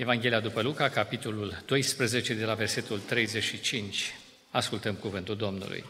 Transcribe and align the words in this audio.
Evanghelia 0.00 0.40
după 0.40 0.62
Luca, 0.62 0.88
capitolul 0.88 1.62
12, 1.66 2.34
de 2.34 2.44
la 2.44 2.54
versetul 2.54 2.98
35. 2.98 4.14
Ascultăm 4.50 4.94
cuvântul 4.94 5.36
Domnului. 5.36 5.84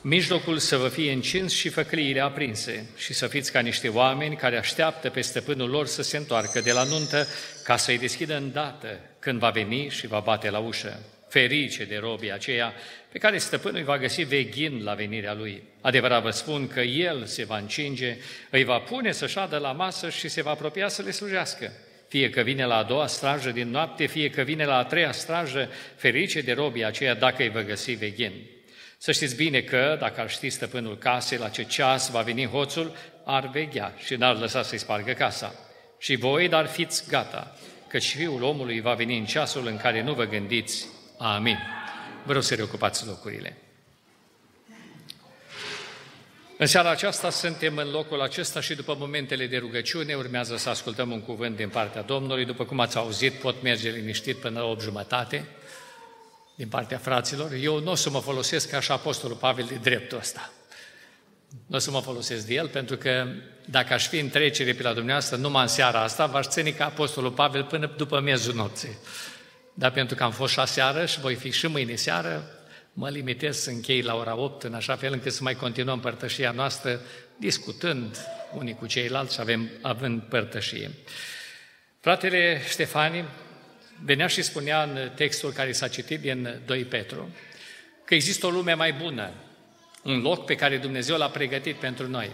Mijlocul 0.00 0.58
să 0.58 0.76
vă 0.76 0.88
fie 0.88 1.12
încins 1.12 1.52
și 1.52 1.68
făcliile 1.68 2.20
aprinse 2.20 2.86
și 2.96 3.12
să 3.12 3.26
fiți 3.26 3.52
ca 3.52 3.60
niște 3.60 3.88
oameni 3.88 4.36
care 4.36 4.58
așteaptă 4.58 5.08
pe 5.10 5.20
stăpânul 5.20 5.70
lor 5.70 5.86
să 5.86 6.02
se 6.02 6.16
întoarcă 6.16 6.60
de 6.60 6.72
la 6.72 6.84
nuntă 6.84 7.26
ca 7.64 7.76
să-i 7.76 7.98
deschidă 7.98 8.36
îndată 8.36 9.00
când 9.18 9.38
va 9.38 9.50
veni 9.50 9.88
și 9.88 10.06
va 10.06 10.20
bate 10.20 10.50
la 10.50 10.58
ușă. 10.58 11.00
Ferice 11.28 11.84
de 11.84 11.96
robii 11.96 12.32
aceia 12.32 12.72
pe 13.12 13.18
care 13.18 13.38
stăpânul 13.38 13.78
îi 13.78 13.84
va 13.84 13.98
găsi 13.98 14.22
veghind 14.22 14.82
la 14.82 14.94
venirea 14.94 15.34
lui. 15.34 15.62
Adevărat 15.80 16.22
vă 16.22 16.30
spun 16.30 16.68
că 16.68 16.80
el 16.80 17.24
se 17.24 17.44
va 17.44 17.58
încinge, 17.58 18.16
îi 18.50 18.64
va 18.64 18.78
pune 18.78 19.12
să 19.12 19.26
șadă 19.26 19.56
la 19.56 19.72
masă 19.72 20.10
și 20.10 20.28
se 20.28 20.42
va 20.42 20.50
apropia 20.50 20.88
să 20.88 21.02
le 21.02 21.10
slujească 21.10 21.72
fie 22.08 22.30
că 22.30 22.40
vine 22.40 22.64
la 22.64 22.76
a 22.76 22.82
doua 22.82 23.06
strajă 23.06 23.50
din 23.50 23.70
noapte, 23.70 24.06
fie 24.06 24.30
că 24.30 24.42
vine 24.42 24.64
la 24.64 24.76
a 24.76 24.84
treia 24.84 25.12
strajă, 25.12 25.70
ferice 25.96 26.40
de 26.40 26.52
robii 26.52 26.84
aceia 26.84 27.14
dacă 27.14 27.42
îi 27.42 27.50
va 27.50 27.62
găsi 27.62 27.92
veghen. 27.92 28.32
Să 28.98 29.12
știți 29.12 29.36
bine 29.36 29.60
că, 29.60 29.96
dacă 30.00 30.20
ar 30.20 30.30
ști 30.30 30.50
stăpânul 30.50 30.98
casei 30.98 31.38
la 31.38 31.48
ce 31.48 31.62
ceas 31.62 32.10
va 32.10 32.20
veni 32.20 32.46
hoțul, 32.46 32.96
ar 33.24 33.48
veghea 33.50 33.94
și 34.04 34.14
n-ar 34.14 34.36
lăsa 34.36 34.62
să-i 34.62 34.78
spargă 34.78 35.12
casa. 35.12 35.54
Și 35.98 36.16
voi, 36.16 36.48
dar 36.48 36.66
fiți 36.66 37.08
gata, 37.08 37.56
că 37.88 37.98
și 37.98 38.16
Fiul 38.16 38.42
omului 38.42 38.80
va 38.80 38.94
veni 38.94 39.18
în 39.18 39.24
ceasul 39.24 39.66
în 39.66 39.76
care 39.76 40.02
nu 40.02 40.14
vă 40.14 40.24
gândiți. 40.24 40.86
Amin. 41.18 41.58
Vă 42.24 42.32
rog 42.32 42.42
să 42.42 42.54
reocupați 42.54 43.06
locurile. 43.06 43.56
În 46.60 46.66
seara 46.66 46.90
aceasta 46.90 47.30
suntem 47.30 47.76
în 47.76 47.90
locul 47.90 48.20
acesta 48.20 48.60
și 48.60 48.74
după 48.74 48.96
momentele 48.98 49.46
de 49.46 49.56
rugăciune 49.56 50.14
urmează 50.14 50.56
să 50.56 50.68
ascultăm 50.68 51.10
un 51.10 51.20
cuvânt 51.20 51.56
din 51.56 51.68
partea 51.68 52.02
Domnului. 52.02 52.44
După 52.44 52.64
cum 52.64 52.80
ați 52.80 52.96
auzit, 52.96 53.32
pot 53.32 53.62
merge 53.62 53.90
liniștit 53.90 54.36
până 54.36 54.60
la 54.60 54.66
8 54.66 54.80
jumătate 54.80 55.48
din 56.54 56.68
partea 56.68 56.98
fraților. 56.98 57.52
Eu 57.52 57.80
nu 57.80 57.90
o 57.90 57.94
să 57.94 58.10
mă 58.10 58.20
folosesc 58.20 58.70
ca 58.70 58.80
și 58.80 58.90
Apostolul 58.90 59.36
Pavel 59.36 59.64
de 59.68 59.74
dreptul 59.74 60.18
ăsta. 60.18 60.52
Nu 61.66 61.76
o 61.76 61.78
să 61.78 61.90
mă 61.90 62.00
folosesc 62.00 62.46
de 62.46 62.54
el, 62.54 62.68
pentru 62.68 62.96
că 62.96 63.26
dacă 63.64 63.92
aș 63.92 64.06
fi 64.08 64.18
în 64.18 64.28
trecere 64.28 64.72
pe 64.72 64.82
la 64.82 64.92
dumneavoastră 64.92 65.36
numai 65.36 65.62
în 65.62 65.68
seara 65.68 66.02
asta, 66.02 66.26
v-aș 66.26 66.46
ține 66.46 66.70
ca 66.70 66.84
Apostolul 66.84 67.30
Pavel 67.30 67.64
până 67.64 67.92
după 67.96 68.20
miezul 68.20 68.54
nopții. 68.54 68.98
Dar 69.74 69.90
pentru 69.90 70.16
că 70.16 70.22
am 70.22 70.32
fost 70.32 70.52
și 70.52 70.66
seară 70.66 71.06
și 71.06 71.20
voi 71.20 71.34
fi 71.34 71.50
și 71.50 71.66
mâine 71.66 71.94
seară, 71.94 72.57
mă 72.98 73.08
limitez 73.08 73.58
să 73.58 73.70
închei 73.70 74.02
la 74.02 74.14
ora 74.14 74.36
8, 74.36 74.62
în 74.62 74.74
așa 74.74 74.96
fel 74.96 75.12
încât 75.12 75.32
să 75.32 75.42
mai 75.42 75.54
continuăm 75.54 76.00
părtășia 76.00 76.50
noastră, 76.50 77.00
discutând 77.36 78.16
unii 78.54 78.74
cu 78.74 78.86
ceilalți 78.86 79.34
și 79.34 79.40
avem, 79.40 79.70
având 79.82 80.22
părtășie. 80.22 80.90
Fratele 82.00 82.62
Ștefani 82.68 83.24
venea 84.04 84.26
și 84.26 84.42
spunea 84.42 84.82
în 84.82 85.10
textul 85.14 85.52
care 85.52 85.72
s-a 85.72 85.88
citit 85.88 86.20
din 86.20 86.62
2 86.66 86.84
Petru 86.84 87.28
că 88.04 88.14
există 88.14 88.46
o 88.46 88.50
lume 88.50 88.74
mai 88.74 88.92
bună, 88.92 89.30
un 90.02 90.20
loc 90.20 90.44
pe 90.44 90.54
care 90.54 90.76
Dumnezeu 90.76 91.16
l-a 91.16 91.30
pregătit 91.30 91.76
pentru 91.76 92.08
noi. 92.08 92.30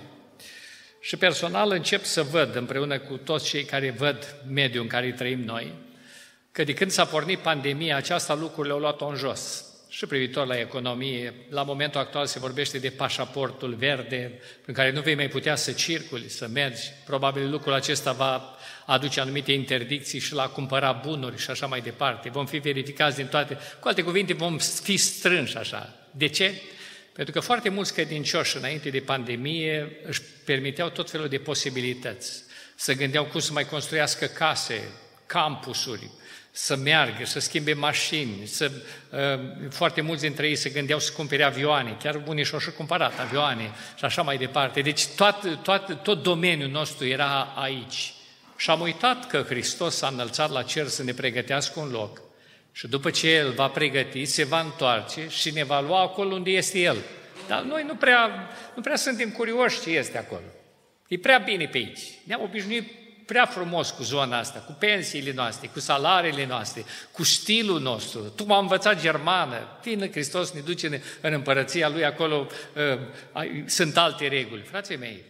Și 1.01 1.17
personal 1.17 1.70
încep 1.70 2.05
să 2.05 2.23
văd, 2.23 2.57
împreună 2.57 2.98
cu 2.98 3.17
toți 3.17 3.48
cei 3.48 3.65
care 3.65 3.91
văd 3.91 4.37
mediul 4.48 4.83
în 4.83 4.89
care 4.89 5.12
trăim 5.12 5.41
noi, 5.41 5.73
că 6.53 6.65
de 6.65 6.75
când 6.75 6.91
s-a 6.91 7.05
pornit 7.05 7.39
pandemia 7.39 7.97
aceasta, 7.97 8.35
lucrurile 8.35 8.73
au 8.73 8.81
luat-o 8.81 9.07
în 9.07 9.17
jos 9.17 9.73
și 9.97 10.06
privitor 10.06 10.47
la 10.47 10.59
economie. 10.59 11.34
La 11.48 11.62
momentul 11.62 12.00
actual 12.00 12.27
se 12.27 12.39
vorbește 12.39 12.78
de 12.78 12.91
pașaportul 12.91 13.75
verde, 13.75 14.41
prin 14.62 14.75
care 14.75 14.91
nu 14.91 15.01
vei 15.01 15.14
mai 15.14 15.28
putea 15.28 15.56
să 15.56 15.73
circuli, 15.73 16.28
să 16.28 16.48
mergi. 16.48 16.83
Probabil 17.05 17.51
lucrul 17.51 17.73
acesta 17.73 18.12
va 18.12 18.56
aduce 18.86 19.20
anumite 19.20 19.53
interdicții 19.53 20.19
și 20.19 20.33
la 20.34 20.48
cumpăra 20.48 20.92
bunuri 20.92 21.39
și 21.39 21.51
așa 21.51 21.67
mai 21.67 21.81
departe. 21.81 22.28
Vom 22.31 22.47
fi 22.47 22.59
verificați 22.59 23.17
din 23.17 23.27
toate. 23.27 23.59
Cu 23.81 23.89
alte 23.89 24.03
cuvinte, 24.03 24.33
vom 24.33 24.59
fi 24.59 24.97
strânși 24.97 25.56
așa. 25.56 25.95
De 26.11 26.27
ce? 26.27 26.62
Pentru 27.12 27.33
că 27.33 27.41
foarte 27.41 27.68
mulți 27.68 27.92
credincioși 27.92 28.57
înainte 28.57 28.91
de 28.91 29.01
pandemie 29.01 29.97
își 30.07 30.20
permiteau 30.45 30.89
tot 30.89 31.11
felul 31.11 31.29
de 31.29 31.39
posibilități. 31.39 32.42
Să 32.74 32.92
gândeau 32.92 33.24
cum 33.24 33.41
să 33.41 33.52
mai 33.52 33.67
construiască 33.67 34.27
case, 34.27 34.89
campusuri, 35.27 36.11
să 36.57 36.77
meargă, 36.77 37.25
să 37.25 37.39
schimbe 37.39 37.73
mașini, 37.73 38.47
să, 38.47 38.70
uh, 39.11 39.69
foarte 39.70 40.01
mulți 40.01 40.23
dintre 40.23 40.48
ei 40.48 40.57
se 40.57 40.70
gândeau 40.70 40.98
să 40.98 41.13
cumpere 41.13 41.42
avioane, 41.42 41.97
chiar 42.03 42.23
unii 42.27 42.45
și-au 42.45 42.61
și 42.61 42.70
cumpărat 42.70 43.19
avioane 43.20 43.70
și 43.97 44.05
așa 44.05 44.23
mai 44.23 44.37
departe. 44.37 44.81
Deci 44.81 45.07
tot, 45.07 45.59
tot, 45.63 46.03
tot 46.03 46.23
domeniul 46.23 46.70
nostru 46.70 47.07
era 47.07 47.53
aici. 47.57 48.15
Și 48.57 48.70
am 48.70 48.81
uitat 48.81 49.27
că 49.27 49.45
Hristos 49.48 49.97
s-a 49.97 50.07
înălțat 50.07 50.51
la 50.51 50.63
cer 50.63 50.87
să 50.87 51.03
ne 51.03 51.13
pregătească 51.13 51.81
un 51.81 51.91
loc. 51.91 52.20
Și 52.73 52.89
după 52.89 53.11
ce 53.11 53.31
El 53.31 53.53
va 53.53 53.69
pregăti, 53.69 54.25
se 54.25 54.45
va 54.45 54.61
întoarce 54.61 55.27
și 55.29 55.51
ne 55.51 55.65
va 55.65 55.81
lua 55.81 56.01
acolo 56.01 56.35
unde 56.35 56.51
este 56.51 56.79
El. 56.79 56.97
Dar 57.48 57.63
noi 57.63 57.85
nu 57.86 57.95
prea, 57.95 58.48
nu 58.75 58.83
prea 58.83 58.97
suntem 58.97 59.31
curioși 59.31 59.81
ce 59.81 59.91
este 59.91 60.19
acolo. 60.19 60.47
E 61.09 61.19
prea 61.19 61.39
bine 61.39 61.67
pe 61.67 61.77
aici. 61.77 62.01
Ne-am 62.25 62.42
obișnuit 62.42 63.04
prea 63.27 63.46
frumos 63.46 63.90
cu 63.90 64.02
zona 64.02 64.39
asta, 64.39 64.58
cu 64.58 64.73
pensiile 64.73 65.33
noastre, 65.33 65.70
cu 65.73 65.80
salariile 65.80 66.46
noastre, 66.46 66.85
cu 67.12 67.23
stilul 67.23 67.80
nostru. 67.80 68.20
Tu 68.20 68.45
m-am 68.45 68.61
învățat 68.61 69.01
germană, 69.01 69.79
tine 69.83 70.11
Hristos 70.11 70.52
ne 70.52 70.61
duce 70.61 71.02
în 71.20 71.33
împărăția 71.33 71.89
Lui, 71.89 72.05
acolo 72.05 72.46
uh, 72.77 72.98
sunt 73.67 73.96
alte 73.96 74.29
reguli. 74.29 74.62
Frații 74.62 74.96
mei, 74.96 75.24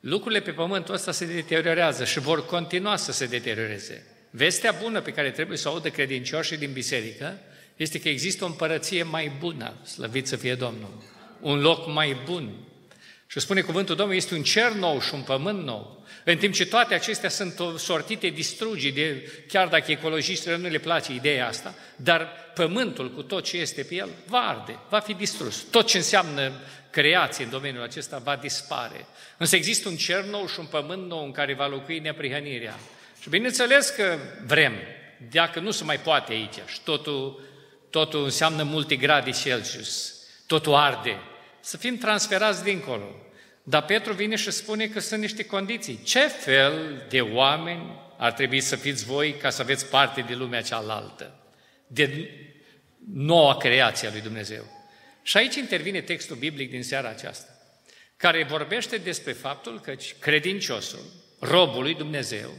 lucrurile 0.00 0.40
pe 0.40 0.50
pământul 0.50 0.94
ăsta 0.94 1.12
se 1.12 1.26
deteriorează 1.26 2.04
și 2.04 2.18
vor 2.18 2.46
continua 2.46 2.96
să 2.96 3.12
se 3.12 3.26
deterioreze. 3.26 4.06
Vestea 4.30 4.76
bună 4.82 5.00
pe 5.00 5.12
care 5.12 5.30
trebuie 5.30 5.58
să 5.58 5.68
o 5.68 5.72
audă 5.72 5.88
credincioșii 5.88 6.56
din 6.56 6.72
biserică 6.72 7.38
este 7.76 8.00
că 8.00 8.08
există 8.08 8.44
o 8.44 8.46
împărăție 8.46 9.02
mai 9.02 9.32
bună, 9.38 9.74
slăvit 9.84 10.26
să 10.26 10.36
fie 10.36 10.54
Domnul, 10.54 11.02
un 11.40 11.60
loc 11.60 11.92
mai 11.92 12.16
bun. 12.24 12.50
Și 13.32 13.40
spune 13.40 13.60
cuvântul 13.60 13.94
Domnului, 13.94 14.20
este 14.20 14.34
un 14.34 14.42
cer 14.42 14.72
nou 14.72 15.00
și 15.00 15.14
un 15.14 15.20
pământ 15.22 15.64
nou. 15.64 16.04
În 16.24 16.36
timp 16.36 16.54
ce 16.54 16.66
toate 16.66 16.94
acestea 16.94 17.28
sunt 17.28 17.54
sortite 17.76 18.28
distrugii, 18.28 18.92
de, 18.92 19.32
chiar 19.48 19.68
dacă 19.68 19.90
ecologiștilor 19.90 20.58
nu 20.58 20.68
le 20.68 20.78
place 20.78 21.12
ideea 21.12 21.48
asta, 21.48 21.74
dar 21.96 22.28
pământul 22.54 23.12
cu 23.14 23.22
tot 23.22 23.44
ce 23.44 23.56
este 23.56 23.82
pe 23.82 23.94
el 23.94 24.08
va 24.26 24.38
arde, 24.38 24.78
va 24.88 24.98
fi 24.98 25.14
distrus. 25.14 25.62
Tot 25.70 25.86
ce 25.86 25.96
înseamnă 25.96 26.52
creație 26.90 27.44
în 27.44 27.50
domeniul 27.50 27.82
acesta 27.82 28.18
va 28.18 28.36
dispare. 28.36 29.06
Însă 29.36 29.56
există 29.56 29.88
un 29.88 29.96
cer 29.96 30.24
nou 30.24 30.46
și 30.46 30.58
un 30.58 30.66
pământ 30.66 31.08
nou 31.08 31.24
în 31.24 31.32
care 31.32 31.54
va 31.54 31.66
locui 31.66 31.98
neprihănirea. 31.98 32.78
Și 33.20 33.28
bineînțeles 33.28 33.88
că 33.88 34.18
vrem, 34.46 34.72
dacă 35.30 35.60
nu 35.60 35.70
se 35.70 35.84
mai 35.84 35.98
poate 35.98 36.32
aici 36.32 36.58
și 36.66 36.80
totul, 36.84 37.42
totul 37.90 38.24
înseamnă 38.24 38.62
multe 38.62 38.96
grade 38.96 39.30
Celsius, 39.30 40.14
totul 40.46 40.74
arde, 40.74 41.20
să 41.62 41.76
fim 41.76 41.96
transferați 41.96 42.62
dincolo. 42.62 43.16
Dar 43.62 43.84
Petru 43.84 44.12
vine 44.12 44.36
și 44.36 44.50
spune 44.50 44.86
că 44.86 45.00
sunt 45.00 45.20
niște 45.20 45.44
condiții. 45.44 46.02
Ce 46.04 46.26
fel 46.26 47.06
de 47.08 47.20
oameni 47.20 48.00
ar 48.18 48.32
trebui 48.32 48.60
să 48.60 48.76
fiți 48.76 49.04
voi 49.04 49.32
ca 49.32 49.50
să 49.50 49.62
aveți 49.62 49.86
parte 49.86 50.20
de 50.20 50.34
lumea 50.34 50.62
cealaltă, 50.62 51.38
de 51.86 52.30
noua 53.14 53.56
creație 53.56 54.08
a 54.08 54.10
lui 54.10 54.20
Dumnezeu? 54.20 54.64
Și 55.22 55.36
aici 55.36 55.54
intervine 55.54 56.00
textul 56.00 56.36
biblic 56.36 56.70
din 56.70 56.82
seara 56.82 57.08
aceasta, 57.08 57.50
care 58.16 58.44
vorbește 58.44 58.96
despre 58.96 59.32
faptul 59.32 59.80
că 59.80 59.94
credinciosul, 60.18 61.04
robul 61.38 61.82
lui 61.82 61.94
Dumnezeu, 61.94 62.50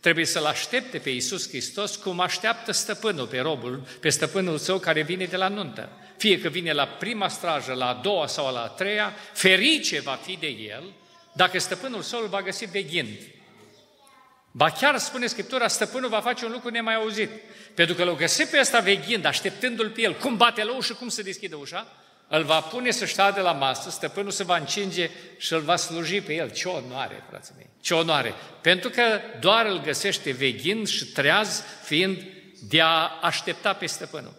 trebuie 0.00 0.24
să-L 0.24 0.44
aștepte 0.44 0.98
pe 0.98 1.10
Iisus 1.10 1.48
Hristos 1.48 1.96
cum 1.96 2.20
așteaptă 2.20 2.72
stăpânul 2.72 3.26
pe 3.26 3.40
robul, 3.40 3.86
pe 4.00 4.08
stăpânul 4.08 4.58
său 4.58 4.78
care 4.78 5.02
vine 5.02 5.24
de 5.24 5.36
la 5.36 5.48
nuntă 5.48 5.90
fie 6.16 6.40
că 6.40 6.48
vine 6.48 6.72
la 6.72 6.86
prima 6.86 7.28
strajă, 7.28 7.72
la 7.72 7.88
a 7.88 8.00
doua 8.02 8.26
sau 8.26 8.52
la 8.52 8.62
a 8.62 8.68
treia, 8.68 9.14
ferice 9.32 10.00
va 10.00 10.18
fi 10.22 10.36
de 10.36 10.46
el 10.46 10.82
dacă 11.36 11.58
stăpânul 11.58 12.02
său 12.02 12.20
îl 12.20 12.28
va 12.28 12.42
găsi 12.42 12.64
veghind. 12.64 13.18
Ba 14.50 14.70
chiar 14.70 14.98
spune 14.98 15.26
Scriptura, 15.26 15.68
stăpânul 15.68 16.08
va 16.08 16.20
face 16.20 16.44
un 16.44 16.52
lucru 16.52 16.68
nemai 16.68 16.94
auzit. 16.94 17.30
Pentru 17.74 17.94
că 17.94 18.04
l-o 18.04 18.14
găsi 18.14 18.44
pe 18.44 18.58
ăsta 18.60 18.78
veghind, 18.78 19.24
așteptându-l 19.24 19.90
pe 19.90 20.00
el, 20.00 20.14
cum 20.14 20.36
bate 20.36 20.64
la 20.64 20.76
ușă, 20.76 20.92
cum 20.92 21.08
se 21.08 21.22
deschide 21.22 21.54
ușa, 21.54 21.86
îl 22.28 22.42
va 22.42 22.60
pune 22.60 22.90
să 22.90 23.32
de 23.34 23.40
la 23.40 23.52
masă, 23.52 23.90
stăpânul 23.90 24.30
se 24.30 24.44
va 24.44 24.56
încinge 24.56 25.10
și 25.36 25.52
îl 25.52 25.60
va 25.60 25.76
sluji 25.76 26.20
pe 26.20 26.34
el. 26.34 26.50
Ce 26.50 26.68
onoare, 26.68 27.24
frații 27.28 27.54
mei, 27.56 27.66
ce 27.80 27.94
onoare! 27.94 28.34
Pentru 28.60 28.90
că 28.90 29.20
doar 29.40 29.66
îl 29.66 29.80
găsește 29.80 30.30
veghind 30.30 30.86
și 30.86 31.04
treaz 31.04 31.62
fiind 31.82 32.22
de 32.68 32.80
a 32.80 33.18
aștepta 33.22 33.72
pe 33.72 33.86
stăpânul. 33.86 34.34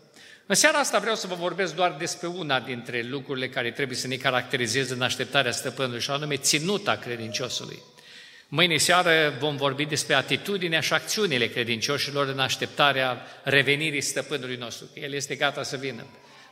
În 0.50 0.56
seara 0.56 0.78
asta 0.78 1.00
vreau 1.00 1.16
să 1.16 1.28
vă 1.28 1.36
vorbesc 1.36 1.76
doar 1.76 1.96
despre 1.98 2.28
una 2.28 2.60
dintre 2.60 3.02
lucrurile 3.02 3.50
care 3.50 3.72
trebuie 3.72 3.98
să 3.98 4.08
ne 4.08 4.16
caracterizeze 4.16 4.94
în 4.94 5.02
așteptarea 5.02 5.52
stăpânului, 5.52 6.02
și 6.02 6.10
anume 6.10 6.36
ținuta 6.36 6.96
credinciosului. 6.96 7.80
Mâine 8.48 8.78
seară 8.78 9.34
vom 9.40 9.56
vorbi 9.56 9.86
despre 9.86 10.14
atitudinea 10.14 10.80
și 10.80 10.94
acțiunile 10.94 11.48
credincioșilor 11.48 12.28
în 12.28 12.40
așteptarea 12.40 13.26
revenirii 13.44 14.02
stăpânului 14.02 14.56
nostru, 14.56 14.86
că 14.94 15.00
El 15.00 15.14
este 15.14 15.36
gata 15.36 15.64
să 15.64 15.78
vină. 15.78 16.06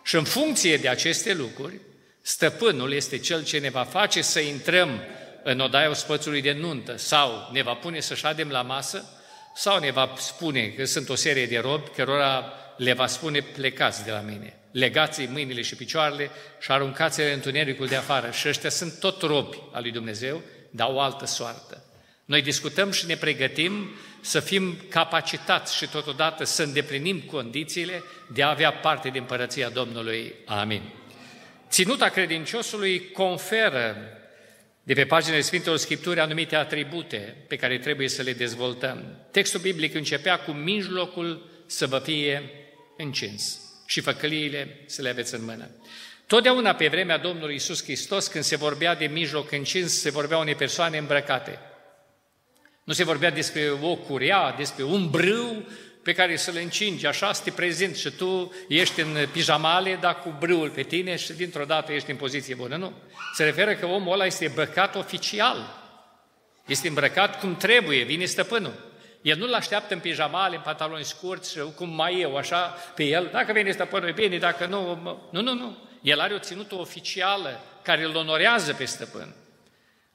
Și 0.03 0.15
în 0.15 0.23
funcție 0.23 0.77
de 0.77 0.89
aceste 0.89 1.33
lucruri, 1.33 1.79
stăpânul 2.21 2.93
este 2.93 3.17
cel 3.17 3.43
ce 3.43 3.57
ne 3.57 3.69
va 3.69 3.83
face 3.83 4.21
să 4.21 4.39
intrăm 4.39 5.01
în 5.43 5.59
odaia 5.59 5.89
ospățului 5.89 6.41
de 6.41 6.51
nuntă 6.51 6.97
sau 6.97 7.49
ne 7.51 7.61
va 7.61 7.73
pune 7.73 7.99
să 7.99 8.15
șadem 8.15 8.49
la 8.49 8.61
masă 8.61 9.14
Sau 9.55 9.79
ne 9.79 9.91
va 9.91 10.13
spune 10.17 10.67
că 10.67 10.85
sunt 10.85 11.09
o 11.09 11.15
serie 11.15 11.45
de 11.45 11.57
robi 11.57 11.89
cărora 11.95 12.53
le 12.77 12.93
va 12.93 13.07
spune 13.07 13.39
plecați 13.41 14.03
de 14.03 14.11
la 14.11 14.19
mine, 14.19 14.57
legați 14.71 15.25
mâinile 15.25 15.61
și 15.61 15.75
picioarele 15.75 16.29
și 16.59 16.71
aruncați-le 16.71 17.27
în 17.27 17.33
întunericul 17.33 17.87
de 17.87 17.95
afară. 17.95 18.31
Și 18.31 18.47
ăștia 18.47 18.69
sunt 18.69 18.99
tot 18.99 19.21
robi 19.21 19.57
al 19.71 19.81
lui 19.81 19.91
Dumnezeu, 19.91 20.41
dar 20.69 20.87
o 20.91 20.99
altă 20.99 21.25
soartă. 21.25 21.83
Noi 22.25 22.41
discutăm 22.41 22.91
și 22.91 23.05
ne 23.05 23.15
pregătim 23.15 23.89
să 24.21 24.39
fim 24.39 24.77
capacitați 24.89 25.75
și 25.75 25.87
totodată 25.87 26.43
să 26.43 26.63
îndeplinim 26.63 27.19
condițiile 27.19 28.03
de 28.33 28.43
a 28.43 28.49
avea 28.49 28.73
parte 28.73 29.09
din 29.09 29.21
Împărăția 29.21 29.69
Domnului. 29.69 30.35
Amin. 30.45 30.81
Ținuta 31.69 32.09
credinciosului 32.09 33.11
conferă 33.11 33.95
de 34.85 34.93
pe 34.93 35.05
paginile 35.05 35.41
Sfintelor 35.41 35.77
Scripturi 35.77 36.19
anumite 36.19 36.55
atribute 36.55 37.35
pe 37.47 37.55
care 37.55 37.77
trebuie 37.77 38.07
să 38.07 38.21
le 38.21 38.33
dezvoltăm. 38.33 39.27
Textul 39.31 39.59
biblic 39.59 39.93
începea 39.93 40.39
cu 40.39 40.51
mijlocul 40.51 41.49
să 41.65 41.87
vă 41.87 41.99
fie 41.99 42.49
încins 42.97 43.59
și 43.85 44.01
făcăliile 44.01 44.79
să 44.85 45.01
le 45.01 45.09
aveți 45.09 45.33
în 45.33 45.43
mână. 45.43 45.69
Totdeauna 46.27 46.75
pe 46.75 46.87
vremea 46.87 47.17
Domnului 47.17 47.55
Isus 47.55 47.83
Hristos, 47.83 48.27
când 48.27 48.43
se 48.43 48.55
vorbea 48.55 48.95
de 48.95 49.05
mijloc 49.05 49.51
încins, 49.51 49.99
se 49.99 50.09
vorbea 50.09 50.37
unei 50.37 50.55
persoane 50.55 50.97
îmbrăcate. 50.97 51.59
Nu 52.83 52.93
se 52.93 53.03
vorbea 53.03 53.31
despre 53.31 53.69
o 53.81 53.95
curea, 53.95 54.53
despre 54.57 54.83
un 54.83 55.09
brâu 55.09 55.67
pe 56.05 56.13
care 56.13 56.35
să-l 56.35 56.57
încingi, 56.61 57.05
așa 57.05 57.33
să 57.33 57.43
te 57.43 57.51
prezint 57.51 57.95
și 57.95 58.09
tu 58.09 58.53
ești 58.67 59.01
în 59.01 59.27
pijamale, 59.31 59.97
dar 60.01 60.19
cu 60.19 60.35
brâul 60.39 60.69
pe 60.69 60.83
tine 60.83 61.15
și 61.15 61.33
dintr-o 61.33 61.65
dată 61.65 61.91
ești 61.91 62.11
în 62.11 62.17
poziție 62.17 62.55
bună. 62.55 62.75
Nu. 62.75 62.93
Se 63.33 63.43
referă 63.43 63.73
că 63.73 63.85
omul 63.85 64.13
ăla 64.13 64.25
este 64.25 64.45
îmbrăcat 64.45 64.95
oficial. 64.95 65.83
Este 66.65 66.87
îmbrăcat 66.87 67.39
cum 67.39 67.55
trebuie, 67.55 68.03
vine 68.03 68.25
stăpânul. 68.25 68.73
El 69.21 69.37
nu-l 69.37 69.53
așteaptă 69.53 69.93
în 69.93 69.99
pijamale, 69.99 70.55
în 70.55 70.61
pantaloni 70.61 71.03
scurți 71.03 71.51
și 71.51 71.59
cum 71.75 71.89
mai 71.89 72.19
eu, 72.19 72.37
așa, 72.37 72.77
pe 72.95 73.03
el. 73.03 73.29
Dacă 73.31 73.51
vine 73.51 73.71
stăpânul, 73.71 74.07
e 74.07 74.11
bine, 74.11 74.37
dacă 74.37 74.65
nu... 74.65 75.01
Nu, 75.31 75.41
nu, 75.41 75.53
nu. 75.53 75.77
El 76.01 76.19
are 76.19 76.33
o 76.33 76.39
ținută 76.39 76.75
oficială 76.75 77.61
care 77.81 78.03
îl 78.03 78.15
onorează 78.15 78.73
pe 78.73 78.85
stăpân. 78.85 79.35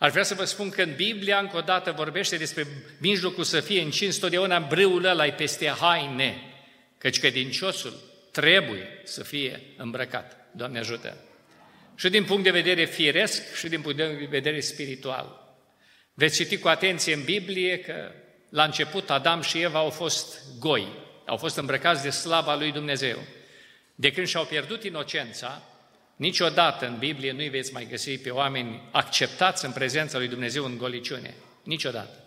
Aș 0.01 0.11
vrea 0.11 0.23
să 0.23 0.35
vă 0.35 0.45
spun 0.45 0.71
că 0.71 0.83
în 0.83 0.95
Biblia, 0.95 1.39
încă 1.39 1.57
o 1.57 1.61
dată, 1.61 1.93
vorbește 1.93 2.37
despre 2.37 2.67
mijlocul 2.99 3.45
să 3.45 3.61
fie 3.61 3.81
încins, 3.81 4.17
totdeauna 4.17 4.59
brâul 4.59 5.05
ăla 5.05 5.27
e 5.27 5.33
peste 5.33 5.69
haine, 5.69 6.43
căci 6.99 7.19
credinciosul 7.19 8.01
trebuie 8.31 9.01
să 9.05 9.23
fie 9.23 9.61
îmbrăcat. 9.77 10.49
Doamne 10.53 10.79
ajută! 10.79 11.17
Și 11.95 12.09
din 12.09 12.25
punct 12.25 12.43
de 12.43 12.51
vedere 12.51 12.85
firesc 12.85 13.55
și 13.55 13.69
din 13.69 13.81
punct 13.81 13.97
de 13.97 14.27
vedere 14.31 14.61
spiritual. 14.61 15.57
Veți 16.15 16.37
citi 16.37 16.59
cu 16.59 16.69
atenție 16.69 17.15
în 17.15 17.25
Biblie 17.25 17.79
că 17.79 18.13
la 18.49 18.65
început 18.65 19.11
Adam 19.11 19.41
și 19.41 19.61
Eva 19.61 19.79
au 19.79 19.91
fost 19.91 20.39
goi, 20.59 20.89
au 21.27 21.37
fost 21.37 21.57
îmbrăcați 21.57 22.03
de 22.03 22.11
slava 22.11 22.57
lui 22.57 22.73
Dumnezeu. 22.73 23.19
De 23.95 24.13
când 24.13 24.27
și-au 24.27 24.45
pierdut 24.45 24.85
inocența, 24.85 25.63
Niciodată 26.21 26.87
în 26.87 26.99
Biblie 26.99 27.33
nu-i 27.33 27.49
veți 27.49 27.73
mai 27.73 27.87
găsi 27.91 28.19
pe 28.19 28.31
oameni 28.31 28.83
acceptați 28.91 29.65
în 29.65 29.73
prezența 29.73 30.19
lui 30.19 30.29
Dumnezeu 30.29 30.65
în 30.65 30.79
goliciune. 30.79 31.35
Niciodată. 31.63 32.25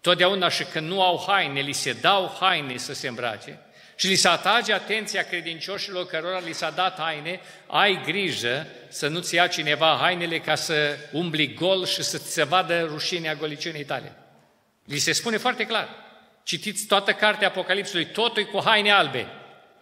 Totdeauna 0.00 0.48
și 0.48 0.64
când 0.64 0.88
nu 0.88 1.02
au 1.02 1.24
haine, 1.26 1.60
li 1.60 1.72
se 1.72 1.92
dau 1.92 2.36
haine 2.40 2.76
să 2.76 2.94
se 2.94 3.08
îmbrace 3.08 3.60
și 3.96 4.06
li 4.06 4.14
se 4.14 4.28
atrage 4.28 4.72
atenția 4.72 5.22
credincioșilor 5.22 6.06
cărora 6.06 6.38
li 6.38 6.52
s-a 6.52 6.70
dat 6.70 6.98
haine, 7.00 7.40
ai 7.66 8.02
grijă 8.04 8.66
să 8.88 9.08
nu-ți 9.08 9.34
ia 9.34 9.46
cineva 9.46 9.98
hainele 10.00 10.38
ca 10.38 10.54
să 10.54 10.96
umbli 11.12 11.54
gol 11.54 11.86
și 11.86 12.02
să 12.02 12.18
se 12.18 12.44
vadă 12.44 12.82
rușinea 12.82 13.34
goliciunii 13.34 13.84
tale. 13.84 14.16
Li 14.84 14.98
se 14.98 15.12
spune 15.12 15.36
foarte 15.36 15.66
clar. 15.66 15.88
Citiți 16.42 16.86
toată 16.86 17.12
cartea 17.12 17.48
Apocalipsului, 17.48 18.06
totul 18.06 18.44
cu 18.44 18.62
haine 18.64 18.90
albe. 18.90 19.26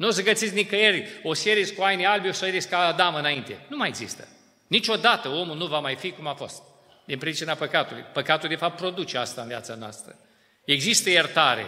Nu 0.00 0.06
o 0.06 0.10
să 0.10 0.22
găsiți 0.22 0.54
nicăieri 0.54 1.08
o 1.22 1.34
serie 1.34 1.66
cu 1.66 1.82
haine 1.82 2.06
albe, 2.06 2.28
o 2.28 2.32
serie 2.32 2.60
ca 2.60 2.78
Adam 2.78 3.14
înainte. 3.14 3.66
Nu 3.68 3.76
mai 3.76 3.88
există. 3.88 4.28
Niciodată 4.66 5.28
omul 5.28 5.56
nu 5.56 5.66
va 5.66 5.78
mai 5.78 5.96
fi 5.96 6.10
cum 6.10 6.26
a 6.26 6.34
fost. 6.34 6.62
Din 7.04 7.18
pricina 7.18 7.54
păcatului. 7.54 8.04
Păcatul, 8.12 8.48
de 8.48 8.54
fapt, 8.54 8.76
produce 8.76 9.18
asta 9.18 9.42
în 9.42 9.48
viața 9.48 9.74
noastră. 9.74 10.18
Există 10.64 11.10
iertare. 11.10 11.66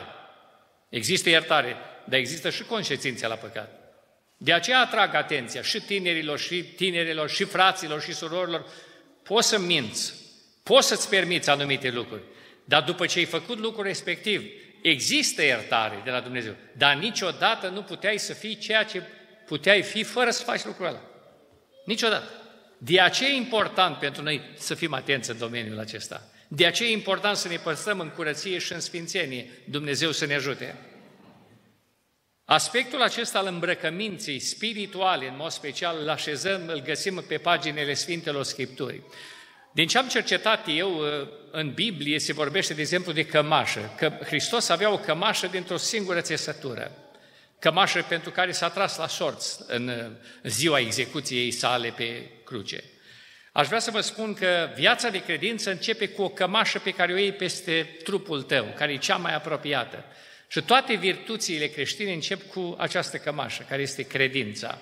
Există 0.89 1.29
iertare, 1.29 1.77
dar 2.05 2.19
există 2.19 2.51
și 2.51 2.63
consecințe 2.63 3.27
la 3.27 3.35
păcat. 3.35 3.95
De 4.37 4.53
aceea 4.53 4.81
atrag 4.81 5.15
atenția 5.15 5.63
și 5.63 5.81
tinerilor, 5.81 6.39
și 6.39 6.63
tinerilor, 6.63 7.31
și 7.31 7.45
fraților, 7.45 8.01
și 8.01 8.15
surorilor. 8.15 8.67
Poți 9.23 9.49
să 9.49 9.59
minți, 9.59 10.15
poți 10.63 10.89
să-ți 10.89 11.09
permiți 11.09 11.51
anumite 11.51 11.91
lucruri, 11.91 12.23
dar 12.65 12.83
după 12.83 13.07
ce 13.07 13.19
ai 13.19 13.25
făcut 13.25 13.59
lucrul 13.59 13.85
respectiv, 13.85 14.43
Există 14.83 15.43
iertare 15.43 16.01
de 16.05 16.11
la 16.11 16.21
Dumnezeu, 16.21 16.55
dar 16.77 16.97
niciodată 16.97 17.69
nu 17.69 17.83
puteai 17.83 18.19
să 18.19 18.33
fii 18.33 18.57
ceea 18.57 18.85
ce 18.85 19.03
puteai 19.47 19.83
fi 19.83 20.03
fără 20.03 20.31
să 20.31 20.43
faci 20.43 20.65
lucrul 20.65 20.87
ăla. 20.87 21.01
Niciodată. 21.85 22.31
De 22.79 23.01
aceea 23.01 23.31
e 23.31 23.37
important 23.37 23.97
pentru 23.97 24.23
noi 24.23 24.41
să 24.57 24.75
fim 24.75 24.93
atenți 24.93 25.31
în 25.31 25.39
domeniul 25.39 25.79
acesta. 25.79 26.23
De 26.49 26.67
aceea 26.67 26.89
e 26.89 26.93
important 26.93 27.37
să 27.37 27.49
ne 27.49 27.57
păstrăm 27.57 28.01
în 28.01 28.09
curăție 28.09 28.59
și 28.59 28.73
în 28.73 28.81
sfințenie. 28.81 29.51
Dumnezeu 29.71 30.11
să 30.11 30.27
ne 30.27 30.35
ajute. 30.35 30.77
Aspectul 32.45 33.03
acesta 33.03 33.39
al 33.39 33.47
îmbrăcăminții 33.47 34.39
spirituale, 34.39 35.29
în 35.29 35.37
mod 35.37 35.51
special, 35.51 35.99
îl 36.01 36.09
așezăm, 36.09 36.63
îl 36.67 36.83
găsim 36.83 37.25
pe 37.29 37.39
paginile 37.39 37.95
Sfintelor 37.95 38.45
Scripturii. 38.45 39.03
Din 39.75 39.87
ce 39.87 39.99
am 39.99 40.09
cercetat 40.09 40.67
eu 40.69 40.99
uh, 40.99 41.29
în 41.51 41.73
Biblie, 41.73 42.19
se 42.19 42.33
vorbește, 42.33 42.75
de 42.75 42.81
exemplu, 42.81 43.13
de 43.13 43.27
cămașă, 43.27 43.95
că 43.97 44.19
Hristos 44.25 44.69
avea 44.69 44.93
o 44.93 44.99
cămașă 44.99 45.47
dintr-o 45.47 45.77
singură 45.77 46.21
țesătură, 46.21 46.93
cămașă 47.59 48.05
pentru 48.09 48.31
care 48.31 48.53
s-a 48.53 48.69
tras 48.69 48.97
la 48.97 49.09
sorți 49.09 49.59
în 49.67 49.89
uh, 49.89 50.05
ziua 50.43 50.79
execuției 50.79 51.51
sale 51.51 51.93
pe 51.97 52.31
cruce. 52.45 52.85
Aș 53.53 53.67
vrea 53.67 53.79
să 53.79 53.91
vă 53.91 54.01
spun 54.01 54.35
că 54.35 54.71
viața 54.75 55.09
de 55.09 55.23
credință 55.23 55.71
începe 55.71 56.09
cu 56.09 56.23
o 56.23 56.29
cămașă 56.29 56.79
pe 56.79 56.91
care 56.91 57.13
o 57.13 57.17
iei 57.17 57.33
peste 57.33 57.97
trupul 58.05 58.43
tău, 58.43 58.75
care 58.77 58.93
e 58.93 58.97
cea 58.97 59.17
mai 59.17 59.35
apropiată. 59.35 60.05
Și 60.49 60.63
toate 60.63 60.95
virtuțile 60.95 61.67
creștine 61.67 62.13
încep 62.13 62.51
cu 62.51 62.77
această 62.79 63.17
cămașă, 63.17 63.67
care 63.69 63.83
este 63.83 64.03
credința. 64.03 64.81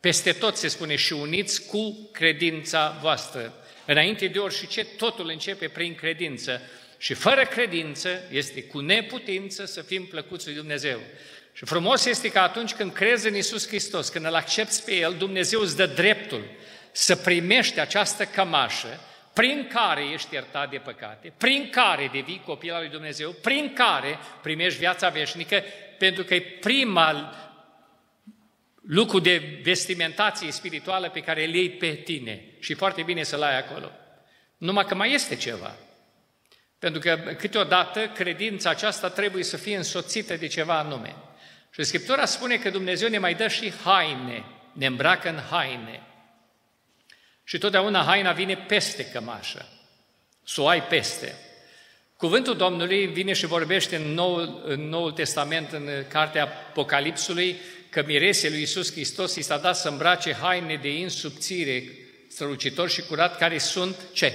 Peste 0.00 0.32
tot 0.32 0.56
se 0.56 0.68
spune 0.68 0.96
și 0.96 1.12
uniți 1.12 1.66
cu 1.66 2.08
credința 2.12 2.98
voastră. 3.00 3.54
Înainte 3.90 4.26
de 4.26 4.38
orice, 4.38 4.84
totul 4.84 5.28
începe 5.28 5.68
prin 5.68 5.94
credință. 5.94 6.60
Și 6.98 7.14
fără 7.14 7.44
credință 7.44 8.22
este 8.30 8.62
cu 8.62 8.80
neputință 8.80 9.64
să 9.64 9.82
fim 9.82 10.06
plăcuți 10.06 10.46
lui 10.46 10.54
Dumnezeu. 10.54 11.00
Și 11.52 11.64
frumos 11.64 12.04
este 12.04 12.30
că 12.30 12.38
atunci 12.38 12.72
când 12.72 12.92
crezi 12.92 13.28
în 13.28 13.36
Isus 13.36 13.66
Hristos, 13.66 14.08
când 14.08 14.24
îl 14.24 14.34
accepti 14.34 14.82
pe 14.84 14.94
El, 14.94 15.14
Dumnezeu 15.18 15.60
îți 15.60 15.76
dă 15.76 15.86
dreptul 15.86 16.44
să 16.92 17.16
primești 17.16 17.80
această 17.80 18.24
cămașă 18.24 19.00
prin 19.32 19.70
care 19.72 20.02
ești 20.12 20.34
iertat 20.34 20.70
de 20.70 20.76
păcate, 20.76 21.32
prin 21.36 21.70
care 21.70 22.10
devii 22.12 22.42
copil 22.46 22.72
al 22.72 22.80
lui 22.80 22.90
Dumnezeu, 22.90 23.30
prin 23.30 23.72
care 23.72 24.18
primești 24.42 24.78
viața 24.78 25.08
veșnică, 25.08 25.62
pentru 25.98 26.24
că 26.24 26.34
e 26.34 26.40
prima 26.40 27.34
lucru 28.80 29.18
de 29.18 29.60
vestimentație 29.62 30.50
spirituală 30.50 31.10
pe 31.10 31.20
care 31.20 31.44
îl 31.44 31.54
iei 31.54 31.70
pe 31.70 31.94
tine 31.94 32.44
și 32.58 32.74
foarte 32.74 33.02
bine 33.02 33.22
să-l 33.22 33.42
ai 33.42 33.58
acolo. 33.58 33.90
Numai 34.56 34.84
că 34.84 34.94
mai 34.94 35.12
este 35.12 35.36
ceva. 35.36 35.76
Pentru 36.78 37.00
că 37.00 37.34
câteodată 37.38 38.08
credința 38.08 38.70
aceasta 38.70 39.08
trebuie 39.08 39.44
să 39.44 39.56
fie 39.56 39.76
însoțită 39.76 40.36
de 40.36 40.46
ceva 40.46 40.78
anume. 40.78 41.16
Și 41.70 41.82
Scriptura 41.82 42.24
spune 42.24 42.56
că 42.56 42.70
Dumnezeu 42.70 43.08
ne 43.08 43.18
mai 43.18 43.34
dă 43.34 43.48
și 43.48 43.72
haine, 43.84 44.44
ne 44.72 44.86
îmbracă 44.86 45.28
în 45.28 45.40
haine. 45.50 46.02
Și 47.44 47.58
totdeauna 47.58 48.02
haina 48.02 48.32
vine 48.32 48.56
peste 48.56 49.06
cămașă, 49.06 49.68
să 50.44 50.60
o 50.60 50.68
ai 50.68 50.82
peste. 50.82 51.34
Cuvântul 52.16 52.56
Domnului 52.56 53.06
vine 53.06 53.32
și 53.32 53.46
vorbește 53.46 53.96
în 53.96 54.02
Noul, 54.02 54.62
în 54.64 54.88
Noul 54.88 55.12
Testament, 55.12 55.72
în 55.72 55.88
cartea 56.08 56.42
Apocalipsului, 56.42 57.56
că 57.90 58.02
mirese 58.06 58.48
lui 58.48 58.58
Iisus 58.58 58.92
Hristos 58.92 59.34
i 59.34 59.42
s-a 59.42 59.58
dat 59.58 59.76
să 59.76 59.88
îmbrace 59.88 60.32
haine 60.32 60.76
de 60.82 60.88
insubțire, 60.88 61.82
strălucitor 62.28 62.90
și 62.90 63.02
curat, 63.02 63.38
care 63.38 63.58
sunt 63.58 63.96
ce? 64.12 64.32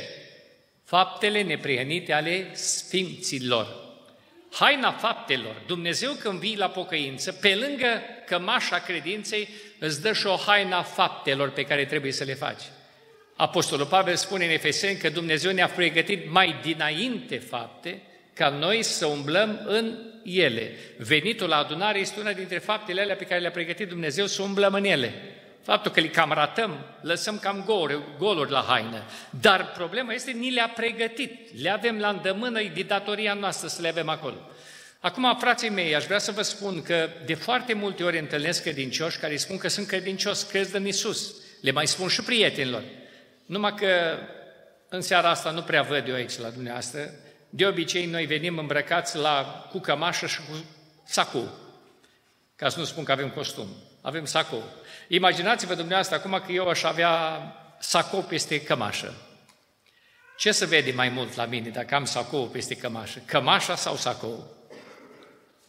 Faptele 0.84 1.42
neprihănite 1.42 2.14
ale 2.14 2.50
sfinților. 2.54 3.84
Haina 4.52 4.92
faptelor. 4.92 5.64
Dumnezeu 5.68 6.12
când 6.12 6.40
vii 6.40 6.58
la 6.58 6.70
pocăință, 6.70 7.32
pe 7.32 7.56
lângă 7.56 8.02
cămașa 8.26 8.80
credinței, 8.80 9.50
îți 9.80 10.02
dă 10.02 10.14
și 10.14 10.26
o 10.26 10.36
haina 10.36 10.82
faptelor 10.82 11.50
pe 11.50 11.64
care 11.64 11.86
trebuie 11.86 12.12
să 12.12 12.24
le 12.24 12.34
faci. 12.34 12.62
Apostolul 13.36 13.86
Pavel 13.86 14.16
spune 14.16 14.46
în 14.46 14.52
Efeseni 14.52 14.98
că 14.98 15.10
Dumnezeu 15.10 15.52
ne-a 15.52 15.70
pregătit 15.70 16.32
mai 16.32 16.60
dinainte 16.62 17.38
fapte 17.38 18.02
ca 18.36 18.50
noi 18.50 18.84
să 18.84 19.06
umblăm 19.06 19.62
în 19.66 19.98
ele. 20.24 20.72
Venitul 20.98 21.48
la 21.48 21.58
adunare 21.58 22.00
este 22.00 22.20
una 22.20 22.34
dintre 22.34 22.58
faptele 22.58 23.02
alea 23.02 23.16
pe 23.16 23.24
care 23.24 23.40
le-a 23.40 23.52
pregătit 23.52 23.88
Dumnezeu 23.88 24.26
să 24.26 24.42
umblăm 24.42 24.74
în 24.74 24.84
ele. 24.84 25.14
Faptul 25.62 25.92
că 25.92 26.00
le 26.00 26.08
cam 26.08 26.32
ratăm, 26.32 26.86
lăsăm 27.02 27.40
cam 27.40 27.64
goluri, 27.66 28.04
goluri 28.18 28.52
la 28.52 28.66
haină. 28.68 29.04
Dar 29.30 29.72
problema 29.72 30.14
este, 30.14 30.32
ni 30.32 30.52
le-a 30.52 30.72
pregătit. 30.76 31.62
Le 31.62 31.70
avem 31.70 32.00
la 32.00 32.10
îndemână, 32.10 32.62
e 32.62 32.72
de 32.76 32.82
datoria 32.82 33.34
noastră 33.34 33.68
să 33.68 33.82
le 33.82 33.88
avem 33.88 34.10
acolo. 34.10 34.50
Acum, 35.00 35.38
frații 35.40 35.70
mei, 35.70 35.96
aș 35.96 36.06
vrea 36.06 36.18
să 36.18 36.32
vă 36.32 36.42
spun 36.42 36.82
că 36.82 37.10
de 37.26 37.34
foarte 37.34 37.74
multe 37.74 38.04
ori 38.04 38.20
întâlnesc 38.20 38.62
credincioși 38.62 39.20
care 39.20 39.36
spun 39.36 39.58
că 39.58 39.68
sunt 39.68 39.88
credincioși, 39.88 40.46
crezi 40.46 40.76
în 40.76 40.88
Isus. 40.88 41.36
Le 41.62 41.72
mai 41.72 41.88
spun 41.88 42.08
și 42.08 42.24
prietenilor. 42.24 42.84
Numai 43.46 43.74
că 43.74 44.18
în 44.90 45.02
seara 45.02 45.30
asta 45.30 45.52
nu 45.52 45.62
prea 45.62 45.82
văd 45.82 46.08
eu 46.08 46.14
aici 46.14 46.38
la 46.38 46.50
dumneavoastră. 46.50 47.12
De 47.56 47.66
obicei, 47.66 48.06
noi 48.06 48.26
venim 48.26 48.58
îmbrăcați 48.58 49.18
la, 49.18 49.68
cu 49.72 49.80
cămașă 49.80 50.28
și 50.28 50.38
cu 50.38 50.66
sacou. 51.04 51.50
Ca 52.56 52.70
să 52.70 52.80
nu 52.80 52.86
spun 52.86 53.04
că 53.04 53.12
avem 53.12 53.30
costum. 53.30 53.68
Avem 54.02 54.26
sacou. 54.26 54.64
Imaginați-vă 55.08 55.74
dumneavoastră 55.74 56.16
acum 56.16 56.42
că 56.46 56.52
eu 56.52 56.68
aș 56.68 56.84
avea 56.84 57.42
sacou 57.80 58.22
peste 58.22 58.62
cămașă. 58.64 59.14
Ce 60.38 60.52
să 60.52 60.66
vede 60.66 60.92
mai 60.92 61.10
mult 61.10 61.36
la 61.36 61.46
mine 61.46 61.70
dacă 61.70 61.96
am 61.96 62.06
sacou 62.06 62.48
peste 62.48 62.76
cămașă? 62.76 63.20
Cămașa 63.26 63.76
sau 63.76 63.96
sacou? 63.96 64.48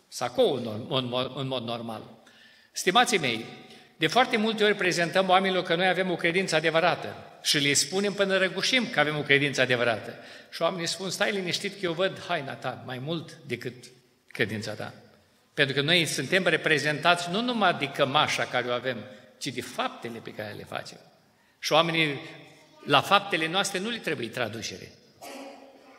Sacou 0.09 0.55
în, 0.55 0.87
în, 0.89 1.31
în 1.35 1.47
mod 1.47 1.63
normal. 1.63 2.03
Stimații 2.73 3.19
mei, 3.19 3.45
de 3.97 4.07
foarte 4.07 4.37
multe 4.37 4.65
ori 4.65 4.75
prezentăm 4.75 5.29
oamenilor 5.29 5.63
că 5.63 5.75
noi 5.75 5.89
avem 5.89 6.11
o 6.11 6.17
credință 6.17 6.57
adevărată 6.57 7.17
și 7.43 7.59
le 7.59 7.73
spunem 7.73 8.13
până 8.13 8.37
răgușim 8.37 8.89
că 8.91 9.01
avem 9.01 9.19
o 9.19 9.23
credință 9.23 9.61
adevărată. 9.61 10.15
Și 10.51 10.63
oamenii 10.63 10.87
spun, 10.87 11.11
stai 11.11 11.33
liniștit 11.33 11.73
că 11.73 11.79
eu 11.83 11.93
văd 11.93 12.21
haina 12.29 12.55
ta 12.55 12.83
mai 12.87 12.99
mult 12.99 13.39
decât 13.47 13.75
credința 14.27 14.73
ta. 14.73 14.95
Pentru 15.55 15.75
că 15.75 15.81
noi 15.81 16.07
suntem 16.07 16.47
reprezentați 16.47 17.31
nu 17.31 17.41
numai 17.41 17.75
de 17.75 17.89
cămașa 17.89 18.45
care 18.45 18.69
o 18.69 18.73
avem, 18.73 18.97
ci 19.39 19.47
de 19.47 19.61
faptele 19.61 20.19
pe 20.19 20.35
care 20.35 20.55
le 20.57 20.65
facem. 20.65 20.99
Și 21.59 21.73
oamenii, 21.73 22.21
la 22.85 23.01
faptele 23.01 23.49
noastre 23.49 23.79
nu 23.79 23.89
le 23.89 23.99
trebuie 23.99 24.29
traducere. 24.29 24.93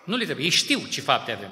Nu 0.06 0.16
le 0.16 0.24
trebuie, 0.24 0.46
ei 0.46 0.52
știu 0.52 0.80
ce 0.90 1.02
fapte 1.02 1.32
avem. 1.32 1.52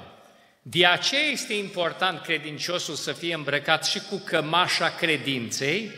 De 0.62 0.86
aceea 0.86 1.22
este 1.22 1.54
important 1.54 2.22
credinciosul 2.22 2.94
să 2.94 3.12
fie 3.12 3.34
îmbrăcat 3.34 3.86
și 3.86 4.00
cu 4.00 4.16
cămașa 4.24 4.90
credinței, 4.90 5.90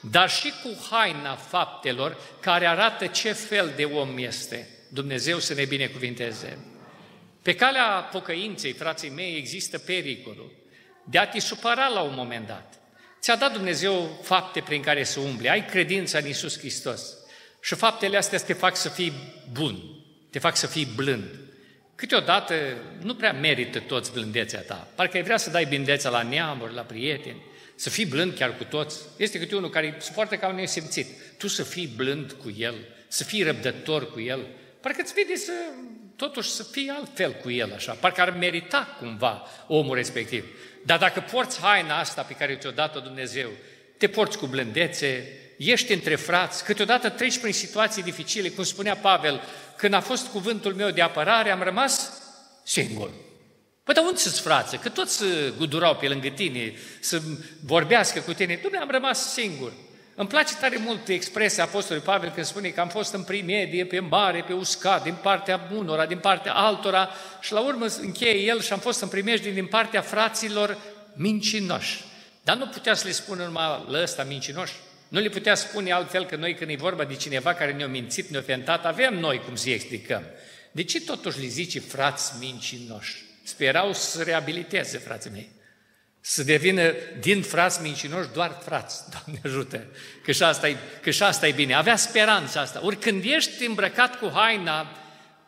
dar 0.00 0.30
și 0.30 0.52
cu 0.62 0.86
haina 0.90 1.34
faptelor 1.34 2.16
care 2.40 2.66
arată 2.66 3.06
ce 3.06 3.32
fel 3.32 3.72
de 3.76 3.84
om 3.84 4.18
este. 4.18 4.68
Dumnezeu 4.88 5.38
să 5.38 5.54
ne 5.54 5.64
binecuvinteze. 5.64 6.58
Pe 7.42 7.54
calea 7.54 7.84
pocăinței, 7.84 8.72
frații 8.72 9.10
mei, 9.10 9.36
există 9.36 9.78
pericolul 9.78 10.52
de 11.04 11.18
a 11.18 11.26
te 11.26 11.40
supăra 11.40 11.86
la 11.86 12.00
un 12.00 12.14
moment 12.14 12.46
dat. 12.46 12.74
Ți-a 13.20 13.36
dat 13.36 13.52
Dumnezeu 13.52 14.20
fapte 14.22 14.60
prin 14.60 14.82
care 14.82 15.04
să 15.04 15.20
umbli, 15.20 15.48
ai 15.48 15.64
credința 15.64 16.18
în 16.18 16.26
Isus 16.26 16.58
Hristos. 16.58 17.02
Și 17.60 17.74
faptele 17.74 18.16
astea 18.16 18.38
te 18.38 18.52
fac 18.52 18.76
să 18.76 18.88
fii 18.88 19.12
bun, 19.52 19.78
te 20.30 20.38
fac 20.38 20.56
să 20.56 20.66
fii 20.66 20.88
blând. 20.96 21.38
Câteodată 21.94 22.54
nu 23.02 23.14
prea 23.14 23.32
merită 23.32 23.80
toți 23.80 24.12
blândețea 24.12 24.60
ta. 24.60 24.88
Parcă 24.94 25.16
ai 25.16 25.22
vrea 25.22 25.36
să 25.36 25.50
dai 25.50 25.64
blândețea 25.64 26.10
la 26.10 26.22
neamuri, 26.22 26.74
la 26.74 26.82
prieteni, 26.82 27.42
să 27.80 27.90
fii 27.90 28.06
blând 28.06 28.34
chiar 28.34 28.56
cu 28.56 28.64
toți. 28.64 28.98
Este 29.16 29.38
câte 29.38 29.56
unul 29.56 29.70
care 29.70 29.96
se 29.98 30.12
poartă 30.14 30.36
ca 30.36 30.48
un 30.48 30.54
nesimțit. 30.54 31.06
Tu 31.38 31.48
să 31.48 31.62
fii 31.62 31.86
blând 31.96 32.32
cu 32.32 32.54
el, 32.58 32.74
să 33.08 33.24
fii 33.24 33.42
răbdător 33.42 34.12
cu 34.12 34.20
el. 34.20 34.46
Parcă 34.80 35.00
îți 35.02 35.12
vede 35.12 35.36
să, 35.36 35.52
totuși, 36.16 36.50
să 36.50 36.62
fii 36.62 36.88
altfel 36.88 37.32
cu 37.32 37.50
el, 37.50 37.72
așa. 37.74 37.92
Parcă 37.92 38.20
ar 38.20 38.30
merita 38.30 38.96
cumva 38.98 39.48
omul 39.66 39.94
respectiv. 39.94 40.44
Dar 40.84 40.98
dacă 40.98 41.20
porți 41.20 41.60
haina 41.60 41.98
asta 41.98 42.22
pe 42.22 42.34
care 42.34 42.56
ți-o 42.56 42.70
dat-o 42.70 43.00
Dumnezeu, 43.00 43.50
te 43.96 44.08
porți 44.08 44.38
cu 44.38 44.46
blândețe, 44.46 45.38
ești 45.58 45.92
între 45.92 46.16
frați, 46.16 46.64
câteodată 46.64 47.08
treci 47.08 47.38
prin 47.38 47.52
situații 47.52 48.02
dificile, 48.02 48.48
cum 48.48 48.64
spunea 48.64 48.96
Pavel, 48.96 49.40
când 49.76 49.94
a 49.94 50.00
fost 50.00 50.26
cuvântul 50.26 50.74
meu 50.74 50.90
de 50.90 51.02
apărare, 51.02 51.50
am 51.50 51.62
rămas 51.62 52.22
singur. 52.62 53.10
Păi 53.84 53.94
dar 53.94 54.04
unde 54.04 54.18
sunt 54.18 54.34
frață? 54.34 54.76
Că 54.76 54.88
toți 54.88 55.24
gudurau 55.56 55.96
pe 55.96 56.08
lângă 56.08 56.28
tine, 56.28 56.72
să 57.00 57.20
vorbească 57.64 58.20
cu 58.20 58.32
tine. 58.32 58.58
Dumnezeu, 58.62 58.86
am 58.86 58.90
rămas 58.90 59.32
singur. 59.32 59.72
Îmi 60.14 60.28
place 60.28 60.54
tare 60.54 60.76
mult 60.76 61.08
expresia 61.08 61.62
Apostolului 61.62 62.08
Pavel 62.08 62.30
când 62.30 62.46
spune 62.46 62.68
că 62.68 62.80
am 62.80 62.88
fost 62.88 63.12
în 63.14 63.22
primedie, 63.22 63.86
pe 63.86 64.00
mare, 64.00 64.44
pe 64.46 64.52
uscat, 64.52 65.02
din 65.02 65.16
partea 65.22 65.68
unora, 65.74 66.06
din 66.06 66.18
partea 66.18 66.52
altora 66.52 67.10
și 67.40 67.52
la 67.52 67.60
urmă 67.60 67.86
încheie 68.00 68.46
el 68.46 68.60
și 68.60 68.72
am 68.72 68.78
fost 68.78 69.00
în 69.00 69.08
primejdie 69.08 69.52
din 69.52 69.66
partea 69.66 70.00
fraților 70.00 70.78
mincinoși. 71.14 72.04
Dar 72.42 72.56
nu 72.56 72.66
putea 72.66 72.94
să 72.94 73.06
le 73.06 73.12
spună 73.12 73.44
numai 73.44 73.84
la 73.88 74.02
ăsta 74.02 74.24
mincinoși. 74.24 74.74
Nu 75.08 75.20
le 75.20 75.28
putea 75.28 75.54
spune 75.54 75.92
altfel 75.92 76.26
că 76.26 76.36
noi 76.36 76.54
când 76.54 76.70
e 76.70 76.76
vorba 76.76 77.04
de 77.04 77.14
cineva 77.14 77.54
care 77.54 77.72
ne-a 77.72 77.86
mințit, 77.88 78.28
ne-a 78.28 78.40
ofentat, 78.40 78.86
avem 78.86 79.18
noi 79.18 79.40
cum 79.44 79.54
să 79.54 79.70
explicăm. 79.70 80.22
De 80.72 80.82
ce 80.82 81.00
totuși 81.00 81.40
le 81.40 81.46
zice 81.46 81.80
frați 81.80 82.32
mincinoși? 82.38 83.29
Sperau 83.42 83.92
să 83.92 84.22
reabiliteze, 84.22 84.98
frații 84.98 85.30
mei. 85.30 85.50
Să 86.20 86.42
devină 86.42 86.92
din 87.20 87.42
frați 87.42 87.82
mincinoși 87.82 88.28
doar 88.32 88.60
frați, 88.64 89.02
Doamne 89.10 89.40
ajută, 89.44 89.86
că 90.22 90.32
și 90.32 90.42
asta 90.42 90.68
e, 90.68 90.76
că 91.02 91.10
și 91.10 91.22
asta 91.22 91.46
e 91.46 91.52
bine. 91.52 91.74
Avea 91.74 91.96
speranța 91.96 92.60
asta. 92.60 92.84
Ori 92.84 92.96
când 92.98 93.24
ești 93.24 93.66
îmbrăcat 93.66 94.18
cu 94.18 94.30
haina 94.34 94.96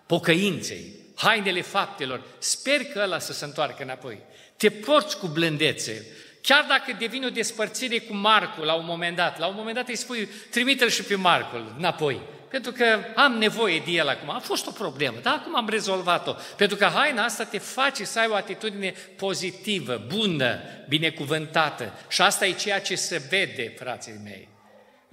pocăinței, 0.07 0.95
hainele 1.15 1.61
faptelor, 1.61 2.23
sper 2.39 2.85
că 2.85 3.01
ăla 3.03 3.19
să 3.19 3.33
se 3.33 3.45
întoarcă 3.45 3.83
înapoi. 3.83 4.19
Te 4.57 4.71
porți 4.71 5.19
cu 5.19 5.27
blândețe, 5.27 6.07
Chiar 6.43 6.65
dacă 6.69 6.97
devine 6.99 7.27
o 7.27 7.31
despărțire 7.31 7.99
cu 7.99 8.15
Marcul 8.15 8.65
la 8.65 8.75
un 8.75 8.85
moment 8.85 9.17
dat, 9.17 9.39
la 9.39 9.47
un 9.47 9.55
moment 9.57 9.75
dat 9.75 9.89
îi 9.89 9.97
spui, 9.97 10.29
trimite-l 10.51 10.89
și 10.89 11.03
pe 11.03 11.15
Marcul 11.15 11.75
înapoi. 11.79 12.21
Pentru 12.53 12.73
că 12.73 12.85
am 13.15 13.33
nevoie 13.33 13.83
de 13.85 13.91
el 13.91 14.09
acum. 14.09 14.31
A 14.31 14.39
fost 14.39 14.67
o 14.67 14.71
problemă, 14.71 15.17
dar 15.23 15.35
acum 15.35 15.57
am 15.57 15.69
rezolvat-o. 15.69 16.35
Pentru 16.57 16.77
că 16.77 16.85
haina 16.85 17.25
asta 17.25 17.45
te 17.45 17.59
face 17.59 18.05
să 18.05 18.19
ai 18.19 18.27
o 18.29 18.35
atitudine 18.35 18.95
pozitivă, 19.17 20.05
bună, 20.07 20.61
binecuvântată. 20.89 21.93
Și 22.09 22.23
asta 22.23 22.47
e 22.47 22.53
ceea 22.53 22.81
ce 22.81 22.95
se 22.95 23.23
vede, 23.31 23.73
frații 23.79 24.21
mei. 24.25 24.49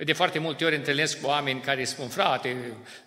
De 0.03 0.13
foarte 0.13 0.39
multe 0.39 0.65
ori 0.65 0.75
întâlnesc 0.75 1.21
cu 1.21 1.27
oameni 1.27 1.61
care 1.61 1.83
spun, 1.83 2.07
frate, 2.07 2.55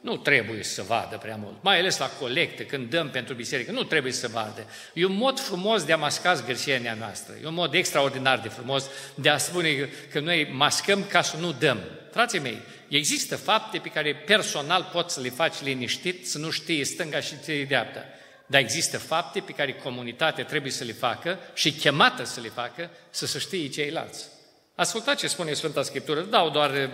nu 0.01 0.17
trebuie 0.17 0.63
să 0.63 0.83
vadă 0.83 1.17
prea 1.17 1.37
mult, 1.37 1.63
mai 1.63 1.79
ales 1.79 1.99
la 1.99 2.07
colecte, 2.07 2.67
când 2.67 2.91
dăm 2.91 3.11
pentru 3.11 3.35
biserică, 3.35 3.71
nu 3.71 3.83
trebuie 3.83 4.13
să 4.13 4.29
vadă. 4.29 4.67
E 4.95 5.05
un 5.05 5.17
mod 5.17 5.41
frumos 5.41 5.85
de 5.85 5.93
a 5.93 5.97
masca 5.97 6.35
zgârșenia 6.35 6.95
noastră, 6.95 7.35
e 7.43 7.47
un 7.47 7.55
mod 7.55 7.75
extraordinar 7.75 8.39
de 8.39 8.49
frumos 8.49 8.85
de 9.15 9.29
a 9.29 9.37
spune 9.37 9.89
că 10.11 10.21
noi 10.21 10.49
mascăm 10.53 11.05
ca 11.05 11.23
să 11.23 11.37
nu 11.37 11.53
dăm. 11.53 11.79
Frații 12.11 12.39
mei, 12.39 12.59
există 12.89 13.37
fapte 13.37 13.79
pe 13.79 13.89
care 13.89 14.15
personal 14.15 14.89
poți 14.93 15.15
să 15.15 15.21
le 15.21 15.31
faci 15.31 15.63
liniștit, 15.63 16.29
să 16.29 16.39
nu 16.39 16.51
știi 16.51 16.85
stânga 16.85 17.21
și 17.21 17.35
dreapta. 17.67 18.05
Dar 18.47 18.61
există 18.61 18.99
fapte 18.99 19.41
pe 19.41 19.53
care 19.53 19.73
comunitatea 19.73 20.45
trebuie 20.45 20.73
să 20.73 20.85
le 20.85 20.93
facă 20.93 21.39
și 21.55 21.73
chemată 21.73 22.25
să 22.25 22.41
le 22.41 22.49
facă 22.49 22.91
să 23.11 23.27
se 23.27 23.39
știe 23.39 23.69
ceilalți. 23.69 24.32
Ascultați 24.75 25.21
ce 25.21 25.27
spune 25.27 25.53
Sfânta 25.53 25.83
Scriptură, 25.83 26.21
dau 26.21 26.51
doar 26.51 26.75
eh, 26.75 26.91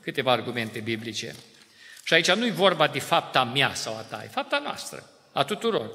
câteva 0.00 0.32
argumente 0.32 0.80
biblice. 0.80 1.34
Și 2.04 2.14
aici 2.14 2.30
nu 2.30 2.46
e 2.46 2.50
vorba 2.50 2.86
de 2.86 2.98
fapta 2.98 3.44
mea 3.44 3.74
sau 3.74 3.96
a 3.96 4.00
ta, 4.00 4.22
e 4.24 4.28
fapta 4.28 4.58
noastră, 4.58 5.10
a 5.32 5.44
tuturor. 5.44 5.90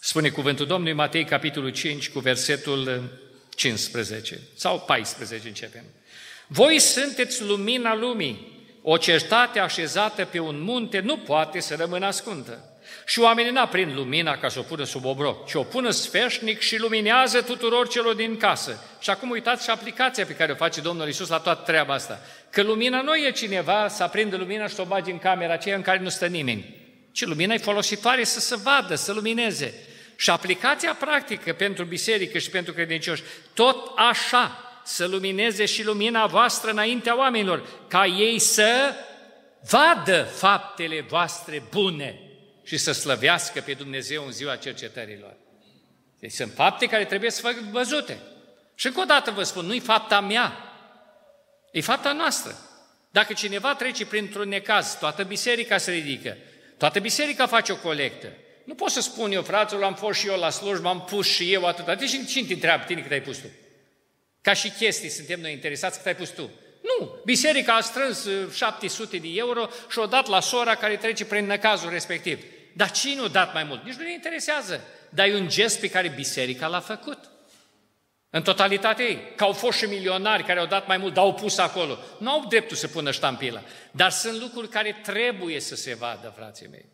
Spune 0.00 0.28
cuvântul 0.28 0.66
Domnului 0.66 0.92
Matei, 0.92 1.24
capitolul 1.24 1.70
5, 1.70 2.10
cu 2.10 2.18
versetul 2.18 3.02
15 3.54 4.34
eh, 4.34 4.40
sau 4.54 4.80
14 4.80 5.48
începem. 5.48 5.84
Voi 6.46 6.78
sunteți 6.78 7.42
lumina 7.42 7.94
lumii. 7.94 8.54
O 8.82 8.96
certate 8.96 9.58
așezată 9.58 10.24
pe 10.24 10.38
un 10.38 10.60
munte 10.60 11.00
nu 11.00 11.18
poate 11.18 11.60
să 11.60 11.74
rămână 11.74 12.06
ascundă. 12.06 12.75
Și 13.08 13.20
oamenii 13.20 13.52
n-aprind 13.52 13.94
lumina 13.94 14.38
ca 14.38 14.48
să 14.48 14.58
o 14.58 14.62
pună 14.62 14.84
sub 14.84 15.04
obroc, 15.04 15.46
ci 15.46 15.54
o 15.54 15.62
pună 15.62 15.90
sfeșnic 15.90 16.60
și 16.60 16.78
luminează 16.78 17.42
tuturor 17.42 17.88
celor 17.88 18.14
din 18.14 18.36
casă. 18.36 18.84
Și 19.00 19.10
acum 19.10 19.30
uitați 19.30 19.64
și 19.64 19.70
aplicația 19.70 20.24
pe 20.26 20.34
care 20.34 20.52
o 20.52 20.54
face 20.54 20.80
Domnul 20.80 21.08
Isus 21.08 21.28
la 21.28 21.38
toată 21.38 21.62
treaba 21.62 21.94
asta. 21.94 22.20
Că 22.50 22.62
lumina 22.62 23.00
nu 23.00 23.16
e 23.16 23.30
cineva 23.30 23.88
să 23.88 24.02
aprindă 24.02 24.36
lumina 24.36 24.66
și 24.66 24.74
să 24.74 24.80
o 24.80 24.84
bagi 24.84 25.10
în 25.10 25.18
camera 25.18 25.52
aceea 25.52 25.76
în 25.76 25.82
care 25.82 25.98
nu 25.98 26.08
stă 26.08 26.26
nimeni, 26.26 26.74
ci 27.12 27.24
lumina 27.24 27.54
e 27.54 27.58
folositoare 27.58 28.24
să 28.24 28.40
se 28.40 28.56
vadă, 28.56 28.94
să 28.94 29.12
lumineze. 29.12 29.74
Și 30.16 30.30
aplicația 30.30 30.96
practică 31.00 31.52
pentru 31.52 31.84
biserică 31.84 32.38
și 32.38 32.50
pentru 32.50 32.72
credincioși, 32.72 33.22
tot 33.54 33.92
așa, 33.96 34.80
să 34.84 35.06
lumineze 35.06 35.64
și 35.64 35.84
lumina 35.84 36.26
voastră 36.26 36.70
înaintea 36.70 37.18
oamenilor, 37.18 37.66
ca 37.88 38.06
ei 38.06 38.38
să 38.38 38.94
vadă 39.70 40.22
faptele 40.22 41.04
voastre 41.08 41.62
bune 41.70 42.20
și 42.66 42.76
să 42.76 42.92
slăvească 42.92 43.60
pe 43.60 43.72
Dumnezeu 43.72 44.24
în 44.24 44.32
ziua 44.32 44.56
cercetărilor. 44.56 45.36
Deci 46.18 46.32
sunt 46.32 46.52
fapte 46.54 46.86
care 46.86 47.04
trebuie 47.04 47.30
să 47.30 47.40
facă 47.40 47.68
văzute. 47.70 48.18
Și 48.74 48.86
încă 48.86 49.00
o 49.00 49.04
dată 49.04 49.30
vă 49.30 49.42
spun, 49.42 49.66
nu-i 49.66 49.80
fapta 49.80 50.20
mea, 50.20 50.52
e 51.72 51.80
fapta 51.80 52.12
noastră. 52.12 52.58
Dacă 53.10 53.32
cineva 53.32 53.74
trece 53.74 54.06
printr-un 54.06 54.48
necaz, 54.48 54.98
toată 54.98 55.22
biserica 55.22 55.78
se 55.78 55.90
ridică, 55.90 56.36
toată 56.76 57.00
biserica 57.00 57.46
face 57.46 57.72
o 57.72 57.76
colectă. 57.76 58.32
Nu 58.64 58.74
pot 58.74 58.90
să 58.90 59.00
spun 59.00 59.32
eu, 59.32 59.42
fraților, 59.42 59.82
am 59.82 59.94
fost 59.94 60.18
și 60.18 60.26
eu 60.26 60.38
la 60.38 60.50
slujbă, 60.50 60.88
am 60.88 61.04
pus 61.04 61.26
și 61.26 61.52
eu 61.52 61.66
atâta. 61.66 61.94
Deci 61.94 62.26
cine 62.26 62.46
te 62.46 62.52
întreabă 62.52 62.84
tine 62.86 63.00
cât 63.00 63.10
ai 63.10 63.22
pus 63.22 63.38
tu? 63.38 63.46
Ca 64.40 64.52
și 64.52 64.70
chestii 64.70 65.08
suntem 65.08 65.40
noi 65.40 65.52
interesați 65.52 65.96
cât 65.96 66.06
ai 66.06 66.16
pus 66.16 66.28
tu. 66.28 66.50
Nu, 66.82 67.20
biserica 67.24 67.74
a 67.74 67.80
strâns 67.80 68.28
700 68.54 69.16
uh, 69.16 69.22
de 69.22 69.28
euro 69.34 69.68
și 69.90 69.98
o 69.98 70.06
dat 70.06 70.26
la 70.26 70.40
sora 70.40 70.74
care 70.74 70.96
trece 70.96 71.24
prin 71.24 71.46
necazul 71.46 71.90
respectiv. 71.90 72.44
Dar 72.76 72.90
cine 72.90 73.20
a 73.20 73.28
dat 73.28 73.52
mai 73.54 73.64
mult? 73.64 73.84
Nici 73.84 73.94
nu 73.94 74.02
ne 74.02 74.12
interesează. 74.12 74.80
dar 75.08 75.26
e 75.26 75.34
un 75.34 75.48
gest 75.48 75.80
pe 75.80 75.88
care 75.90 76.08
biserica 76.08 76.66
l-a 76.66 76.80
făcut. 76.80 77.18
În 78.30 78.42
totalitate 78.42 79.02
ei. 79.02 79.32
Că 79.36 79.44
au 79.44 79.52
fost 79.52 79.78
și 79.78 79.84
milionari 79.84 80.44
care 80.44 80.58
au 80.58 80.66
dat 80.66 80.86
mai 80.86 80.96
mult, 80.96 81.14
dar 81.14 81.24
au 81.24 81.34
pus 81.34 81.58
acolo. 81.58 81.98
Nu 82.18 82.30
au 82.30 82.46
dreptul 82.48 82.76
să 82.76 82.88
pună 82.88 83.10
ștampila. 83.10 83.62
Dar 83.90 84.10
sunt 84.10 84.40
lucruri 84.40 84.68
care 84.68 85.00
trebuie 85.02 85.60
să 85.60 85.74
se 85.76 85.94
vadă, 85.94 86.32
frații 86.36 86.68
mei. 86.70 86.84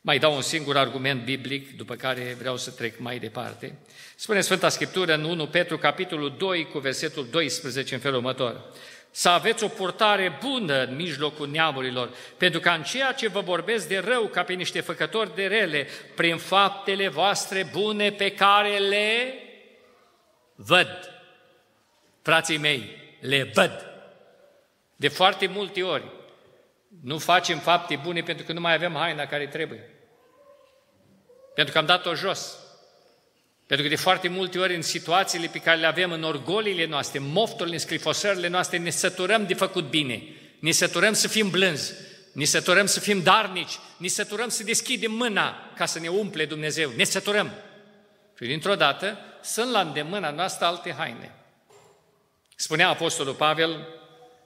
Mai 0.00 0.18
dau 0.18 0.34
un 0.34 0.42
singur 0.42 0.76
argument 0.76 1.24
biblic, 1.24 1.76
după 1.76 1.94
care 1.94 2.36
vreau 2.38 2.56
să 2.56 2.70
trec 2.70 2.98
mai 2.98 3.18
departe. 3.18 3.78
Spune 4.16 4.40
Sfânta 4.40 4.68
Scriptură 4.68 5.14
în 5.14 5.24
1 5.24 5.46
Petru, 5.46 5.78
capitolul 5.78 6.34
2, 6.38 6.66
cu 6.66 6.78
versetul 6.78 7.28
12, 7.30 7.94
în 7.94 8.00
felul 8.00 8.16
următor. 8.16 8.72
Să 9.14 9.28
aveți 9.28 9.64
o 9.64 9.68
purtare 9.68 10.38
bună 10.40 10.82
în 10.82 10.94
mijlocul 10.94 11.48
neamurilor, 11.48 12.10
pentru 12.36 12.60
că 12.60 12.68
în 12.68 12.82
ceea 12.82 13.12
ce 13.12 13.28
vă 13.28 13.40
vorbesc 13.40 13.88
de 13.88 13.98
rău 13.98 14.26
ca 14.26 14.42
pe 14.42 14.52
niște 14.52 14.80
făcători 14.80 15.34
de 15.34 15.46
rele, 15.46 15.86
prin 16.14 16.36
faptele 16.36 17.08
voastre 17.08 17.68
bune 17.72 18.12
pe 18.12 18.32
care 18.32 18.78
le 18.78 19.34
văd. 20.54 21.10
Frații 22.22 22.58
mei, 22.58 22.96
le 23.20 23.50
văd. 23.54 23.86
De 24.96 25.08
foarte 25.08 25.46
multe 25.46 25.82
ori 25.82 26.04
nu 27.02 27.18
facem 27.18 27.58
fapte 27.58 27.96
bune 27.96 28.20
pentru 28.20 28.46
că 28.46 28.52
nu 28.52 28.60
mai 28.60 28.74
avem 28.74 28.94
haina 28.94 29.26
care 29.26 29.46
trebuie. 29.46 29.90
Pentru 31.54 31.72
că 31.72 31.78
am 31.78 31.86
dat-o 31.86 32.14
jos. 32.14 32.61
Pentru 33.72 33.90
că 33.90 33.96
de 33.96 34.02
foarte 34.02 34.28
multe 34.28 34.58
ori 34.58 34.74
în 34.74 34.82
situațiile 34.82 35.46
pe 35.46 35.58
care 35.58 35.80
le 35.80 35.86
avem, 35.86 36.12
în 36.12 36.22
orgolile 36.22 36.86
noastre, 36.86 37.18
în 37.18 37.30
mofturile, 37.30 37.74
în 37.74 37.80
scrifosările 37.80 38.48
noastre, 38.48 38.78
ne 38.78 38.90
săturăm 38.90 39.46
de 39.46 39.54
făcut 39.54 39.90
bine. 39.90 40.22
Ne 40.58 40.70
săturăm 40.70 41.12
să 41.12 41.28
fim 41.28 41.50
blânzi. 41.50 41.92
Ne 42.32 42.44
săturăm 42.44 42.86
să 42.86 43.00
fim 43.00 43.22
darnici. 43.22 43.78
Ne 43.96 44.08
săturăm 44.08 44.48
să 44.48 44.64
deschidem 44.64 45.12
mâna 45.12 45.72
ca 45.76 45.86
să 45.86 45.98
ne 45.98 46.08
umple 46.08 46.44
Dumnezeu. 46.44 46.92
Ne 46.96 47.04
săturăm. 47.04 47.52
Și 48.38 48.46
dintr-o 48.46 48.74
dată 48.74 49.18
sunt 49.42 49.70
la 49.70 49.80
îndemâna 49.80 50.30
noastră 50.30 50.66
alte 50.66 50.94
haine. 50.98 51.34
Spunea 52.56 52.88
Apostolul 52.88 53.34
Pavel, 53.34 53.86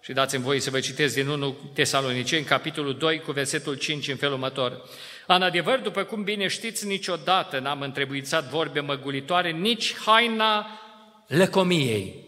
și 0.01 0.13
dați-mi 0.13 0.43
voie 0.43 0.61
să 0.61 0.71
vă 0.71 0.81
citesc 0.81 1.15
din 1.15 1.29
1 1.29 1.57
Tesaloniceni, 1.75 2.45
capitolul 2.45 2.97
2, 2.97 3.21
cu 3.21 3.33
versetul 3.33 3.75
5 3.75 4.09
în 4.09 4.17
felul 4.17 4.35
următor. 4.35 4.83
În 5.27 5.43
adevăr, 5.43 5.79
după 5.79 6.03
cum 6.03 6.23
bine 6.23 6.47
știți, 6.47 6.87
niciodată 6.87 7.59
n-am 7.59 7.81
întrebuițat 7.81 8.45
vorbe 8.45 8.81
măgulitoare, 8.81 9.51
nici 9.51 9.97
haina 9.97 10.81
lăcomiei. 11.27 12.25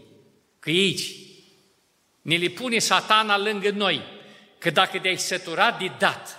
Că 0.59 0.71
aici 0.71 1.15
ne 2.23 2.37
le 2.37 2.49
pune 2.49 2.79
satana 2.79 3.39
lângă 3.39 3.71
noi, 3.71 4.03
că 4.59 4.71
dacă 4.71 4.99
te-ai 4.99 5.17
săturat 5.17 5.79
de 5.79 5.91
dat, 5.99 6.39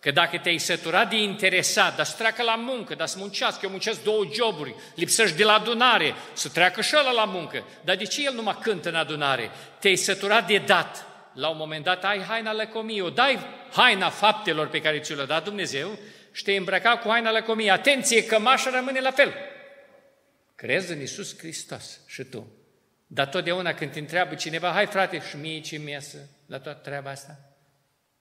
Că 0.00 0.10
dacă 0.10 0.38
te-ai 0.38 0.58
săturat 0.58 1.10
de 1.10 1.16
interesat, 1.16 1.96
dar 1.96 2.04
să 2.04 2.14
treacă 2.16 2.42
la 2.42 2.54
muncă, 2.54 2.94
dar 2.94 3.06
să 3.06 3.18
muncească, 3.18 3.60
eu 3.62 3.70
muncesc 3.70 4.02
două 4.02 4.24
joburi, 4.32 4.74
lipsești 4.94 5.36
de 5.36 5.44
la 5.44 5.52
adunare, 5.52 6.14
să 6.32 6.48
treacă 6.48 6.80
și 6.80 6.94
ăla 6.98 7.10
la 7.10 7.24
muncă. 7.24 7.64
Dar 7.84 7.96
de 7.96 8.04
ce 8.04 8.24
el 8.24 8.34
nu 8.34 8.42
mă 8.42 8.54
cântă 8.60 8.88
în 8.88 8.94
adunare? 8.94 9.50
Te-ai 9.78 9.96
săturat 9.96 10.46
de 10.46 10.62
dat. 10.66 11.06
La 11.32 11.48
un 11.48 11.56
moment 11.56 11.84
dat 11.84 12.04
ai 12.04 12.22
haina 12.22 12.52
lăcomiei, 12.52 13.00
o 13.00 13.10
dai 13.10 13.38
haina 13.72 14.08
faptelor 14.08 14.68
pe 14.68 14.80
care 14.80 15.00
ți 15.00 15.14
le-a 15.14 15.24
dat 15.24 15.44
Dumnezeu 15.44 15.98
și 16.32 16.42
te 16.42 16.52
îmbrăca 16.52 16.98
cu 16.98 17.08
haina 17.08 17.30
lăcomiei. 17.30 17.70
Atenție, 17.70 18.24
cămașa 18.24 18.70
rămâne 18.70 19.00
la 19.00 19.10
fel. 19.10 19.34
Crezi 20.54 20.92
în 20.92 20.98
Iisus 20.98 21.38
Hristos 21.38 22.00
și 22.06 22.24
tu. 22.24 22.52
Dar 23.06 23.26
totdeauna 23.26 23.74
când 23.74 23.92
te 23.92 23.98
întreabă 23.98 24.34
cineva, 24.34 24.70
hai 24.70 24.86
frate, 24.86 25.20
și 25.28 25.36
mie 25.36 25.60
ce 25.60 25.76
miesă 25.76 26.18
la 26.46 26.58
toată 26.58 26.80
treaba 26.82 27.10
asta? 27.10 27.38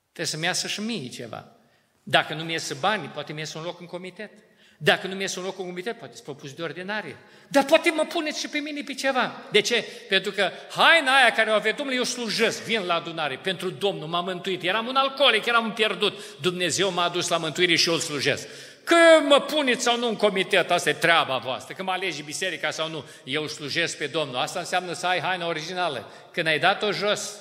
Trebuie 0.04 0.26
să-mi 0.26 0.46
iasă 0.46 0.68
și 0.68 0.82
mie 0.82 1.10
ceva. 1.10 1.56
Dacă 2.04 2.34
nu 2.34 2.44
mi 2.44 2.52
ies 2.52 2.74
bani, 2.80 3.08
poate 3.08 3.34
mi 3.34 3.40
ies 3.40 3.54
un 3.54 3.64
loc 3.64 3.80
în 3.80 3.86
comitet. 3.86 4.32
Dacă 4.82 5.08
nu 5.08 5.16
mi 5.16 5.22
ies 5.22 5.36
un 5.36 5.44
loc 5.44 5.60
în 5.60 5.66
comitet, 5.66 5.98
poate 5.98 6.16
să 6.16 6.22
propus 6.22 6.54
de 6.54 6.62
ordinare. 6.62 7.16
Dar 7.48 7.66
poate 7.66 7.90
mă 7.90 8.06
puneți 8.10 8.40
și 8.40 8.48
pe 8.48 8.58
mine 8.58 8.82
pe 8.86 8.94
ceva. 8.94 9.32
De 9.52 9.62
ce? 9.62 9.86
Pentru 10.10 10.32
că 10.32 10.52
haina 10.70 11.16
aia 11.16 11.32
care 11.32 11.50
o 11.50 11.54
avea 11.54 11.72
Domnul, 11.72 11.96
eu 11.96 12.04
slujesc, 12.04 12.64
vin 12.64 12.86
la 12.86 12.94
adunare 12.94 13.40
pentru 13.44 13.70
Domnul, 13.70 14.08
m-am 14.08 14.26
mântuit. 14.26 14.64
Eram 14.64 14.88
un 14.88 14.96
alcoolic, 14.96 15.46
eram 15.46 15.66
un 15.66 15.72
pierdut. 15.72 16.20
Dumnezeu 16.42 16.92
m-a 16.92 17.04
adus 17.04 17.28
la 17.28 17.38
mântuire 17.38 17.76
și 17.76 17.88
eu 17.88 17.94
îl 17.94 18.00
slujesc. 18.00 18.48
Că 18.84 18.96
mă 19.28 19.40
puneți 19.40 19.84
sau 19.84 19.98
nu 19.98 20.08
în 20.08 20.16
comitet, 20.16 20.72
asta 20.72 20.90
e 20.90 20.94
treaba 20.94 21.38
voastră. 21.38 21.74
Că 21.74 21.84
mă 21.84 21.92
alegi 21.92 22.24
biserica 22.24 22.72
sau 22.72 22.90
nu, 22.90 23.06
eu 23.24 23.48
slujesc 23.48 23.98
pe 23.98 24.08
Domnul. 24.08 24.36
Asta 24.36 24.60
înseamnă 24.60 24.94
să 24.94 25.08
ai 25.08 25.20
haina 25.20 25.48
originală. 25.48 26.12
Când 26.32 26.48
ai 26.48 26.60
dat-o 26.60 26.92
jos, 26.92 27.38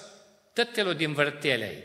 tătelul 0.52 0.94
din 0.94 1.12
vărtele 1.12 1.64
ai. 1.64 1.82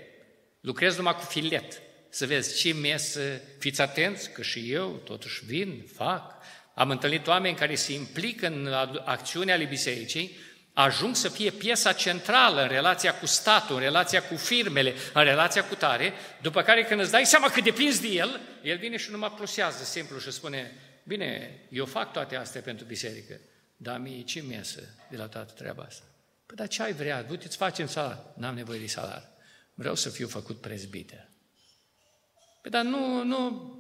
Lucrezi 0.62 0.98
numai 0.98 1.16
cu 1.16 1.22
filet 1.22 1.82
să 2.14 2.26
vezi 2.26 2.56
ce 2.56 2.74
mesă, 2.74 3.42
fiți 3.60 3.82
atenți 3.82 4.32
că 4.32 4.42
și 4.42 4.72
eu 4.72 5.02
totuși 5.04 5.46
vin, 5.46 5.86
fac. 5.96 6.34
Am 6.74 6.90
întâlnit 6.90 7.28
oameni 7.28 7.56
care 7.56 7.76
se 7.76 7.94
implică 7.94 8.48
în 8.48 8.74
acțiunea 9.06 9.56
ale 9.56 9.64
bisericii, 9.64 10.38
ajung 10.74 11.16
să 11.16 11.30
fie 11.30 11.52
piesa 11.52 11.94
centrală 11.94 12.62
în 12.62 12.68
relația 12.68 13.18
cu 13.18 13.26
statul, 13.26 13.76
în 13.76 13.82
relația 13.82 14.24
cu 14.24 14.36
firmele, 14.36 14.94
în 15.14 15.24
relația 15.24 15.64
cu 15.64 15.76
tare, 15.76 16.14
după 16.42 16.62
care 16.62 16.84
când 16.84 17.02
îți 17.02 17.12
dai 17.12 17.26
seama 17.26 17.50
că 17.50 17.62
depinzi 17.62 18.02
de 18.02 18.08
el, 18.08 18.42
el 18.64 18.78
vine 18.78 18.98
și 18.98 19.12
nu 19.12 19.18
mă 19.18 19.30
plusează 19.30 19.84
simplu 19.84 20.20
și 20.20 20.32
spune, 20.32 20.72
bine, 21.04 21.60
eu 21.70 21.86
fac 21.86 22.12
toate 22.12 22.36
astea 22.36 22.62
pentru 22.62 22.86
biserică, 22.86 23.40
dar 23.78 24.00
mie 24.00 24.22
ce 24.24 24.42
mesă 24.42 24.82
de 25.10 25.18
la 25.18 25.28
toată 25.28 25.54
treaba 25.54 25.84
asta? 25.84 26.06
Păi 26.46 26.56
dar 26.56 26.68
ce 26.68 26.84
ai 26.84 26.94
vrea? 26.94 27.24
Du-te-ți 27.24 27.58
facem 27.58 27.88
salar. 27.88 28.26
N-am 28.36 28.56
nevoie 28.56 28.80
de 28.80 28.88
salar. 28.88 29.32
Vreau 29.74 29.96
să 29.96 30.10
fiu 30.10 30.28
făcut 30.28 30.62
prezbiter. 30.62 31.32
Păi, 32.64 32.72
dar 32.72 32.84
nu, 32.84 33.24
nu, 33.24 33.72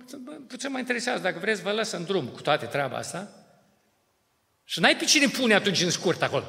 ce 0.59 0.67
mă 0.67 0.79
interesează, 0.79 1.21
dacă 1.21 1.39
vreți 1.39 1.61
vă 1.61 1.71
lăs 1.71 1.91
în 1.91 2.03
drum 2.03 2.27
cu 2.27 2.41
toate 2.41 2.65
treaba 2.65 2.97
asta. 2.97 3.29
Și 4.63 4.79
n-ai 4.79 4.95
pe 4.95 5.05
cine 5.05 5.27
pune 5.27 5.53
atunci 5.53 5.81
în 5.81 5.89
scurt 5.89 6.21
acolo. 6.21 6.45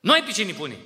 Nu 0.00 0.12
ai 0.12 0.22
pe 0.22 0.30
cine 0.30 0.52
pune. 0.52 0.76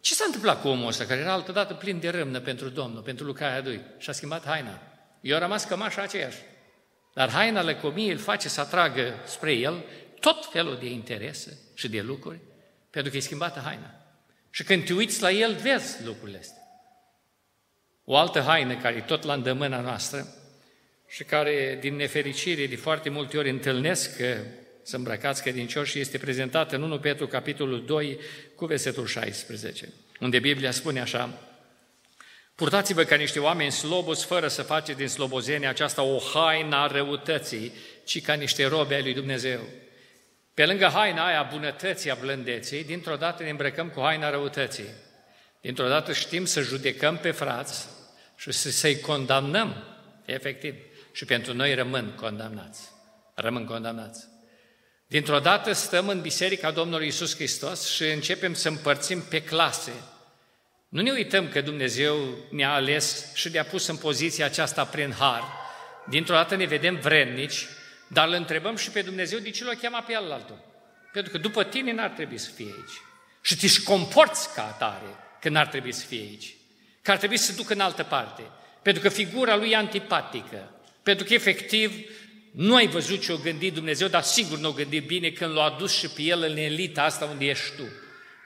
Ce 0.00 0.14
s-a 0.14 0.24
întâmplat 0.26 0.60
cu 0.60 0.68
omul 0.68 0.86
ăsta, 0.86 1.04
care 1.04 1.20
era 1.20 1.32
altădată 1.32 1.74
plin 1.74 2.00
de 2.00 2.08
râmnă 2.08 2.40
pentru 2.40 2.68
Domnul, 2.68 3.02
pentru 3.02 3.24
lucrarea 3.24 3.62
lui, 3.64 3.80
și 3.98 4.10
a 4.10 4.12
schimbat 4.12 4.44
haina? 4.44 4.82
Eu 5.20 5.36
a 5.36 5.38
rămas 5.38 5.64
cămașa 5.64 6.02
aceeași. 6.02 6.38
Dar 7.14 7.30
haina 7.30 7.62
lăcomiei 7.62 8.10
îl 8.10 8.18
face 8.18 8.48
să 8.48 8.60
atragă 8.60 9.14
spre 9.26 9.52
el 9.52 9.84
tot 10.20 10.48
felul 10.50 10.76
de 10.78 10.90
interese 10.90 11.58
și 11.74 11.88
de 11.88 12.00
lucruri, 12.00 12.40
pentru 12.90 13.10
că 13.10 13.16
e 13.16 13.20
schimbată 13.20 13.60
haina. 13.60 13.94
Și 14.50 14.64
când 14.64 14.84
te 14.84 14.92
uiți 14.92 15.22
la 15.22 15.30
el, 15.30 15.54
vezi 15.54 16.04
lucrurile 16.04 16.38
astea. 16.38 16.57
O 18.10 18.16
altă 18.16 18.40
haină 18.40 18.76
care 18.76 18.96
e 18.96 19.00
tot 19.00 19.22
la 19.22 19.32
îndemâna 19.32 19.80
noastră 19.80 20.26
și 21.08 21.24
care, 21.24 21.78
din 21.80 21.96
nefericire, 21.96 22.66
de 22.66 22.76
foarte 22.76 23.08
multe 23.08 23.38
ori 23.38 23.50
întâlnesc 23.50 24.16
că 24.16 24.36
să 24.82 24.96
îmbrăcați 24.96 25.42
credincioși 25.42 25.90
și 25.90 25.98
este 26.00 26.18
prezentată 26.18 26.76
în 26.76 26.82
1 26.82 26.98
Petru, 26.98 27.26
capitolul 27.26 27.84
2, 27.84 28.18
cu 28.54 28.66
versetul 28.66 29.06
16, 29.06 29.92
unde 30.20 30.38
Biblia 30.38 30.70
spune 30.70 31.00
așa, 31.00 31.38
Purtați-vă 32.54 33.02
ca 33.02 33.14
niște 33.14 33.40
oameni 33.40 33.72
slobos, 33.72 34.24
fără 34.24 34.48
să 34.48 34.62
faceți 34.62 34.98
din 34.98 35.08
slobozenie 35.08 35.68
aceasta 35.68 36.02
o 36.02 36.18
haină 36.18 36.76
a 36.76 36.86
răutății, 36.86 37.72
ci 38.04 38.22
ca 38.22 38.32
niște 38.34 38.66
robe 38.66 38.94
ai 38.94 39.02
lui 39.02 39.14
Dumnezeu. 39.14 39.60
Pe 40.54 40.66
lângă 40.66 40.86
haina 40.86 41.26
aia 41.26 41.48
bunătății, 41.52 42.10
a 42.10 42.14
blândeții, 42.14 42.84
dintr-o 42.84 43.16
dată 43.16 43.42
ne 43.42 43.50
îmbrăcăm 43.50 43.88
cu 43.88 44.00
haina 44.00 44.30
răutății. 44.30 44.88
Dintr-o 45.60 45.88
dată 45.88 46.12
știm 46.12 46.44
să 46.44 46.60
judecăm 46.60 47.16
pe 47.16 47.30
frați, 47.30 47.96
și 48.38 48.52
să-i 48.52 49.00
condamnăm, 49.00 49.84
efectiv. 50.24 50.74
Și 51.12 51.24
pentru 51.24 51.54
noi 51.54 51.74
rămân 51.74 52.14
condamnați. 52.16 52.80
Rămân 53.34 53.64
condamnați. 53.64 54.26
Dintr-o 55.06 55.38
dată 55.38 55.72
stăm 55.72 56.08
în 56.08 56.20
Biserica 56.20 56.70
Domnului 56.70 57.06
Isus 57.06 57.34
Hristos 57.34 57.90
și 57.90 58.04
începem 58.04 58.54
să 58.54 58.68
împărțim 58.68 59.22
pe 59.22 59.42
clase. 59.42 59.92
Nu 60.88 61.02
ne 61.02 61.10
uităm 61.10 61.48
că 61.48 61.60
Dumnezeu 61.60 62.16
ne-a 62.50 62.72
ales 62.72 63.34
și 63.34 63.48
ne-a 63.48 63.64
pus 63.64 63.86
în 63.86 63.96
poziția 63.96 64.44
aceasta 64.44 64.84
prin 64.84 65.12
har. 65.12 65.42
Dintr-o 66.08 66.34
dată 66.34 66.56
ne 66.56 66.64
vedem 66.64 66.96
vrednici, 66.96 67.66
dar 68.08 68.28
îl 68.28 68.32
întrebăm 68.32 68.76
și 68.76 68.90
pe 68.90 69.02
Dumnezeu 69.02 69.38
de 69.38 69.50
ce 69.50 69.64
l-o 69.64 69.72
cheamă 69.80 70.04
pe 70.06 70.14
altul. 70.14 70.64
Pentru 71.12 71.32
că 71.32 71.38
după 71.38 71.64
tine 71.64 71.92
n-ar 71.92 72.10
trebui 72.10 72.38
să 72.38 72.50
fie 72.50 72.64
aici. 72.64 73.00
Și 73.40 73.56
te 73.56 73.82
comporți 73.84 74.54
ca 74.54 74.66
atare 74.66 75.16
că 75.40 75.48
n-ar 75.48 75.66
trebui 75.66 75.92
să 75.92 76.06
fie 76.06 76.20
aici 76.20 76.57
că 77.08 77.14
ar 77.14 77.20
trebui 77.20 77.36
să 77.36 77.44
se 77.44 77.56
ducă 77.56 77.72
în 77.72 77.80
altă 77.80 78.02
parte, 78.02 78.42
pentru 78.82 79.02
că 79.02 79.08
figura 79.08 79.56
lui 79.56 79.70
e 79.70 79.76
antipatică, 79.76 80.70
pentru 81.02 81.24
că 81.24 81.34
efectiv 81.34 81.92
nu 82.52 82.74
ai 82.74 82.86
văzut 82.86 83.22
ce 83.22 83.32
o 83.32 83.36
gândit 83.36 83.74
Dumnezeu, 83.74 84.08
dar 84.08 84.22
sigur 84.22 84.58
nu 84.58 84.68
o 84.68 84.72
gândit 84.72 85.06
bine 85.06 85.30
când 85.30 85.52
l-a 85.52 85.62
adus 85.62 85.98
și 85.98 86.08
pe 86.08 86.22
el 86.22 86.42
în 86.42 86.56
elita 86.56 87.02
asta 87.02 87.24
unde 87.24 87.44
ești 87.44 87.76
tu. 87.76 87.82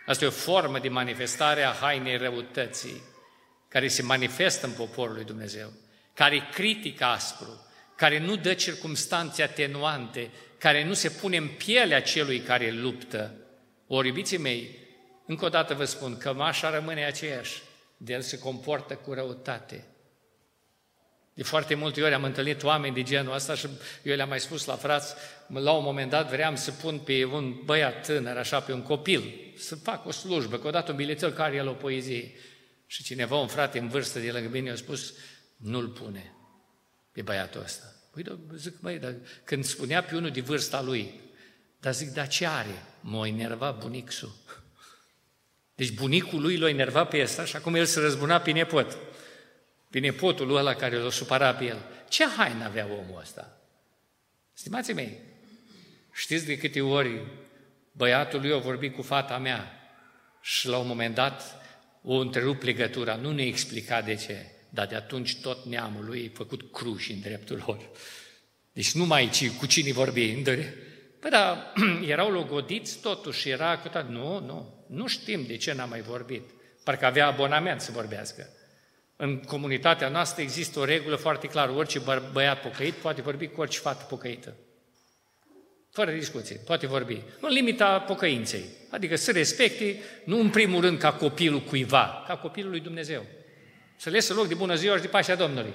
Asta 0.07 0.25
e 0.25 0.29
o 0.29 0.31
formă 0.31 0.79
de 0.79 0.89
manifestare 0.89 1.63
a 1.63 1.73
hainei 1.73 2.17
răutății, 2.17 3.03
care 3.69 3.89
se 3.89 4.03
manifestă 4.03 4.67
în 4.67 4.73
poporul 4.73 5.15
lui 5.15 5.25
Dumnezeu, 5.25 5.73
care 6.15 6.49
critică 6.53 7.05
aspru, 7.05 7.67
care 7.97 8.19
nu 8.19 8.37
dă 8.37 8.55
circumstanțe 8.55 9.43
atenuante, 9.43 10.31
care 10.59 10.85
nu 10.85 10.93
se 10.93 11.09
pune 11.09 11.37
în 11.37 11.49
pielea 11.49 12.03
celui 12.03 12.41
care 12.41 12.71
luptă. 12.71 13.35
Ori, 13.87 14.07
iubiții 14.07 14.39
mei, 14.39 14.79
încă 15.27 15.45
o 15.45 15.49
dată 15.49 15.75
vă 15.75 15.85
spun 15.85 16.17
că 16.17 16.33
mașa 16.33 16.71
rămâne 16.71 17.05
aceeași 17.05 17.63
de 18.05 18.13
el 18.13 18.21
se 18.21 18.39
comportă 18.39 18.95
cu 18.95 19.13
răutate. 19.13 19.85
De 21.35 21.43
foarte 21.43 21.75
multe 21.75 22.03
ori 22.03 22.15
am 22.15 22.25
întâlnit 22.25 22.63
oameni 22.63 22.95
de 22.95 23.03
genul 23.03 23.35
ăsta 23.35 23.55
și 23.55 23.69
eu 24.03 24.17
le-am 24.17 24.29
mai 24.29 24.41
spus 24.41 24.65
la 24.65 24.77
frați, 24.77 25.15
la 25.47 25.73
un 25.73 25.85
moment 25.85 26.11
dat 26.11 26.31
vreau 26.31 26.57
să 26.57 26.71
pun 26.71 26.99
pe 26.99 27.25
un 27.25 27.61
băiat 27.65 28.07
tânăr, 28.07 28.37
așa, 28.37 28.61
pe 28.61 28.73
un 28.73 28.83
copil, 28.83 29.53
să 29.57 29.77
fac 29.77 30.07
o 30.07 30.11
slujbă, 30.11 30.59
că 30.59 30.67
odată 30.67 30.91
un 30.91 30.97
bilețel 30.97 31.33
care 31.33 31.57
el 31.57 31.69
o 31.69 31.73
poezie. 31.73 32.33
Și 32.87 33.03
cineva, 33.03 33.37
un 33.37 33.47
frate 33.47 33.79
în 33.79 33.89
vârstă 33.89 34.19
de 34.19 34.31
lângă 34.31 34.49
mine, 34.49 34.71
a 34.71 34.75
spus, 34.75 35.15
nu-l 35.57 35.89
pune 35.89 36.35
pe 37.13 37.23
băiatul 37.23 37.63
ăsta. 37.63 37.85
Păi, 38.11 38.23
da, 38.23 38.39
zic, 38.55 38.81
băi, 38.81 38.99
dar 38.99 39.15
când 39.45 39.65
spunea 39.65 40.03
pe 40.03 40.17
unul 40.17 40.31
de 40.31 40.41
vârsta 40.41 40.83
lui, 40.83 41.21
dar 41.81 41.95
zic, 41.95 42.09
dar 42.09 42.29
ce 42.29 42.47
are? 42.47 42.83
M-a 43.01 43.27
enervat 43.27 43.79
bunicul. 43.79 44.33
Deci 45.75 45.93
bunicul 45.93 46.41
lui 46.41 46.57
l-a 46.57 46.69
enervat 46.69 47.09
pe 47.09 47.23
ăsta 47.23 47.45
și 47.45 47.57
acum 47.57 47.75
el 47.75 47.85
se 47.85 48.01
răzbuna 48.01 48.41
pe 48.41 48.51
nepot. 48.51 48.99
Pe 49.91 49.99
nepotul 49.99 50.47
lui 50.47 50.57
ăla 50.57 50.75
care 50.75 50.97
l-a 50.97 51.11
supărat 51.11 51.59
pe 51.59 51.65
el. 51.65 51.83
Ce 52.09 52.25
haină 52.25 52.65
avea 52.65 52.87
omul 52.87 53.21
ăsta? 53.21 53.57
Stimații 54.53 54.95
mei, 54.95 55.19
știți 56.13 56.47
de 56.47 56.59
câte 56.59 56.81
ori 56.81 57.27
băiatul 57.93 58.41
lui 58.41 58.53
a 58.53 58.59
vorbit 58.59 58.95
cu 58.95 59.03
fata 59.03 59.39
mea 59.39 59.73
și 60.41 60.69
la 60.69 60.79
un 60.79 60.87
moment 60.87 61.15
dat 61.15 61.61
o 62.03 62.15
întrerup 62.15 62.63
legătura, 62.63 63.17
nu 63.17 63.33
ne 63.33 63.43
explica 63.43 64.01
de 64.01 64.15
ce, 64.15 64.47
dar 64.69 64.87
de 64.87 64.95
atunci 64.95 65.41
tot 65.41 65.65
neamul 65.65 66.05
lui 66.05 66.31
a 66.33 66.37
făcut 66.37 66.73
cruși 66.73 67.13
în 67.13 67.21
dreptul 67.21 67.63
lor. 67.67 67.91
Deci 68.73 68.93
nu 68.93 69.05
mai 69.05 69.29
ci 69.29 69.51
cu 69.51 69.67
cine 69.67 69.93
vorbi, 69.93 70.31
îndăre. 70.31 70.75
Păi 71.21 71.31
da, 71.31 71.73
erau 72.07 72.31
logodiți 72.31 73.01
totuși, 73.01 73.49
era 73.49 73.79
cu 73.79 73.89
tot. 73.89 74.09
Nu, 74.09 74.41
nu, 74.41 74.82
nu 74.93 75.07
știm 75.07 75.45
de 75.47 75.57
ce 75.57 75.73
n-am 75.73 75.89
mai 75.89 76.01
vorbit. 76.01 76.51
Parcă 76.85 77.07
avea 77.07 77.27
abonament 77.27 77.81
să 77.81 77.93
vorbească. 77.93 78.49
În 79.17 79.41
comunitatea 79.41 80.09
noastră 80.09 80.43
există 80.43 80.79
o 80.79 80.85
regulă 80.85 81.17
foarte 81.17 81.47
clară. 81.47 81.73
Orice 81.73 82.03
băiat 82.33 82.61
pocăit 82.61 82.95
poate 82.95 83.23
vorbi 83.23 83.47
cu 83.47 83.61
orice 83.61 83.79
fată 83.79 84.05
pocăită. 84.05 84.55
Fără 85.91 86.11
discuție, 86.11 86.57
poate 86.57 86.87
vorbi. 86.87 87.23
În 87.41 87.49
limita 87.49 88.01
pocăinței. 88.01 88.65
Adică 88.91 89.17
să 89.17 89.33
respecte, 89.33 89.97
nu 90.25 90.41
în 90.41 90.51
primul 90.51 90.81
rând 90.81 90.99
ca 90.99 91.13
copilul 91.13 91.61
cuiva, 91.61 92.25
ca 92.27 92.37
copilul 92.37 92.71
lui 92.71 92.81
Dumnezeu. 92.81 93.25
Să 93.97 94.11
lesă 94.11 94.35
loc 94.35 94.49
de 94.49 94.55
bună 94.55 94.75
ziua 94.75 94.97
și 94.97 95.03
de 95.03 95.09
pașa 95.09 95.35
Domnului. 95.35 95.75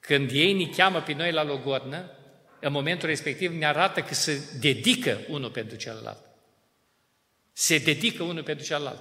Când 0.00 0.30
ei 0.30 0.52
ne 0.52 0.70
cheamă 0.76 1.00
pe 1.00 1.12
noi 1.12 1.32
la 1.32 1.44
logodnă, 1.44 2.10
în 2.60 2.72
momentul 2.72 3.08
respectiv 3.08 3.52
ne 3.52 3.66
arată 3.66 4.00
că 4.00 4.14
se 4.14 4.40
dedică 4.60 5.18
unul 5.28 5.50
pentru 5.50 5.76
celălalt. 5.76 6.25
Se 7.58 7.78
dedică 7.78 8.22
unul 8.22 8.42
pentru 8.42 8.64
celălalt. 8.64 9.00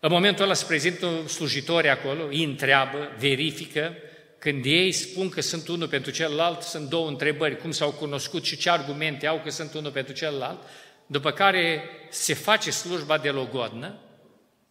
În 0.00 0.10
momentul 0.10 0.44
ăla 0.44 0.54
se 0.54 0.64
prezintă 0.66 1.26
slujitori 1.26 1.88
acolo, 1.88 2.24
îi 2.24 2.44
întreabă, 2.44 3.16
verifică, 3.18 3.94
când 4.38 4.64
ei 4.64 4.92
spun 4.92 5.28
că 5.28 5.40
sunt 5.40 5.68
unul 5.68 5.88
pentru 5.88 6.10
celălalt, 6.10 6.62
sunt 6.62 6.88
două 6.88 7.08
întrebări, 7.08 7.56
cum 7.56 7.70
s-au 7.70 7.90
cunoscut 7.90 8.44
și 8.44 8.56
ce 8.56 8.70
argumente 8.70 9.26
au 9.26 9.40
că 9.44 9.50
sunt 9.50 9.74
unul 9.74 9.90
pentru 9.90 10.12
celălalt, 10.12 10.58
după 11.06 11.30
care 11.30 11.82
se 12.10 12.34
face 12.34 12.70
slujba 12.70 13.18
de 13.18 13.30
logodnă 13.30 13.98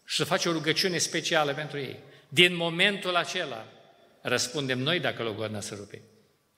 și 0.05 0.15
se 0.15 0.23
face 0.23 0.49
o 0.49 0.51
rugăciune 0.51 0.97
specială 0.97 1.53
pentru 1.53 1.77
ei. 1.77 1.99
Din 2.29 2.55
momentul 2.55 3.15
acela 3.15 3.65
răspundem 4.21 4.79
noi 4.79 4.99
dacă 4.99 5.23
logodna 5.23 5.59
se 5.59 5.75
rupe. 5.75 6.01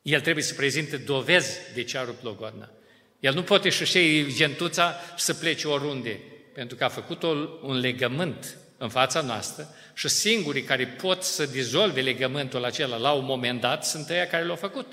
El 0.01 0.21
trebuie 0.21 0.43
să 0.43 0.53
prezinte 0.53 0.97
dovezi 0.97 1.57
de 1.73 1.83
ce 1.83 1.97
a 1.97 2.03
rupt 2.03 2.23
logodna. 2.23 2.69
El 3.19 3.33
nu 3.33 3.43
poate 3.43 3.69
să-și 3.69 4.35
gentuța 4.35 4.95
și 5.15 5.23
să 5.23 5.33
plece 5.33 5.67
oriunde, 5.67 6.19
pentru 6.61 6.79
că 6.79 6.85
a 6.85 6.89
făcut 6.89 7.23
un 7.61 7.79
legământ 7.79 8.57
în 8.77 8.89
fața 8.89 9.21
noastră 9.21 9.69
și 9.93 10.07
singurii 10.07 10.63
care 10.63 10.87
pot 10.87 11.23
să 11.23 11.45
dizolve 11.45 12.01
legământul 12.01 12.65
acela 12.65 12.97
la 12.97 13.11
un 13.11 13.25
moment 13.25 13.61
dat 13.61 13.85
sunt 13.85 14.09
ei 14.09 14.27
care 14.27 14.45
l-au 14.45 14.55
făcut. 14.55 14.87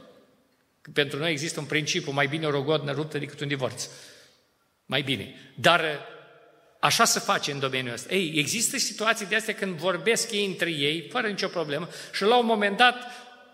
Pentru 0.92 1.18
noi 1.18 1.30
există 1.30 1.60
un 1.60 1.66
principiu, 1.66 2.12
mai 2.12 2.26
bine 2.26 2.46
o 2.46 2.50
rogodnă 2.50 2.92
ruptă 2.92 3.18
decât 3.18 3.40
un 3.40 3.48
divorț. 3.48 3.88
Mai 4.86 5.02
bine. 5.02 5.34
Dar 5.54 6.06
așa 6.80 7.04
se 7.04 7.18
face 7.18 7.52
în 7.52 7.58
domeniul 7.58 7.94
ăsta. 7.94 8.14
Ei, 8.14 8.32
există 8.36 8.78
situații 8.78 9.26
de 9.26 9.36
astea 9.36 9.54
când 9.54 9.74
vorbesc 9.74 10.32
ei 10.32 10.46
între 10.46 10.70
ei, 10.70 11.08
fără 11.10 11.26
nicio 11.26 11.48
problemă, 11.48 11.88
și 12.12 12.22
la 12.22 12.38
un 12.38 12.46
moment 12.46 12.76
dat, 12.76 12.96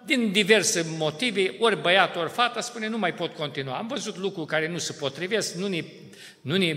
din 0.05 0.33
diverse 0.33 0.87
motive, 0.99 1.55
ori 1.59 1.81
băiat, 1.81 2.17
ori 2.17 2.31
fata, 2.31 2.61
spune, 2.61 2.89
nu 2.89 2.99
mai 2.99 3.15
pot 3.15 3.35
continua. 3.35 3.77
Am 3.77 3.87
văzut 3.87 4.17
lucruri 4.17 4.47
care 4.47 4.69
nu 4.69 4.79
se 4.79 4.93
potrivesc, 4.93 5.55
nu 5.55 5.69
ne, 5.69 5.85
nu 6.41 6.57
ne 6.57 6.77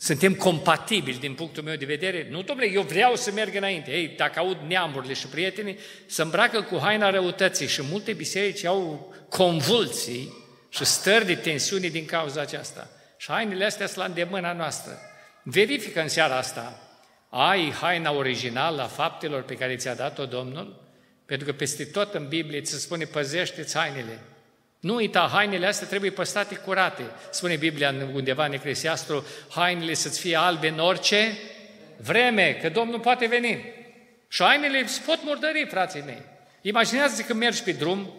suntem 0.00 0.34
compatibili 0.34 1.18
din 1.18 1.34
punctul 1.34 1.62
meu 1.62 1.76
de 1.76 1.84
vedere. 1.84 2.26
Nu, 2.30 2.42
domnule, 2.42 2.70
eu 2.70 2.82
vreau 2.82 3.16
să 3.16 3.32
merg 3.32 3.54
înainte. 3.54 3.90
Ei, 3.90 4.08
dacă 4.16 4.38
aud 4.38 4.58
neamurile 4.66 5.12
și 5.12 5.26
prietenii, 5.26 5.78
să 6.06 6.22
îmbracă 6.22 6.62
cu 6.62 6.78
haina 6.78 7.10
răutății 7.10 7.66
și 7.66 7.82
multe 7.82 8.12
biserici 8.12 8.64
au 8.64 9.14
convulsii 9.28 10.32
și 10.68 10.84
stări 10.84 11.26
de 11.26 11.34
tensiune 11.34 11.88
din 11.88 12.04
cauza 12.04 12.40
aceasta. 12.40 12.90
Și 13.16 13.30
hainele 13.30 13.64
astea 13.64 13.86
sunt 13.86 13.98
la 13.98 14.04
îndemâna 14.04 14.52
noastră. 14.52 14.98
Verifică 15.42 16.00
în 16.00 16.08
seara 16.08 16.36
asta, 16.36 16.80
ai 17.28 17.72
haina 17.80 18.12
originală 18.12 18.82
a 18.82 18.86
faptelor 18.86 19.42
pe 19.42 19.54
care 19.54 19.76
ți-a 19.76 19.94
dat-o 19.94 20.26
Domnul? 20.26 20.82
Pentru 21.26 21.46
că 21.46 21.52
peste 21.52 21.84
tot 21.84 22.14
în 22.14 22.28
Biblie 22.28 22.60
ți 22.60 22.72
se 22.72 22.78
spune, 22.78 23.04
păzește-ți 23.04 23.76
hainele. 23.76 24.18
Nu 24.80 24.94
uita, 24.94 25.30
hainele 25.32 25.66
astea 25.66 25.86
trebuie 25.86 26.10
păstrate 26.10 26.54
curate. 26.54 27.02
Spune 27.30 27.56
Biblia 27.56 27.94
undeva 28.12 28.44
în 28.44 28.52
Eclesiastru, 28.52 29.26
hainele 29.50 29.94
să-ți 29.94 30.20
fie 30.20 30.36
albe 30.36 30.68
în 30.68 30.78
orice 30.78 31.38
vreme, 31.96 32.58
că 32.62 32.68
Domnul 32.68 33.00
poate 33.00 33.26
veni. 33.26 33.64
Și 34.28 34.42
hainele 34.42 34.86
se 34.86 35.00
pot 35.06 35.18
murdări, 35.24 35.66
frații 35.70 36.02
mei. 36.06 36.22
Imaginează-ți 36.60 37.26
că 37.26 37.34
mergi 37.34 37.62
pe 37.62 37.72
drum 37.72 38.10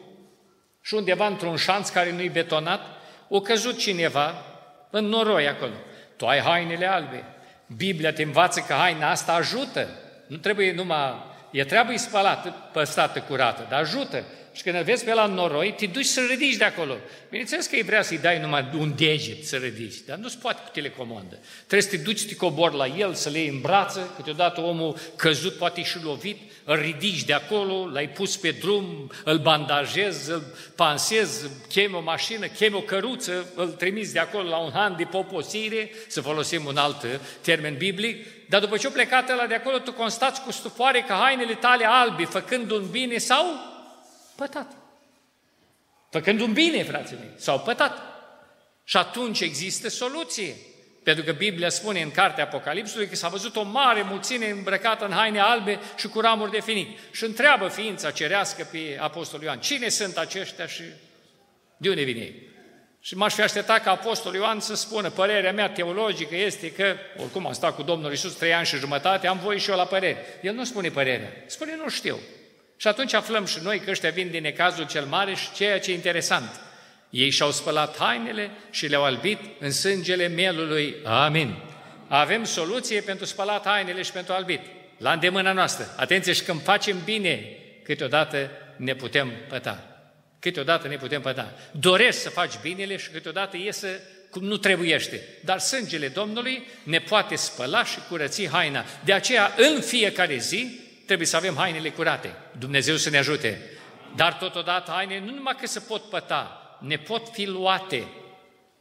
și 0.81 0.93
undeva 0.93 1.27
într-un 1.27 1.55
șanț 1.55 1.89
care 1.89 2.11
nu-i 2.11 2.29
betonat, 2.29 2.81
o 3.27 3.41
căzut 3.41 3.77
cineva 3.77 4.45
în 4.89 5.05
noroi 5.05 5.47
acolo. 5.47 5.73
Tu 6.15 6.25
ai 6.25 6.39
hainele 6.39 6.85
albe. 6.85 7.23
Biblia 7.75 8.13
te 8.13 8.23
învață 8.23 8.59
că 8.59 8.73
haina 8.73 9.09
asta 9.09 9.33
ajută. 9.33 9.87
Nu 10.27 10.37
trebuie 10.37 10.73
numai... 10.73 11.29
E 11.51 11.63
trebuie 11.63 11.97
spălată, 11.97 12.55
păstrată, 12.71 13.19
curată, 13.19 13.65
dar 13.69 13.79
ajută. 13.79 14.23
Și 14.53 14.63
când 14.63 14.75
îl 14.75 14.83
vezi 14.83 15.03
pe 15.03 15.13
la 15.13 15.25
noroi, 15.25 15.73
te 15.77 15.85
duci 15.85 16.05
să 16.05 16.21
ridici 16.29 16.55
de 16.55 16.63
acolo. 16.63 16.97
Bineînțeles 17.29 17.65
că 17.65 17.75
ei 17.75 17.83
vrea 17.83 18.01
să-i 18.01 18.17
dai 18.17 18.39
numai 18.39 18.69
un 18.77 18.93
deget 18.95 19.45
să 19.45 19.55
ridici, 19.55 20.01
dar 20.05 20.17
nu 20.17 20.27
se 20.27 20.37
poate 20.41 20.61
cu 20.63 20.69
telecomandă. 20.73 21.37
Trebuie 21.57 21.81
să 21.81 21.89
te 21.89 21.97
duci 21.97 22.19
să 22.19 22.27
te 22.27 22.35
cobori 22.35 22.75
la 22.75 22.85
el, 22.85 23.13
să 23.13 23.29
le 23.29 23.37
iei 23.39 23.47
în 23.47 23.61
brață, 23.61 24.13
câteodată 24.15 24.61
omul 24.61 24.97
căzut, 25.15 25.53
poate 25.53 25.83
și 25.83 26.03
lovit, 26.03 26.37
îl 26.63 26.75
ridici 26.75 27.23
de 27.23 27.33
acolo, 27.33 27.89
l-ai 27.91 28.09
pus 28.09 28.37
pe 28.37 28.51
drum, 28.51 29.11
îl 29.23 29.37
bandajezi, 29.37 30.31
îl 30.31 30.43
pansezi, 30.75 31.49
chemi 31.69 31.93
o 31.93 32.01
mașină, 32.01 32.47
chemi 32.47 32.75
o 32.75 32.81
căruță, 32.81 33.45
îl 33.55 33.67
trimiți 33.67 34.13
de 34.13 34.19
acolo 34.19 34.49
la 34.49 34.57
un 34.57 34.71
han 34.73 34.95
de 34.97 35.03
poposire, 35.03 35.91
să 36.07 36.21
folosim 36.21 36.65
un 36.65 36.77
alt 36.77 37.05
termen 37.41 37.77
biblic, 37.77 38.25
dar 38.49 38.59
după 38.59 38.77
ce 38.77 38.87
o 38.87 38.89
plecat 38.89 39.29
ăla 39.29 39.45
de 39.45 39.55
acolo, 39.55 39.77
tu 39.77 39.93
constați 39.93 40.41
cu 40.41 40.51
stufoare 40.51 41.03
că 41.07 41.13
hainele 41.13 41.53
tale 41.53 41.85
albi, 41.85 42.25
făcând 42.25 42.71
un 42.71 42.87
bine 42.91 43.17
sau 43.17 43.70
pătat. 44.41 44.71
Făcând 46.09 46.39
un 46.39 46.53
bine, 46.53 46.83
frații 46.83 47.17
mei, 47.19 47.31
s-au 47.35 47.59
pătat. 47.59 47.97
Și 48.83 48.97
atunci 48.97 49.39
există 49.39 49.89
soluție. 49.89 50.55
Pentru 51.03 51.23
că 51.23 51.31
Biblia 51.31 51.69
spune 51.69 52.01
în 52.01 52.11
cartea 52.11 52.43
Apocalipsului 52.43 53.07
că 53.07 53.15
s-a 53.15 53.27
văzut 53.27 53.55
o 53.55 53.63
mare 53.63 54.01
mulțime 54.01 54.49
îmbrăcată 54.49 55.05
în 55.05 55.11
haine 55.11 55.39
albe 55.39 55.79
și 55.97 56.07
cu 56.07 56.19
ramuri 56.19 56.51
de 56.51 56.61
finit. 56.61 56.97
Și 57.11 57.23
întreabă 57.23 57.67
ființa 57.67 58.11
cerească 58.11 58.67
pe 58.71 58.97
Apostolul 58.99 59.45
Ioan, 59.45 59.59
cine 59.59 59.89
sunt 59.89 60.17
aceștia 60.17 60.67
și 60.67 60.83
de 61.77 61.89
unde 61.89 62.03
vin 62.03 62.17
ei? 62.17 62.49
Și 62.99 63.15
m-aș 63.17 63.33
fi 63.33 63.41
așteptat 63.41 63.83
ca 63.83 63.91
Apostolul 63.91 64.39
Ioan 64.39 64.59
să 64.59 64.75
spună, 64.75 65.09
părerea 65.09 65.53
mea 65.53 65.69
teologică 65.69 66.35
este 66.35 66.71
că, 66.71 66.95
oricum 67.17 67.45
am 67.45 67.53
stat 67.53 67.75
cu 67.75 67.81
Domnul 67.81 68.11
Isus 68.11 68.33
trei 68.33 68.53
ani 68.53 68.65
și 68.65 68.77
jumătate, 68.77 69.27
am 69.27 69.39
voie 69.39 69.57
și 69.57 69.69
eu 69.69 69.75
la 69.75 69.85
părere. 69.85 70.25
El 70.41 70.53
nu 70.53 70.63
spune 70.63 70.89
părerea, 70.89 71.31
spune 71.45 71.75
nu 71.75 71.89
știu. 71.89 72.19
Și 72.81 72.87
atunci 72.87 73.13
aflăm 73.13 73.45
și 73.45 73.59
noi 73.61 73.79
că 73.79 73.89
ăștia 73.89 74.09
vin 74.09 74.29
din 74.29 74.41
necazul 74.41 74.85
cel 74.85 75.05
mare 75.05 75.35
și 75.35 75.51
ceea 75.51 75.79
ce 75.79 75.91
e 75.91 75.93
interesant. 75.93 76.59
Ei 77.09 77.29
și-au 77.29 77.51
spălat 77.51 77.97
hainele 77.97 78.51
și 78.71 78.87
le-au 78.87 79.03
albit 79.03 79.39
în 79.59 79.71
sângele 79.71 80.27
mielului. 80.27 80.95
Amin. 81.03 81.55
Avem 82.07 82.43
soluție 82.43 83.01
pentru 83.01 83.25
spălat 83.25 83.65
hainele 83.65 84.01
și 84.01 84.11
pentru 84.11 84.33
albit. 84.33 84.59
La 84.97 85.11
îndemâna 85.11 85.51
noastră. 85.51 85.93
Atenție 85.95 86.33
și 86.33 86.43
când 86.43 86.63
facem 86.63 86.97
bine, 87.03 87.45
câteodată 87.83 88.49
ne 88.75 88.95
putem 88.95 89.31
păta. 89.49 90.05
Câteodată 90.39 90.87
ne 90.87 90.95
putem 90.95 91.21
păta. 91.21 91.53
Doresc 91.71 92.21
să 92.21 92.29
faci 92.29 92.53
binele 92.61 92.97
și 92.97 93.09
câteodată 93.09 93.57
iese 93.57 94.01
cum 94.29 94.43
nu 94.43 94.57
trebuiește. 94.57 95.21
Dar 95.43 95.59
sângele 95.59 96.07
Domnului 96.07 96.67
ne 96.83 96.99
poate 96.99 97.35
spăla 97.35 97.85
și 97.85 97.97
curăți 98.09 98.47
haina. 98.47 98.85
De 99.03 99.13
aceea, 99.13 99.53
în 99.57 99.81
fiecare 99.81 100.37
zi, 100.37 100.79
trebuie 101.11 101.31
să 101.31 101.45
avem 101.47 101.55
hainele 101.55 101.89
curate. 101.89 102.35
Dumnezeu 102.57 102.95
să 102.95 103.09
ne 103.09 103.17
ajute. 103.17 103.61
Dar 104.15 104.33
totodată 104.33 104.91
hainele 104.91 105.19
nu 105.19 105.33
numai 105.33 105.55
că 105.59 105.67
se 105.67 105.79
pot 105.79 106.09
păta, 106.09 106.77
ne 106.79 106.97
pot 106.97 107.29
fi 107.31 107.45
luate. 107.45 108.07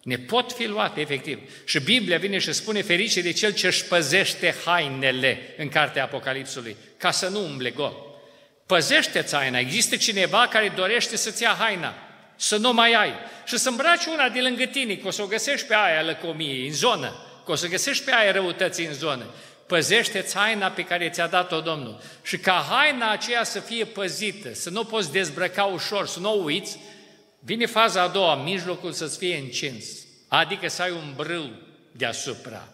Ne 0.03 0.16
pot 0.16 0.53
fi 0.53 0.66
luate, 0.66 1.01
efectiv. 1.01 1.38
Și 1.64 1.81
Biblia 1.81 2.19
vine 2.19 2.38
și 2.38 2.53
spune 2.53 2.83
ferice 2.83 3.21
de 3.21 3.33
cel 3.33 3.53
ce 3.53 3.66
își 3.66 3.85
păzește 3.85 4.55
hainele 4.64 5.55
în 5.57 5.69
cartea 5.69 6.05
Apocalipsului, 6.05 6.77
ca 6.97 7.11
să 7.11 7.29
nu 7.29 7.45
umble 7.45 7.71
gol. 7.71 7.95
Păzește-ți 8.66 9.35
haina. 9.35 9.59
Există 9.59 9.97
cineva 9.97 10.49
care 10.51 10.73
dorește 10.77 11.16
să-ți 11.16 11.43
ia 11.43 11.57
haina, 11.59 11.95
să 12.37 12.57
nu 12.57 12.73
mai 12.73 12.93
ai. 12.93 13.12
Și 13.45 13.59
să 13.59 13.69
îmbraci 13.69 14.07
una 14.07 14.29
de 14.29 14.40
lângă 14.40 14.64
tine, 14.64 14.95
că 14.95 15.07
o 15.07 15.11
să 15.11 15.23
o 15.23 15.27
găsești 15.27 15.66
pe 15.66 15.75
aia 15.75 16.03
lăcomiei, 16.03 16.66
în 16.66 16.73
zonă, 16.73 17.27
că 17.45 17.53
o 17.53 17.55
să 17.55 17.66
găsești 17.66 18.05
pe 18.05 18.14
aia 18.14 18.33
răutății 18.33 18.87
în 18.87 18.95
zonă. 18.95 19.25
Păzește-ți 19.70 20.37
haina 20.37 20.70
pe 20.70 20.85
care 20.85 21.09
ți-a 21.09 21.26
dat-o 21.26 21.61
Domnul. 21.61 22.00
Și 22.22 22.38
ca 22.38 22.66
haina 22.70 23.11
aceea 23.11 23.44
să 23.44 23.61
fie 23.61 23.85
păzită, 23.85 24.54
să 24.54 24.70
nu 24.70 24.85
poți 24.85 25.12
dezbrăca 25.12 25.64
ușor, 25.64 26.06
să 26.06 26.18
nu 26.20 26.33
o 26.33 26.42
uiți, 26.42 26.78
vine 27.38 27.66
faza 27.66 28.02
a 28.02 28.09
doua, 28.09 28.35
mijlocul 28.35 28.92
să-ți 28.92 29.18
fie 29.18 29.37
încins. 29.37 29.85
Adică 30.28 30.68
să 30.68 30.83
ai 30.83 30.90
un 30.90 31.12
brâu 31.16 31.50
deasupra. 31.92 32.68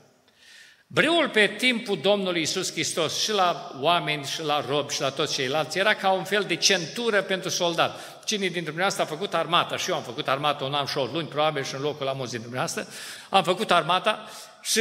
Brâul 0.86 1.28
pe 1.28 1.46
timpul 1.46 1.98
Domnului 2.02 2.40
Isus 2.40 2.72
Hristos 2.72 3.22
și 3.22 3.32
la 3.32 3.78
oameni 3.80 4.24
și 4.24 4.42
la 4.42 4.64
robi 4.68 4.94
și 4.94 5.00
la 5.00 5.10
toți 5.10 5.34
ceilalți 5.34 5.78
era 5.78 5.94
ca 5.94 6.10
un 6.10 6.24
fel 6.24 6.42
de 6.42 6.56
centură 6.56 7.22
pentru 7.22 7.48
soldat. 7.48 8.24
Cine 8.24 8.40
dintre 8.40 8.60
dumneavoastră 8.60 9.02
a 9.02 9.06
făcut 9.06 9.34
armata? 9.34 9.76
Și 9.76 9.90
eu 9.90 9.96
am 9.96 10.02
făcut 10.02 10.28
armata 10.28 10.64
un 10.64 10.74
an 10.74 10.86
și 10.86 10.98
o 10.98 11.04
luni, 11.04 11.28
probabil 11.28 11.64
și 11.64 11.74
în 11.74 11.80
locul 11.80 12.06
la 12.06 12.12
mulți 12.12 12.32
dintre 12.32 12.48
dumneavoastră. 12.48 12.94
Am 13.28 13.42
făcut 13.42 13.70
armata 13.70 14.28
și 14.62 14.80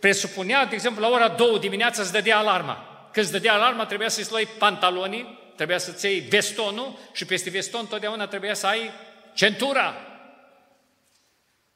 presupunea, 0.00 0.64
de 0.64 0.74
exemplu, 0.74 1.02
la 1.02 1.08
ora 1.08 1.28
două 1.28 1.58
dimineața 1.58 2.02
îți 2.02 2.12
dădea 2.12 2.38
alarma. 2.38 3.08
Când 3.12 3.26
îți 3.26 3.34
dădea 3.34 3.52
alarma, 3.52 3.86
trebuia 3.86 4.08
să-ți 4.08 4.30
luai 4.30 4.48
pantalonii, 4.58 5.52
trebuia 5.56 5.78
să-ți 5.78 6.06
iei 6.06 6.20
vestonul 6.20 6.98
și 7.12 7.24
peste 7.24 7.50
veston 7.50 7.86
totdeauna 7.86 8.26
trebuia 8.26 8.54
să 8.54 8.66
ai 8.66 8.90
centura 9.34 9.94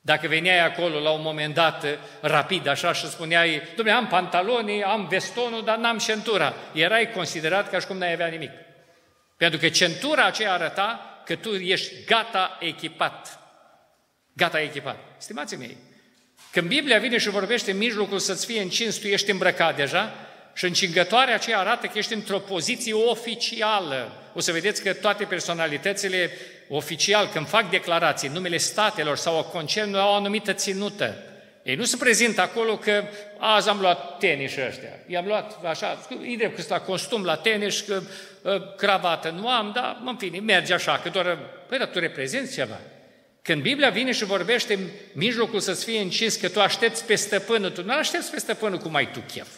dacă 0.05 0.29
veneai 0.29 0.59
acolo 0.59 0.99
la 0.99 1.11
un 1.11 1.23
moment 1.23 1.55
dat 1.55 1.99
rapid 2.21 2.67
așa 2.67 2.93
și 2.93 3.09
spuneai, 3.11 3.63
domnule, 3.77 3.97
am 3.97 4.07
pantalonii, 4.07 4.83
am 4.83 5.07
vestonul, 5.09 5.65
dar 5.65 5.77
n-am 5.77 5.99
centura, 5.99 6.55
erai 6.73 7.11
considerat 7.11 7.71
ca 7.71 7.79
și 7.79 7.87
cum 7.87 7.97
n-ai 7.97 8.13
avea 8.13 8.27
nimic. 8.27 8.51
Pentru 9.37 9.59
că 9.59 9.69
centura 9.69 10.25
aceea 10.25 10.53
arăta 10.53 11.21
că 11.25 11.37
tu 11.37 11.55
ești 11.55 12.05
gata 12.05 12.57
echipat. 12.61 13.39
Gata 14.33 14.61
echipat. 14.61 14.97
Stimații 15.17 15.57
mei, 15.57 15.77
când 16.53 16.69
Biblia 16.69 16.99
vine 16.99 17.19
și 17.19 17.29
vorbește 17.29 17.71
în 17.71 17.77
mijlocul 17.77 18.19
să-ți 18.19 18.47
fie 18.47 18.61
încins, 18.61 18.97
tu 18.97 19.07
ești 19.07 19.31
îmbrăcat 19.31 19.77
deja 19.77 20.15
și 20.55 20.65
încingătoarea 20.65 21.35
aceea 21.35 21.59
arată 21.59 21.87
că 21.87 21.99
ești 21.99 22.13
într-o 22.13 22.39
poziție 22.39 22.93
oficială. 22.95 24.13
O 24.35 24.41
să 24.41 24.53
vedeți 24.53 24.83
că 24.83 24.93
toate 24.93 25.25
personalitățile 25.25 26.31
oficial, 26.69 27.29
când 27.33 27.49
fac 27.49 27.71
declarații 27.71 28.29
în 28.29 28.35
numele 28.35 28.57
statelor 28.57 29.17
sau 29.17 29.39
a 29.39 29.43
concernului, 29.43 30.01
au 30.01 30.13
o 30.13 30.15
anumită 30.15 30.53
ținută. 30.53 31.17
Ei 31.63 31.75
nu 31.75 31.85
se 31.85 31.97
prezintă 31.97 32.41
acolo 32.41 32.77
că 32.77 33.05
azi 33.39 33.69
am 33.69 33.81
luat 33.81 34.19
tenis 34.19 34.57
ăștia, 34.57 34.99
i-am 35.07 35.27
luat 35.27 35.65
așa, 35.65 36.07
e 36.33 36.37
drept 36.37 36.57
că 36.57 36.63
la 36.69 36.81
costum 36.81 37.25
la 37.25 37.37
tenis, 37.37 37.81
că 37.81 38.03
uh, 38.43 38.75
cravată 38.77 39.31
nu 39.31 39.49
am, 39.49 39.71
dar 39.75 40.03
în 40.05 40.17
fine, 40.17 40.39
merge 40.39 40.75
așa, 40.75 41.01
că 41.03 41.09
doar, 41.09 41.39
păi, 41.69 41.79
dar 41.79 41.87
tu 41.87 41.99
reprezinți 41.99 42.55
ceva. 42.55 42.81
Când 43.43 43.63
Biblia 43.63 43.91
vine 43.91 44.13
și 44.13 44.25
vorbește 44.25 44.75
în 44.75 44.89
mijlocul 45.13 45.61
să-ți 45.61 45.85
fie 45.85 46.01
încins 46.01 46.37
că 46.37 46.49
tu 46.49 46.61
aștepți 46.61 47.05
pe 47.05 47.15
stăpânul, 47.15 47.71
tu 47.71 47.85
nu 47.85 47.93
aștepți 47.93 48.31
pe 48.31 48.39
stăpânul 48.39 48.79
cum 48.79 48.95
ai 48.95 49.11
tu 49.11 49.21
chef. 49.33 49.49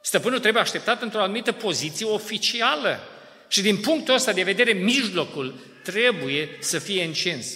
Stăpânul 0.00 0.38
trebuie 0.38 0.62
așteptat 0.62 1.02
într-o 1.02 1.20
anumită 1.20 1.52
poziție 1.52 2.06
oficială. 2.06 3.00
Și 3.48 3.62
din 3.62 3.76
punctul 3.76 4.14
ăsta 4.14 4.32
de 4.32 4.42
vedere, 4.42 4.72
mijlocul 4.72 5.58
trebuie 5.82 6.48
să 6.58 6.78
fie 6.78 7.04
încins. 7.04 7.46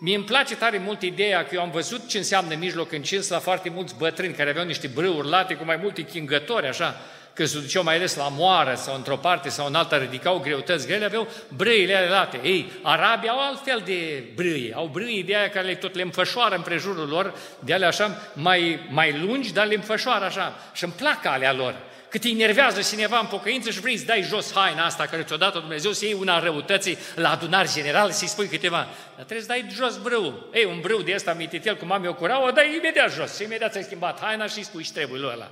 Mie 0.00 0.16
îmi 0.16 0.24
place 0.24 0.56
tare 0.56 0.78
mult 0.78 1.02
ideea 1.02 1.44
că 1.44 1.54
eu 1.54 1.60
am 1.60 1.70
văzut 1.70 2.08
ce 2.08 2.18
înseamnă 2.18 2.54
mijloc 2.54 2.92
încins 2.92 3.28
la 3.28 3.38
foarte 3.38 3.68
mulți 3.68 3.94
bătrâni 3.98 4.34
care 4.34 4.50
aveau 4.50 4.66
niște 4.66 4.86
brâuri 4.86 5.28
late 5.28 5.54
cu 5.54 5.64
mai 5.64 5.76
multe 5.76 6.02
chingători, 6.02 6.66
așa, 6.66 7.00
când 7.34 7.48
se 7.48 7.58
duceau 7.58 7.82
mai 7.82 7.94
ales 7.94 8.16
la 8.16 8.28
moară 8.28 8.74
sau 8.74 8.94
într-o 8.94 9.16
parte 9.16 9.48
sau 9.48 9.66
în 9.66 9.74
alta, 9.74 9.98
ridicau 9.98 10.38
greutăți 10.38 10.86
grele, 10.86 11.04
aveau 11.04 11.28
brâile 11.56 11.94
alea 11.94 12.10
late. 12.10 12.40
Ei, 12.42 12.72
arabii 12.82 13.28
au 13.28 13.40
altfel 13.40 13.82
de 13.84 14.24
brâi, 14.34 14.72
au 14.74 14.86
brâi 14.92 15.22
de 15.26 15.36
aia 15.36 15.50
care 15.50 15.66
le 15.66 15.74
tot 15.74 15.94
le 15.94 16.02
înfășoară 16.02 16.54
împrejurul 16.54 17.08
lor, 17.08 17.34
de 17.58 17.74
alea 17.74 17.88
așa 17.88 18.18
mai, 18.32 18.86
mai 18.90 19.18
lungi, 19.18 19.52
dar 19.52 19.66
le 19.66 19.74
înfășoară 19.74 20.24
așa 20.24 20.58
și 20.72 20.84
îmi 20.84 20.92
plac 20.92 21.24
alea 21.24 21.52
lor. 21.52 21.74
Cât 22.08 22.22
te 22.22 22.28
enervează 22.28 22.82
cineva 22.82 23.18
în 23.18 23.26
pocăință 23.26 23.70
și 23.70 23.80
vrei 23.80 23.96
să 23.96 24.04
dai 24.04 24.22
jos 24.22 24.52
haina 24.52 24.84
asta 24.84 25.06
care 25.06 25.22
ți-o 25.22 25.36
dat 25.36 25.52
Dumnezeu, 25.52 25.92
să 25.92 26.04
iei 26.04 26.16
una 26.20 26.38
răutății 26.38 26.98
la 27.14 27.30
adunare 27.30 27.68
generală 27.74 28.10
și 28.10 28.16
să-i 28.16 28.28
spui 28.28 28.46
câteva. 28.46 28.88
Dar 29.16 29.24
trebuie 29.24 29.40
să 29.40 29.46
dai 29.46 29.66
jos 29.72 29.96
brâu. 29.96 30.48
Ei, 30.52 30.64
un 30.64 30.80
brâu 30.80 31.02
de 31.02 31.12
ăsta 31.14 31.32
mititel, 31.32 31.76
cum 31.76 31.92
am 31.92 32.04
eu 32.04 32.14
curau, 32.14 32.46
o 32.46 32.50
dai 32.50 32.76
imediat 32.76 33.12
jos. 33.12 33.36
Și 33.36 33.42
imediat 33.42 33.70
ți-ai 33.70 33.82
schimbat 33.82 34.20
haina 34.20 34.46
și 34.46 34.58
îi 34.58 34.64
spui 34.64 34.82
și 34.82 34.92
trebuie 34.92 35.20
lui 35.20 35.30
ăla. 35.32 35.50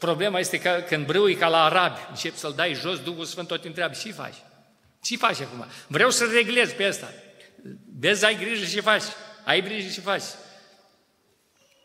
Problema 0.00 0.38
este 0.38 0.60
că 0.60 0.84
când 0.86 1.06
brâu 1.06 1.28
e 1.28 1.34
ca 1.34 1.48
la 1.48 1.64
arabi, 1.64 1.98
începi 2.10 2.36
să-l 2.36 2.52
dai 2.56 2.74
jos, 2.74 3.02
Duhul 3.02 3.24
Sfânt 3.24 3.48
tot 3.48 3.64
întreabă, 3.64 3.94
ce 3.94 4.12
faci? 4.12 4.34
Ce 5.02 5.16
faci 5.16 5.40
acum? 5.40 5.66
Vreau 5.86 6.10
să-l 6.10 6.30
reglez 6.32 6.72
pe 6.72 6.88
ăsta. 6.88 7.12
Vezi, 7.98 8.24
ai 8.24 8.36
grijă 8.36 8.64
și 8.64 8.80
faci. 8.80 9.02
Ai 9.44 9.62
grijă 9.62 9.88
și 9.88 10.00
faci. 10.00 10.22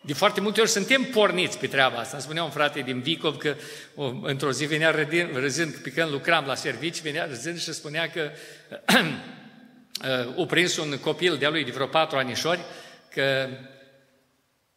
De 0.02 0.14
foarte 0.14 0.42
multe 0.42 0.62
ori 0.62 0.70
suntem 0.70 1.04
porniți 1.04 1.60
pe 1.60 1.68
treaba 1.68 1.98
asta. 1.98 2.20
Spunea 2.20 2.44
un 2.44 2.50
frate 2.50 2.82
din 2.82 3.02
Vicov 3.02 3.38
că 3.38 3.56
o, 3.96 4.12
într-o 4.22 4.52
zi 4.52 4.66
venea 4.66 4.92
râzând, 4.92 5.36
râzând, 5.36 5.76
pe 5.76 5.92
când 5.92 6.12
lucram 6.12 6.46
la 6.46 6.56
servici, 6.56 7.02
venea 7.02 7.26
râzând 7.26 7.60
și 7.60 7.74
spunea 7.74 8.10
că 8.10 8.32
uh, 10.28 10.36
o 10.36 10.46
prins 10.46 10.78
un 10.78 10.98
copil 10.98 11.38
de-a 11.38 11.50
lui 11.50 11.64
de 11.64 11.72
vreo 11.72 11.88
patru 11.88 12.18
anișori, 12.18 12.60
că 13.14 13.48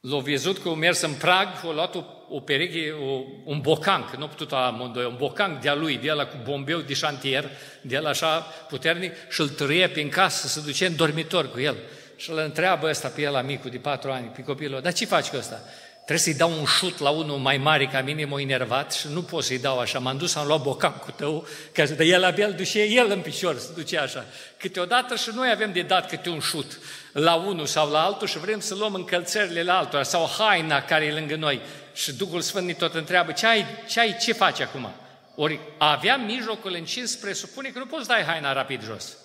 l-a 0.08 0.18
văzut 0.18 0.58
că 0.58 0.68
a 0.68 0.74
mers 0.74 1.00
în 1.00 1.12
prag, 1.12 1.48
a 1.64 1.72
luat 1.72 1.94
o, 1.94 2.04
o 2.28 2.40
pereche, 2.40 2.90
o, 2.90 3.22
un 3.44 3.60
bocanc, 3.60 4.14
nu 4.16 4.28
putut 4.28 4.52
amândoi, 4.52 5.04
un 5.04 5.16
bocanc 5.18 5.60
de-a 5.60 5.74
lui, 5.74 5.96
de 5.96 6.10
la 6.10 6.26
cu 6.26 6.36
bombeu 6.44 6.78
de 6.78 6.94
șantier, 6.94 7.50
de 7.80 7.98
la 7.98 8.08
așa 8.08 8.38
puternic, 8.68 9.12
și 9.30 9.40
îl 9.40 9.48
tărie 9.48 9.88
prin 9.88 10.08
casă 10.08 10.46
să 10.46 10.60
se 10.60 10.66
duce 10.66 10.86
în 10.86 10.96
dormitor 10.96 11.50
cu 11.50 11.60
el 11.60 11.76
și 12.16 12.30
îl 12.30 12.38
întreabă 12.38 12.88
ăsta 12.88 13.08
pe 13.08 13.20
el, 13.20 13.34
amicul 13.34 13.70
de 13.70 13.76
patru 13.76 14.10
ani, 14.10 14.26
pe 14.26 14.42
copilul, 14.42 14.80
dar 14.80 14.92
ce 14.92 15.06
faci 15.06 15.28
cu 15.28 15.36
ăsta? 15.36 15.60
Trebuie 16.08 16.34
să-i 16.34 16.46
dau 16.46 16.58
un 16.58 16.64
șut 16.64 16.98
la 16.98 17.10
unul 17.10 17.36
mai 17.36 17.56
mare 17.56 17.86
ca 17.86 18.00
mine, 18.00 18.24
m-a 18.24 18.40
enervat 18.40 18.92
și 18.92 19.06
nu 19.12 19.22
pot 19.22 19.44
să-i 19.44 19.58
dau 19.58 19.78
așa. 19.78 19.98
M-am 19.98 20.16
dus, 20.16 20.34
am 20.34 20.46
luat 20.46 20.62
bocancul 20.62 21.12
tău, 21.16 21.46
că 21.72 21.84
de 21.84 22.04
el 22.04 22.24
abia 22.24 22.46
îl 22.46 22.52
duce 22.52 22.82
el 22.82 23.10
în 23.10 23.20
picior, 23.20 23.58
se 23.58 23.68
duce 23.74 23.98
așa. 23.98 24.24
Câteodată 24.56 25.16
și 25.16 25.30
noi 25.34 25.50
avem 25.52 25.72
de 25.72 25.82
dat 25.82 26.08
câte 26.08 26.28
un 26.28 26.40
șut 26.40 26.78
la 27.18 27.34
unul 27.34 27.66
sau 27.66 27.90
la 27.90 28.04
altul 28.04 28.26
și 28.26 28.38
vrem 28.38 28.60
să 28.60 28.74
luăm 28.74 28.94
încălțările 28.94 29.62
la 29.62 29.78
altora 29.78 30.02
sau 30.02 30.30
haina 30.38 30.82
care 30.82 31.04
e 31.04 31.12
lângă 31.12 31.36
noi. 31.36 31.60
Și 31.94 32.12
Duhul 32.12 32.40
Sfânt 32.40 32.66
ne 32.66 32.72
tot 32.72 32.94
întreabă, 32.94 33.32
ce 33.32 33.46
ai, 33.46 33.66
ce, 33.88 34.00
ai, 34.00 34.16
ce 34.16 34.32
faci 34.32 34.60
acum? 34.60 34.90
Ori 35.34 35.60
avea 35.78 36.16
mijlocul 36.16 36.74
încins 36.74 37.14
presupune 37.14 37.68
că 37.68 37.78
nu 37.78 37.86
poți 37.86 38.08
dai 38.08 38.22
haina 38.22 38.52
rapid 38.52 38.82
jos. 38.82 39.16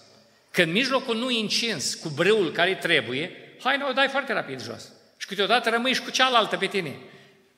Când 0.51 0.71
mijlocul 0.71 1.17
nu 1.17 1.25
încins 1.25 1.95
cu 1.95 2.09
brâul 2.09 2.51
care 2.51 2.75
trebuie, 2.75 3.31
haina 3.63 3.89
o 3.89 3.93
dai 3.93 4.07
foarte 4.07 4.33
rapid 4.33 4.61
jos. 4.61 4.91
Și 5.17 5.27
câteodată 5.27 5.69
rămâi 5.69 5.93
și 5.93 6.01
cu 6.01 6.09
cealaltă 6.09 6.57
pe 6.57 6.65
tine. 6.65 6.95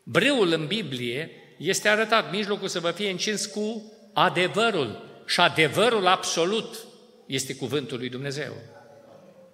Brâul 0.04 0.52
în 0.52 0.68
Biblie 0.68 1.32
este 1.58 1.90
arătat, 1.90 2.32
mijlocul 2.32 2.68
să 2.68 2.80
vă 2.80 2.92
fie 2.92 3.10
încins 3.10 3.46
cu 3.46 3.94
adevărul. 4.14 5.22
Și 5.26 5.40
adevărul 5.40 6.08
absolut 6.08 6.78
este 7.26 7.56
cuvântul 7.56 7.98
lui 7.98 8.10
Dumnezeu. 8.10 8.54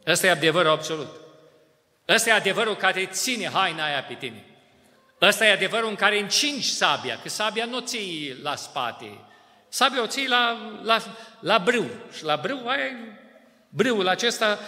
Ăsta 0.07 0.27
e 0.27 0.29
adevărul 0.29 0.71
absolut. 0.71 1.15
Ăsta 2.07 2.29
e 2.29 2.33
adevărul 2.33 2.75
care 2.75 3.05
ține 3.05 3.49
haina 3.49 3.85
aia 3.85 4.03
pe 4.03 4.13
tine. 4.13 4.45
Ăsta 5.21 5.45
e 5.45 5.51
adevărul 5.51 5.89
în 5.89 5.95
care 5.95 6.19
încingi 6.19 6.73
sabia, 6.73 7.19
că 7.21 7.29
sabia 7.29 7.65
nu 7.65 7.79
ții 7.79 8.39
la 8.41 8.55
spate. 8.55 9.17
Sabia 9.69 10.01
o 10.01 10.07
ții 10.07 10.27
la, 10.27 10.57
la, 10.83 10.97
la 11.39 11.57
brâu. 11.57 11.89
Și 12.15 12.23
la 12.23 12.35
brâu 12.35 12.67
ai 12.67 12.79
brâul 13.69 14.07
acesta 14.07 14.59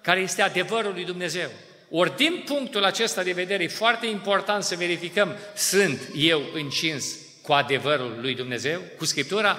care 0.00 0.20
este 0.20 0.42
adevărul 0.42 0.92
lui 0.92 1.04
Dumnezeu. 1.04 1.50
Ori 1.90 2.16
din 2.16 2.42
punctul 2.46 2.84
acesta 2.84 3.22
de 3.22 3.32
vedere 3.32 3.62
e 3.62 3.68
foarte 3.68 4.06
important 4.06 4.62
să 4.62 4.76
verificăm, 4.76 5.36
sunt 5.54 6.00
eu 6.14 6.42
încins 6.54 7.16
cu 7.42 7.52
adevărul 7.52 8.18
lui 8.20 8.34
Dumnezeu, 8.34 8.80
cu 8.98 9.04
Scriptura? 9.04 9.58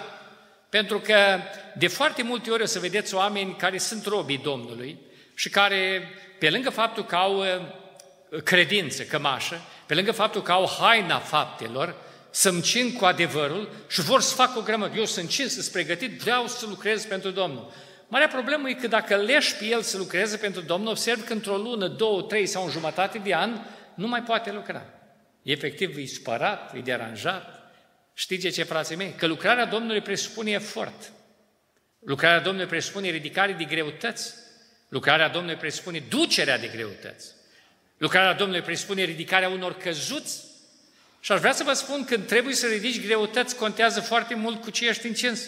Pentru 0.70 1.00
că 1.00 1.40
de 1.78 1.88
foarte 1.88 2.24
multe 2.24 2.52
ori 2.52 2.64
o 2.64 2.66
să 2.66 2.80
vedeți 2.80 3.16
oameni 3.16 3.56
care 3.56 3.78
sunt 3.78 4.06
robii 4.06 4.38
Domnului 4.38 4.98
și 5.34 5.50
care, 5.50 6.10
pe 6.40 6.50
lângă 6.50 6.70
faptul 6.70 7.06
că 7.06 7.16
au 7.16 7.38
uh, 7.40 8.42
credință, 8.44 9.04
cămașă, 9.04 9.62
pe 9.86 9.94
lângă 9.94 10.12
faptul 10.12 10.42
că 10.42 10.52
au 10.52 10.70
haina 10.80 11.20
faptelor, 11.20 11.96
să-mi 12.30 12.62
cin 12.62 12.94
cu 12.94 13.06
adevărul 13.06 13.70
și 13.88 14.02
vor 14.02 14.22
să 14.22 14.36
fac 14.36 14.58
o 14.58 14.62
grămadă. 14.62 14.98
Eu 14.98 15.06
sunt 15.06 15.30
cin, 15.30 15.48
sunt 15.48 15.66
pregătit, 15.66 16.20
vreau 16.20 16.48
să 16.48 16.66
lucrez 16.66 17.06
pentru 17.06 17.30
Domnul. 17.30 17.72
Marea 18.08 18.28
problemă 18.28 18.70
e 18.70 18.74
că 18.74 18.88
dacă 18.88 19.16
leși 19.16 19.56
pe 19.56 19.66
el 19.66 19.82
să 19.82 19.98
lucreze 19.98 20.38
pentru 20.38 20.62
Domnul, 20.62 20.90
observ 20.90 21.26
că 21.26 21.34
într-o 21.34 21.58
lună, 21.58 21.88
două, 21.88 22.22
trei 22.22 22.46
sau 22.46 22.64
în 22.64 22.72
jumătate 22.72 23.18
de 23.18 23.36
an, 23.36 23.60
nu 23.94 24.08
mai 24.08 24.24
poate 24.24 24.52
lucra. 24.52 24.86
Efectiv, 25.42 25.98
e 25.98 26.06
supărat, 26.06 26.76
e 26.76 26.80
deranjat. 26.80 27.72
Știți 28.14 28.50
ce, 28.50 28.64
frații 28.64 28.96
mei? 28.96 29.14
Că 29.18 29.28
lucrarea 29.28 29.66
Domnului 29.66 30.02
presupune 30.02 30.52
efort. 30.52 31.12
Lucrarea 32.00 32.40
Domnului 32.40 32.70
presupune 32.70 33.10
ridicare 33.10 33.52
de 33.52 33.64
greutăți. 33.64 34.34
Lucrarea 34.94 35.30
Domnului 35.30 35.58
presupune 35.58 36.04
ducerea 36.10 36.58
de 36.58 36.68
greutăți. 36.68 37.32
Lucrarea 37.98 38.34
Domnului 38.34 38.62
presupune 38.62 39.04
ridicarea 39.04 39.50
unor 39.50 39.78
căzuți. 39.78 40.44
Și 41.20 41.32
aș 41.32 41.40
vrea 41.40 41.52
să 41.52 41.64
vă 41.64 41.74
spun 41.74 42.06
că 42.06 42.18
trebuie 42.18 42.56
să 42.56 42.68
ridici 42.68 43.06
greutăți, 43.06 43.56
contează 43.56 44.02
foarte 44.02 44.36
mult 44.36 44.62
cu 44.62 44.70
ce 44.70 44.88
ești 44.88 45.08
încins. 45.08 45.42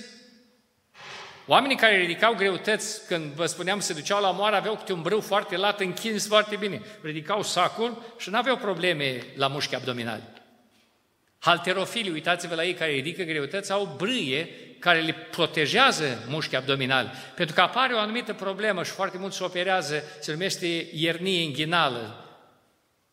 Oamenii 1.46 1.76
care 1.76 1.98
ridicau 1.98 2.34
greutăți, 2.34 3.06
când 3.08 3.34
vă 3.34 3.46
spuneam, 3.46 3.80
se 3.80 3.94
duceau 3.94 4.22
la 4.22 4.32
moară, 4.32 4.56
aveau 4.56 4.76
câte 4.76 4.94
un 4.94 5.02
brâu 5.02 5.22
foarte 5.22 5.58
lat, 5.58 5.80
închins 5.80 6.28
foarte 6.28 6.56
bine. 6.56 6.82
Ridicau 7.02 7.44
sacul 7.44 8.16
și 8.18 8.30
nu 8.30 8.38
aveau 8.38 8.58
probleme 8.58 9.24
la 9.36 9.48
mușchi 9.48 9.76
abdominali. 9.76 10.24
Halterofilii, 11.46 12.12
uitați-vă 12.12 12.56
la 12.56 12.64
ei 12.64 12.74
care 12.74 12.92
ridică 12.92 13.24
greutăți, 13.24 13.72
au 13.72 13.96
brâie 13.98 14.50
care 14.80 15.02
le 15.02 15.16
protejează 15.32 16.24
mușchii 16.28 16.58
abdominali. 16.58 17.12
Pentru 17.36 17.56
că 17.56 17.62
apare 17.62 17.94
o 17.94 18.00
anumită 18.00 18.34
problemă 18.34 18.84
și 18.84 18.92
foarte 18.92 19.18
mult 19.18 19.34
se 19.34 19.44
operează, 19.44 20.04
se 20.20 20.32
numește 20.32 20.88
iernie 20.94 21.42
inghinală. 21.42 22.26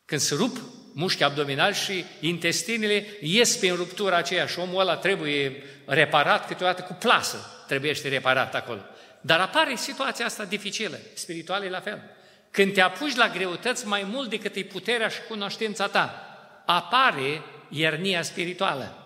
Când 0.04 0.20
se 0.20 0.34
rup 0.34 0.56
mușchii 0.94 1.24
abdominali 1.24 1.74
și 1.74 2.04
intestinele 2.20 3.06
ies 3.20 3.56
prin 3.56 3.74
ruptura 3.74 4.16
aceea 4.16 4.46
și 4.46 4.58
omul 4.58 4.80
ăla 4.80 4.96
trebuie 4.96 5.62
reparat 5.86 6.46
câteodată 6.46 6.82
cu 6.82 6.92
plasă, 6.92 7.64
trebuie 7.66 7.94
să 7.94 8.08
reparat 8.08 8.54
acolo. 8.54 8.80
Dar 9.20 9.40
apare 9.40 9.76
situația 9.76 10.24
asta 10.24 10.44
dificilă, 10.44 10.98
spirituală 11.14 11.68
la 11.68 11.80
fel. 11.80 12.02
Când 12.50 12.72
te 12.72 12.80
apuci 12.80 13.16
la 13.16 13.28
greutăți 13.28 13.86
mai 13.86 14.06
mult 14.10 14.30
decât 14.30 14.54
e 14.54 14.62
puterea 14.62 15.08
și 15.08 15.20
cunoștința 15.28 15.86
ta, 15.86 16.26
apare 16.66 17.42
iernia 17.72 18.22
spirituală. 18.22 18.96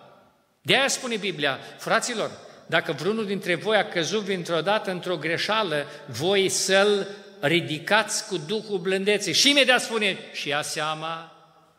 De 0.61 0.75
aia 0.75 0.87
spune 0.87 1.15
Biblia, 1.15 1.59
fraților, 1.77 2.31
dacă 2.67 2.91
vreunul 2.91 3.25
dintre 3.25 3.55
voi 3.55 3.77
a 3.77 3.87
căzut 3.87 4.25
dintr-o 4.25 4.61
dată 4.61 4.91
într-o 4.91 5.17
greșeală, 5.17 5.85
voi 6.07 6.49
să-l 6.49 7.07
ridicați 7.39 8.27
cu 8.27 8.37
Duhul 8.37 8.79
blândeței. 8.79 9.33
Și 9.33 9.49
imediat 9.49 9.81
spune, 9.81 10.17
și 10.33 10.47
ia 10.47 10.61
seama 10.61 11.31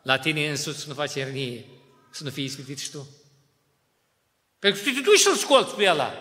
la 0.03 0.17
tine 0.17 0.49
însuți 0.49 0.79
să 0.79 0.85
nu 0.87 0.93
faci 0.93 1.13
iernie, 1.13 1.65
să 2.11 2.23
nu 2.23 2.29
fii 2.29 2.43
ispitit 2.43 2.79
și 2.79 2.91
tu. 2.91 3.07
Pentru 4.59 4.83
că 4.83 4.89
tu 4.89 4.95
te 4.95 5.01
duci 5.01 5.19
să-l 5.19 5.35
scolți 5.35 5.75
pe 5.75 5.89
ăla. 5.89 6.13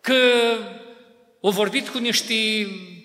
Că 0.00 0.14
o 1.40 1.50
vorbit 1.50 1.88
cu 1.88 1.98
niște 1.98 2.34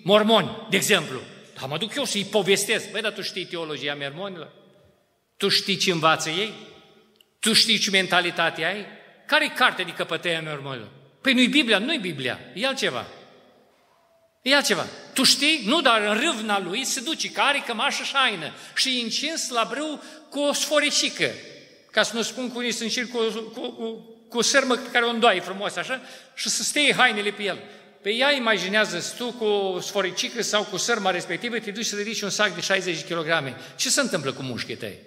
mormoni, 0.02 0.66
de 0.70 0.76
exemplu. 0.76 1.20
Dar 1.60 1.68
mă 1.68 1.78
duc 1.78 1.94
eu 1.94 2.04
să-i 2.04 2.24
povestesc. 2.24 2.90
Băi, 2.90 3.00
dar 3.00 3.12
tu 3.12 3.22
știi 3.22 3.44
teologia 3.44 3.96
mormonilor? 4.00 4.52
Tu 5.36 5.48
știi 5.48 5.76
ce 5.76 5.90
învață 5.90 6.30
ei? 6.30 6.52
Tu 7.38 7.52
știi 7.52 7.78
ce 7.78 7.90
mentalitate 7.90 8.64
ai? 8.64 8.86
Care-i 9.26 9.48
carte 9.48 9.82
de 9.82 9.92
căpătăia 9.92 10.42
mormonilor? 10.44 10.88
Păi 11.20 11.32
nu-i 11.32 11.48
Biblia, 11.48 11.78
nu-i 11.78 11.98
Biblia, 11.98 12.38
e 12.54 12.66
altceva. 12.66 13.06
E 14.42 14.54
altceva. 14.54 14.86
Tu 15.14 15.22
știi? 15.22 15.62
Nu, 15.64 15.80
dar 15.80 16.00
în 16.00 16.20
râvna 16.20 16.60
lui 16.60 16.84
se 16.84 17.00
duce, 17.00 17.30
care 17.30 17.48
are 17.48 17.64
cămașă 17.66 18.02
și 18.02 18.14
haină 18.14 18.52
și 18.74 19.00
încins 19.02 19.48
la 19.48 19.66
brâu 19.70 20.02
cu 20.30 20.40
o 20.40 20.52
sforicică, 20.52 21.30
ca 21.90 22.02
să 22.02 22.16
nu 22.16 22.22
spun 22.22 22.50
cu 22.50 22.58
unii 22.58 22.72
sunt 22.72 23.10
cu, 23.10 23.18
cu, 23.54 23.60
cu, 23.60 24.16
cu 24.28 24.42
sărmă 24.42 24.74
pe 24.74 24.90
care 24.90 25.04
o 25.04 25.08
îndoai 25.08 25.40
frumos 25.40 25.76
așa 25.76 26.00
și 26.34 26.48
să 26.48 26.62
stea 26.62 26.94
hainele 26.94 27.30
pe 27.30 27.42
el. 27.42 27.56
Pe 27.56 27.64
păi 28.02 28.18
ea 28.18 28.32
imaginează 28.32 29.14
tu 29.16 29.32
cu 29.32 29.78
sforicică 29.80 30.42
sau 30.42 30.64
cu 30.64 30.76
sărma 30.76 31.10
respectivă, 31.10 31.58
te 31.58 31.70
duci 31.70 31.84
să 31.84 31.96
ridici 31.96 32.20
un 32.20 32.30
sac 32.30 32.54
de 32.54 32.60
60 32.60 33.04
kg. 33.04 33.56
Ce 33.76 33.90
se 33.90 34.00
întâmplă 34.00 34.32
cu 34.32 34.42
mușchii 34.42 34.76
tăi? 34.76 34.98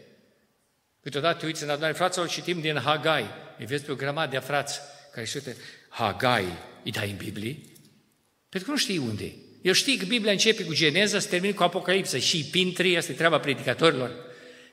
Câteodată 1.03 1.39
te 1.39 1.45
uiți 1.45 1.63
în 1.63 1.69
adunare, 1.69 1.93
fraților, 1.93 2.27
citim 2.27 2.59
din 2.59 2.77
Hagai. 2.77 3.25
Îi 3.57 3.65
vezi 3.65 3.83
pe 3.83 3.91
o 3.91 3.95
grămadă 3.95 4.31
de 4.31 4.37
frați 4.37 4.79
care 5.11 5.25
se 5.25 5.41
uite, 5.45 5.59
Hagai, 5.89 6.45
îi 6.83 6.91
dai 6.91 7.09
în 7.09 7.17
Biblie? 7.17 7.57
Pentru 8.49 8.69
că 8.69 8.71
nu 8.71 8.77
știi 8.77 8.97
unde 8.97 9.33
Eu 9.61 9.73
știi 9.73 9.97
că 9.97 10.05
Biblia 10.05 10.31
începe 10.31 10.63
cu 10.63 10.73
Geneza, 10.73 11.19
se 11.19 11.27
termină 11.27 11.53
cu 11.53 11.63
Apocalipsa 11.63 12.17
și 12.17 12.45
pintri, 12.45 12.97
asta 12.97 13.11
e 13.11 13.15
treaba 13.15 13.39
predicatorilor. 13.39 14.11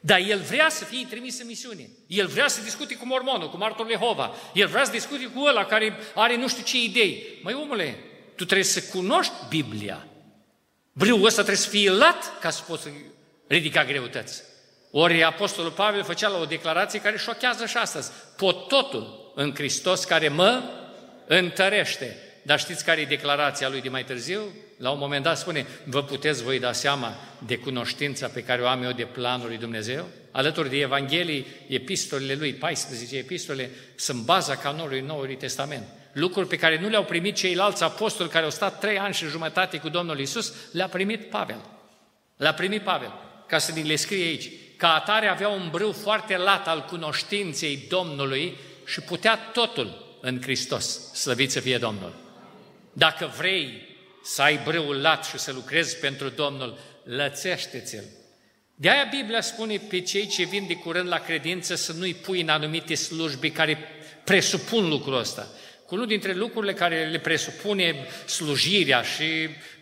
Dar 0.01 0.19
el 0.19 0.39
vrea 0.39 0.69
să 0.69 0.85
fie 0.85 1.07
trimis 1.09 1.41
în 1.41 1.47
misiune. 1.47 1.89
El 2.07 2.27
vrea 2.27 2.49
să 2.49 2.63
discute 2.63 2.95
cu 2.95 3.07
mormonul, 3.07 3.51
cu 3.51 3.57
martorul 3.57 3.91
Jehova. 3.91 4.35
El 4.55 4.67
vrea 4.67 4.85
să 4.85 4.91
discute 4.91 5.25
cu 5.35 5.41
ăla 5.41 5.65
care 5.65 5.97
are 6.15 6.37
nu 6.37 6.49
știu 6.49 6.63
ce 6.63 6.83
idei. 6.83 7.39
Măi, 7.43 7.55
omule, 7.55 7.99
tu 8.35 8.45
trebuie 8.45 8.65
să 8.65 8.83
cunoști 8.83 9.33
Biblia. 9.49 10.09
Brâul 10.93 11.25
ăsta 11.25 11.43
trebuie 11.43 11.65
să 11.65 11.69
fie 11.69 11.91
lat 11.91 12.41
ca 12.41 12.51
să 12.51 12.63
poți 12.67 12.89
ridica 13.47 13.85
greutăți. 13.85 14.43
Ori 14.91 15.23
Apostolul 15.23 15.71
Pavel 15.71 16.05
făcea 16.05 16.29
la 16.29 16.39
o 16.39 16.45
declarație 16.45 17.01
care 17.01 17.17
șochează 17.17 17.67
și 17.67 17.77
astăzi. 17.77 18.11
Pot 18.37 18.69
totul 18.69 19.33
în 19.35 19.55
Hristos 19.55 20.05
care 20.05 20.29
mă 20.29 20.63
întărește. 21.27 22.17
Dar 22.43 22.59
știți 22.59 22.85
care 22.85 23.01
e 23.01 23.05
declarația 23.05 23.69
lui 23.69 23.81
de 23.81 23.89
mai 23.89 24.05
târziu? 24.05 24.41
La 24.77 24.91
un 24.91 24.99
moment 24.99 25.23
dat 25.23 25.39
spune, 25.39 25.67
vă 25.85 26.03
puteți 26.03 26.43
voi 26.43 26.59
da 26.59 26.73
seama 26.73 27.15
de 27.47 27.57
cunoștința 27.57 28.29
pe 28.29 28.43
care 28.43 28.63
o 28.63 28.67
am 28.67 28.83
eu 28.83 28.93
de 28.93 29.05
planul 29.05 29.47
lui 29.47 29.57
Dumnezeu? 29.57 30.07
Alături 30.31 30.69
de 30.69 30.77
Evanghelii, 30.77 31.47
epistolele 31.69 32.35
lui, 32.35 32.53
14 32.53 33.17
epistole, 33.17 33.71
sunt 33.97 34.23
baza 34.23 34.57
canonului 34.57 35.01
Noului 35.01 35.37
Testament. 35.37 35.87
Lucruri 36.13 36.49
pe 36.49 36.57
care 36.57 36.81
nu 36.81 36.89
le-au 36.89 37.05
primit 37.05 37.35
ceilalți 37.35 37.83
apostoli 37.83 38.29
care 38.29 38.45
au 38.45 38.51
stat 38.51 38.79
trei 38.79 38.99
ani 38.99 39.15
și 39.15 39.27
jumătate 39.27 39.79
cu 39.79 39.89
Domnul 39.89 40.19
Isus, 40.19 40.55
le-a 40.73 40.89
primit 40.89 41.31
Pavel. 41.31 41.61
Le-a 42.37 42.55
primit 42.55 42.83
Pavel, 42.83 43.13
ca 43.47 43.59
să 43.59 43.73
le 43.85 43.97
scrie 43.97 44.25
aici. 44.25 44.51
Ca 44.79 44.95
atare 44.95 45.27
avea 45.27 45.49
un 45.49 45.69
brâu 45.71 45.93
foarte 45.93 46.37
lat 46.37 46.69
al 46.69 46.85
cunoștinței 46.85 47.87
Domnului 47.89 48.57
și 48.87 49.01
putea 49.01 49.37
totul 49.37 50.19
în 50.21 50.43
Hristos. 50.43 51.13
Slăvit 51.13 51.51
să 51.51 51.61
fie 51.61 51.79
Domnul! 51.79 52.15
Dacă 52.93 53.33
vrei 53.37 53.97
să 54.23 54.43
ai 54.43 54.61
brâul 54.65 55.01
lat 55.01 55.25
și 55.25 55.39
să 55.39 55.53
lucrezi 55.53 55.97
pentru 55.97 56.29
Domnul, 56.29 56.79
lățește-ți-l. 57.05 58.05
De 58.75 58.91
aia 58.91 59.09
Biblia 59.11 59.41
spune 59.41 59.77
pe 59.89 60.01
cei 60.01 60.27
ce 60.27 60.45
vin 60.45 60.67
de 60.67 60.75
curând 60.75 61.09
la 61.09 61.19
credință 61.19 61.75
să 61.75 61.93
nu-i 61.93 62.15
pui 62.15 62.41
în 62.41 62.49
anumite 62.49 62.95
slujbe 62.95 63.53
care 63.53 63.79
presupun 64.25 64.89
lucrul 64.89 65.19
ăsta. 65.19 65.49
Cu 65.87 65.95
unul 65.95 66.07
dintre 66.07 66.35
lucrurile 66.35 66.75
care 66.75 67.05
le 67.05 67.19
presupune 67.19 68.07
slujirea 68.27 69.03
și 69.03 69.25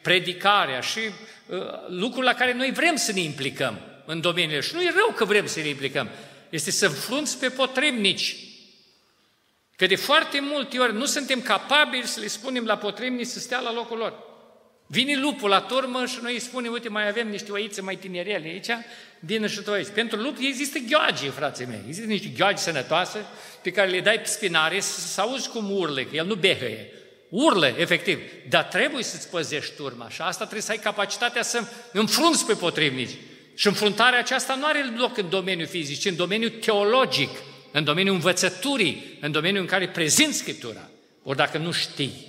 predicarea 0.02 0.80
și 0.80 0.98
uh, 0.98 1.58
lucruri 1.88 2.26
la 2.26 2.34
care 2.34 2.52
noi 2.52 2.70
vrem 2.70 2.96
să 2.96 3.12
ne 3.12 3.20
implicăm 3.20 3.95
în 4.06 4.20
domeniile 4.20 4.60
și 4.60 4.74
nu 4.74 4.82
e 4.82 4.92
rău 4.96 5.14
că 5.16 5.24
vrem 5.24 5.46
să 5.46 5.60
ne 5.60 5.68
implicăm, 5.68 6.10
este 6.50 6.70
să 6.70 6.88
frunți 6.88 7.38
pe 7.38 7.48
potrebnici 7.48 8.36
Că 9.76 9.86
de 9.86 9.96
foarte 9.96 10.40
multe 10.40 10.78
ori 10.78 10.94
nu 10.94 11.04
suntem 11.04 11.40
capabili 11.40 12.06
să 12.06 12.20
le 12.20 12.26
spunem 12.26 12.64
la 12.64 12.76
potrebni 12.76 13.24
să 13.24 13.38
stea 13.38 13.60
la 13.60 13.72
locul 13.72 13.98
lor. 13.98 14.24
Vine 14.86 15.16
lupul 15.16 15.48
la 15.48 15.60
turmă 15.60 16.06
și 16.06 16.18
noi 16.22 16.32
îi 16.32 16.40
spunem, 16.40 16.72
uite, 16.72 16.88
mai 16.88 17.08
avem 17.08 17.28
niște 17.28 17.52
oițe 17.52 17.80
mai 17.80 17.96
tinerele 17.96 18.48
aici, 18.48 18.70
vină 19.20 19.46
și 19.46 19.60
tu 19.60 19.72
aici. 19.72 19.88
Pentru 19.94 20.18
lup 20.18 20.36
există 20.40 20.78
gheoage, 20.78 21.30
frații 21.30 21.66
mei. 21.66 21.82
Există 21.86 22.08
niște 22.08 22.28
gheoage 22.36 22.62
sănătoase 22.62 23.24
pe 23.62 23.70
care 23.70 23.90
le 23.90 24.00
dai 24.00 24.20
pe 24.20 24.28
spinare 24.28 24.80
să, 24.80 25.00
să 25.00 25.20
auzi 25.20 25.48
cum 25.48 25.70
urle, 25.70 26.04
că 26.04 26.16
el 26.16 26.26
nu 26.26 26.34
behăie. 26.34 26.92
Urlă, 27.28 27.66
efectiv. 27.66 28.18
Dar 28.48 28.64
trebuie 28.64 29.02
să-ți 29.02 29.30
păzești 29.30 29.74
turma 29.74 30.08
și 30.08 30.20
asta 30.20 30.42
trebuie 30.42 30.62
să 30.62 30.70
ai 30.70 30.78
capacitatea 30.78 31.42
să 31.42 31.62
înfrunți 31.92 32.46
pe 32.46 32.54
potrivnici. 32.54 33.16
Și 33.56 33.66
înfruntarea 33.66 34.18
aceasta 34.18 34.54
nu 34.54 34.66
are 34.66 34.92
loc 34.96 35.16
în 35.16 35.28
domeniul 35.28 35.66
fizic, 35.68 36.00
ci 36.00 36.04
în 36.04 36.16
domeniul 36.16 36.50
teologic 36.50 37.30
în 37.76 37.84
domeniul 37.84 38.14
învățăturii, 38.14 39.18
în 39.20 39.32
domeniul 39.32 39.60
în 39.62 39.68
care 39.68 39.88
prezinți 39.88 40.38
Scriptura. 40.38 40.88
Ori 41.22 41.36
dacă 41.36 41.58
nu 41.58 41.72
știi, 41.72 42.26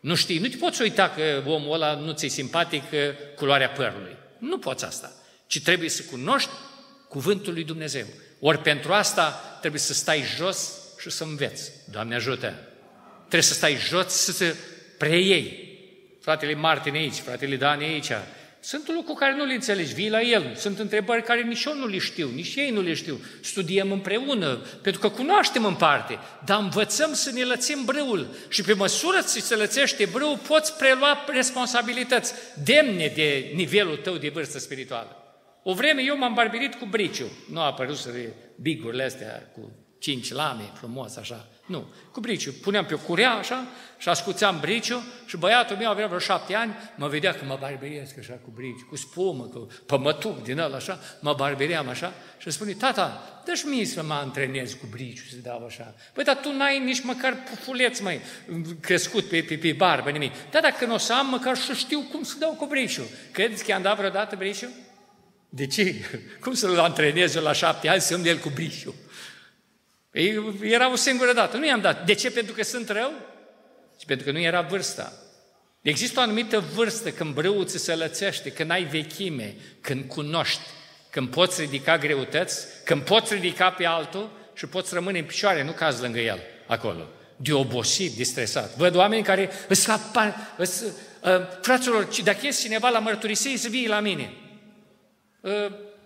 nu 0.00 0.14
știi, 0.14 0.38
nu 0.38 0.46
te 0.46 0.56
poți 0.56 0.82
uita 0.82 1.10
că 1.10 1.42
omul 1.46 1.72
ăla 1.72 1.94
nu 1.94 2.12
ți-e 2.12 2.28
simpatic 2.28 2.82
culoarea 3.36 3.68
părului. 3.68 4.16
Nu 4.38 4.58
poți 4.58 4.84
asta. 4.84 5.12
Ci 5.46 5.62
trebuie 5.62 5.88
să 5.88 6.02
cunoști 6.10 6.50
cuvântul 7.08 7.52
lui 7.52 7.64
Dumnezeu. 7.64 8.06
Ori 8.40 8.58
pentru 8.58 8.92
asta 8.92 9.58
trebuie 9.60 9.80
să 9.80 9.92
stai 9.92 10.22
jos 10.36 10.72
și 11.00 11.10
să 11.10 11.24
înveți. 11.24 11.70
Doamne 11.90 12.14
ajută! 12.14 12.54
Trebuie 13.18 13.42
să 13.42 13.54
stai 13.54 13.76
jos 13.76 14.06
să 14.06 14.44
te 14.44 14.54
preiei. 14.98 15.78
Fratele 16.20 16.54
Martin 16.54 16.94
aici, 16.94 17.14
fratele 17.14 17.56
Dan 17.56 17.78
aici, 17.78 18.10
sunt 18.64 18.92
lucruri 18.92 19.18
care 19.18 19.34
nu 19.34 19.44
le 19.44 19.54
înțelegi, 19.54 19.94
vii 19.94 20.10
la 20.10 20.22
el, 20.22 20.54
sunt 20.56 20.78
întrebări 20.78 21.22
care 21.22 21.42
nici 21.42 21.64
eu 21.64 21.74
nu 21.74 21.86
le 21.86 21.98
știu, 21.98 22.30
nici 22.34 22.54
ei 22.54 22.70
nu 22.70 22.80
le 22.80 22.94
știu. 22.94 23.20
Studiem 23.40 23.92
împreună, 23.92 24.66
pentru 24.82 25.00
că 25.00 25.08
cunoaștem 25.08 25.64
în 25.64 25.74
parte, 25.74 26.18
dar 26.44 26.60
învățăm 26.60 27.12
să 27.12 27.30
ne 27.30 27.42
lățim 27.42 27.84
brâul 27.84 28.26
și 28.48 28.62
pe 28.62 28.72
măsură 28.72 29.16
ce 29.32 29.40
se 29.40 29.54
lățește 29.54 30.08
brâul, 30.12 30.38
poți 30.48 30.76
prelua 30.76 31.24
responsabilități 31.26 32.32
demne 32.64 33.12
de 33.14 33.52
nivelul 33.54 33.96
tău 33.96 34.16
de 34.16 34.28
vârstă 34.28 34.58
spirituală. 34.58 35.16
O 35.62 35.74
vreme 35.74 36.02
eu 36.02 36.18
m-am 36.18 36.34
barberit 36.34 36.74
cu 36.74 36.86
briciu, 36.86 37.26
nu 37.50 37.60
a 37.60 37.64
apărut 37.64 37.96
să 37.96 38.10
bigurile 38.60 39.04
astea 39.04 39.50
cu 39.52 39.72
cinci 39.98 40.32
lame, 40.32 40.70
frumos 40.74 41.16
așa. 41.16 41.48
Nu, 41.66 41.86
cu 42.12 42.20
briciu. 42.20 42.52
Puneam 42.52 42.84
pe 42.84 42.94
o 42.94 42.98
curea 42.98 43.32
așa 43.32 43.66
și 43.98 44.08
ascuțeam 44.08 44.60
briciu 44.60 45.02
și 45.26 45.36
băiatul 45.36 45.76
meu 45.76 45.90
avea 45.90 46.06
vreo 46.06 46.18
șapte 46.18 46.54
ani, 46.54 46.74
mă 46.96 47.08
vedea 47.08 47.34
că 47.34 47.44
mă 47.44 47.56
barberesc 47.60 48.18
așa 48.18 48.32
cu 48.32 48.50
briciu, 48.54 48.86
cu 48.88 48.96
spumă, 48.96 49.44
cu 49.44 49.68
pămătuc 49.86 50.42
din 50.42 50.58
ăla 50.58 50.76
așa, 50.76 51.00
mă 51.20 51.34
barbeream 51.34 51.88
așa 51.88 52.12
și 52.38 52.50
spune, 52.50 52.72
tata, 52.72 53.40
dă-și 53.44 53.66
mie 53.66 53.84
să 53.84 54.02
mă 54.02 54.14
antrenez 54.14 54.72
cu 54.72 54.86
briciu, 54.90 55.24
să 55.30 55.36
dau 55.42 55.64
așa. 55.66 55.94
Păi, 56.12 56.24
dar 56.24 56.36
tu 56.36 56.52
n-ai 56.52 56.78
nici 56.78 57.02
măcar 57.02 57.36
pufuleț 57.50 57.98
mai 57.98 58.20
crescut 58.80 59.24
pe, 59.24 59.42
pe, 59.42 59.56
pe 59.56 59.72
barbă, 59.72 60.10
nimic. 60.10 60.32
Da, 60.50 60.60
dacă 60.60 60.84
nu 60.84 60.94
o 60.94 60.98
să 60.98 61.12
am, 61.12 61.26
măcar 61.26 61.56
să 61.56 61.72
știu 61.72 62.00
cum 62.00 62.22
să 62.22 62.34
dau 62.38 62.52
cu 62.52 62.66
briciu. 62.66 63.02
Credeți 63.32 63.64
că 63.64 63.70
i-am 63.70 63.82
dat 63.82 63.96
vreodată 63.96 64.36
briciu? 64.36 64.68
De 65.48 65.66
ce? 65.66 65.94
Cum 66.40 66.54
să-l 66.54 66.78
antrenez 66.78 67.34
eu 67.34 67.42
la 67.42 67.52
șapte 67.52 67.88
ani 67.88 68.00
să-mi 68.00 68.28
el 68.28 68.38
cu 68.38 68.50
briciu? 68.54 68.94
Era 70.60 70.92
o 70.92 70.96
singură 70.96 71.32
dată, 71.32 71.56
nu 71.56 71.66
i-am 71.66 71.80
dat. 71.80 72.06
De 72.06 72.14
ce? 72.14 72.30
Pentru 72.30 72.54
că 72.54 72.62
sunt 72.62 72.88
rău? 72.88 73.12
Și 73.98 74.06
pentru 74.06 74.26
că 74.26 74.32
nu 74.32 74.40
era 74.40 74.60
vârsta. 74.60 75.12
Există 75.82 76.18
o 76.18 76.22
anumită 76.22 76.64
vârstă 76.74 77.10
când 77.10 77.34
brâul 77.34 77.66
ți 77.66 77.78
se 77.78 77.94
lățește, 77.94 78.50
când 78.50 78.70
ai 78.70 78.84
vechime, 78.84 79.54
când 79.80 80.04
cunoști, 80.04 80.60
când 81.10 81.28
poți 81.28 81.60
ridica 81.60 81.98
greutăți, 81.98 82.66
când 82.84 83.02
poți 83.02 83.34
ridica 83.34 83.70
pe 83.70 83.86
altul 83.86 84.30
și 84.54 84.66
poți 84.66 84.94
rămâne 84.94 85.18
în 85.18 85.24
picioare, 85.24 85.64
nu 85.64 85.72
cazi 85.72 86.02
lângă 86.02 86.18
el 86.18 86.40
acolo. 86.66 87.08
De 87.36 87.52
obosit, 87.52 88.12
de 88.12 88.22
stresat. 88.22 88.76
Văd 88.76 88.94
oameni 88.94 89.22
care 89.22 89.50
îți, 89.68 89.88
îți 90.56 90.84
uh, 90.84 90.90
fraților, 91.60 92.08
dacă 92.24 92.46
este 92.46 92.62
cineva 92.62 92.88
la 92.88 92.98
mărturisire, 92.98 93.56
să 93.56 93.68
vii 93.68 93.88
la 93.88 94.00
mine. 94.00 94.32
Uh, 95.40 95.50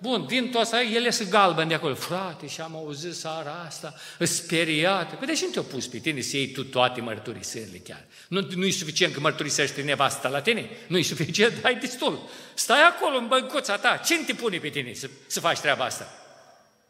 Bun, 0.01 0.27
vin 0.27 0.51
toți 0.51 0.59
ăsta, 0.59 0.83
el 0.83 1.05
iese 1.05 1.25
galben 1.25 1.69
de 1.69 1.75
acolo. 1.75 1.95
Frate, 1.95 2.47
și 2.47 2.61
am 2.61 2.77
auzit 2.77 3.15
seara 3.15 3.65
asta, 3.67 3.95
speriat. 4.19 5.15
Păi 5.19 5.27
de 5.27 5.33
ce 5.33 5.45
nu 5.45 5.51
te-a 5.51 5.63
pus 5.63 5.87
pe 5.87 5.99
tine 5.99 6.21
să 6.21 6.37
iei 6.37 6.51
tu 6.51 6.65
toate 6.65 7.01
mărturisirile 7.01 7.79
chiar? 7.79 8.05
Nu, 8.29 8.47
nu 8.55 8.65
e 8.65 8.71
suficient 8.71 9.15
că 9.15 9.21
mărturisești 9.21 9.83
nevasta 9.83 10.29
la 10.29 10.41
tine? 10.41 10.71
Nu 10.87 10.99
e 10.99 11.03
suficient, 11.03 11.65
ai 11.65 11.75
destul. 11.77 12.29
Stai 12.55 12.83
acolo 12.83 13.17
în 13.17 13.27
băncuța 13.27 13.77
ta, 13.77 14.01
ce 14.07 14.25
te 14.25 14.33
pune 14.33 14.59
pe 14.59 14.69
tine 14.69 14.93
să, 14.93 15.09
să 15.27 15.41
faci 15.41 15.59
treaba 15.59 15.85
asta? 15.85 16.13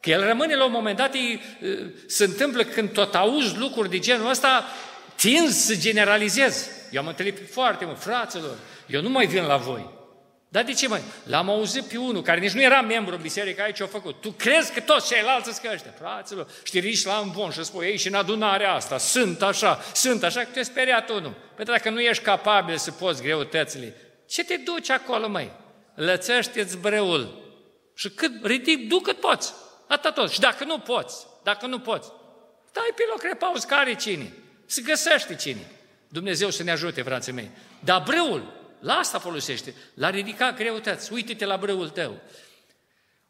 Că 0.00 0.10
el 0.10 0.26
rămâne 0.26 0.54
la 0.54 0.64
un 0.64 0.72
moment 0.72 0.96
dat, 0.96 1.14
e, 1.14 1.18
se 2.06 2.24
întâmplă 2.24 2.62
când 2.62 2.92
tot 2.92 3.14
auzi 3.14 3.56
lucruri 3.56 3.90
de 3.90 3.98
genul 3.98 4.30
ăsta, 4.30 4.64
tinzi 5.16 5.66
să 5.66 5.74
generalizezi. 5.74 6.68
Eu 6.90 7.00
am 7.00 7.06
întâlnit 7.06 7.38
foarte 7.50 7.84
mult, 7.84 8.00
fraților, 8.00 8.56
eu 8.86 9.02
nu 9.02 9.08
mai 9.08 9.26
vin 9.26 9.42
la 9.42 9.56
voi. 9.56 9.97
Dar 10.48 10.64
de 10.64 10.72
ce 10.72 10.88
mai? 10.88 11.02
L-am 11.24 11.50
auzit 11.50 11.82
pe 11.82 11.96
unul 11.96 12.22
care 12.22 12.40
nici 12.40 12.52
nu 12.52 12.62
era 12.62 12.80
membru 12.80 13.14
în 13.14 13.20
biserică, 13.20 13.62
aici 13.62 13.80
a 13.80 13.86
făcut. 13.86 14.20
Tu 14.20 14.30
crezi 14.30 14.72
că 14.72 14.80
toți 14.80 15.08
ceilalți 15.08 15.54
sunt 15.54 15.72
ăștia, 15.72 15.94
fraților, 15.98 16.50
știriși 16.62 17.06
la 17.06 17.16
învon 17.16 17.50
și 17.50 17.64
spui, 17.64 17.86
ei 17.86 17.98
și 17.98 18.08
în 18.08 18.14
adunarea 18.14 18.72
asta, 18.72 18.98
sunt 18.98 19.42
așa, 19.42 19.80
sunt 19.94 20.22
așa, 20.22 20.40
că 20.40 20.48
te 20.52 20.62
speriat 20.62 21.10
unul. 21.10 21.34
Păi 21.56 21.64
dacă 21.64 21.90
nu 21.90 22.00
ești 22.00 22.22
capabil 22.22 22.76
să 22.76 22.90
poți 22.90 23.22
greutățile, 23.22 23.94
ce 24.28 24.44
te 24.44 24.56
duci 24.56 24.90
acolo, 24.90 25.28
măi? 25.28 25.52
Lățește-ți 25.94 26.76
breul 26.76 27.46
și 27.94 28.10
cât, 28.10 28.44
ridic, 28.44 28.88
du 28.88 28.98
cât 28.98 29.20
poți, 29.20 29.52
atât 29.88 30.14
tot. 30.14 30.30
Și 30.30 30.40
dacă 30.40 30.64
nu 30.64 30.78
poți, 30.78 31.26
dacă 31.42 31.66
nu 31.66 31.78
poți, 31.78 32.08
stai 32.68 32.92
pe 32.96 33.02
loc 33.10 33.22
repaus, 33.22 33.64
care 33.64 33.94
cine? 33.94 34.32
Se 34.66 34.82
găsește 34.82 35.34
cine. 35.34 35.70
Dumnezeu 36.08 36.50
să 36.50 36.62
ne 36.62 36.70
ajute, 36.70 37.02
frații 37.02 37.32
mei. 37.32 37.50
Dar 37.80 38.02
breul, 38.06 38.57
la 38.80 38.94
asta 38.94 39.18
folosește, 39.18 39.74
la 39.94 40.10
ridica 40.10 40.52
greutăți. 40.52 41.12
Uite-te 41.12 41.44
la 41.44 41.56
brăul 41.56 41.88
tău. 41.88 42.20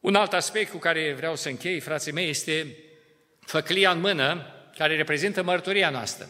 Un 0.01 0.15
alt 0.15 0.33
aspect 0.33 0.71
cu 0.71 0.79
care 0.79 1.13
vreau 1.13 1.37
să 1.37 1.49
închei, 1.49 1.81
frații 1.81 2.13
mei, 2.13 2.29
este 2.29 2.77
făclia 3.41 3.91
în 3.91 4.01
mână, 4.01 4.47
care 4.77 4.97
reprezintă 4.97 5.43
mărturia 5.43 5.91
noastră. 5.91 6.29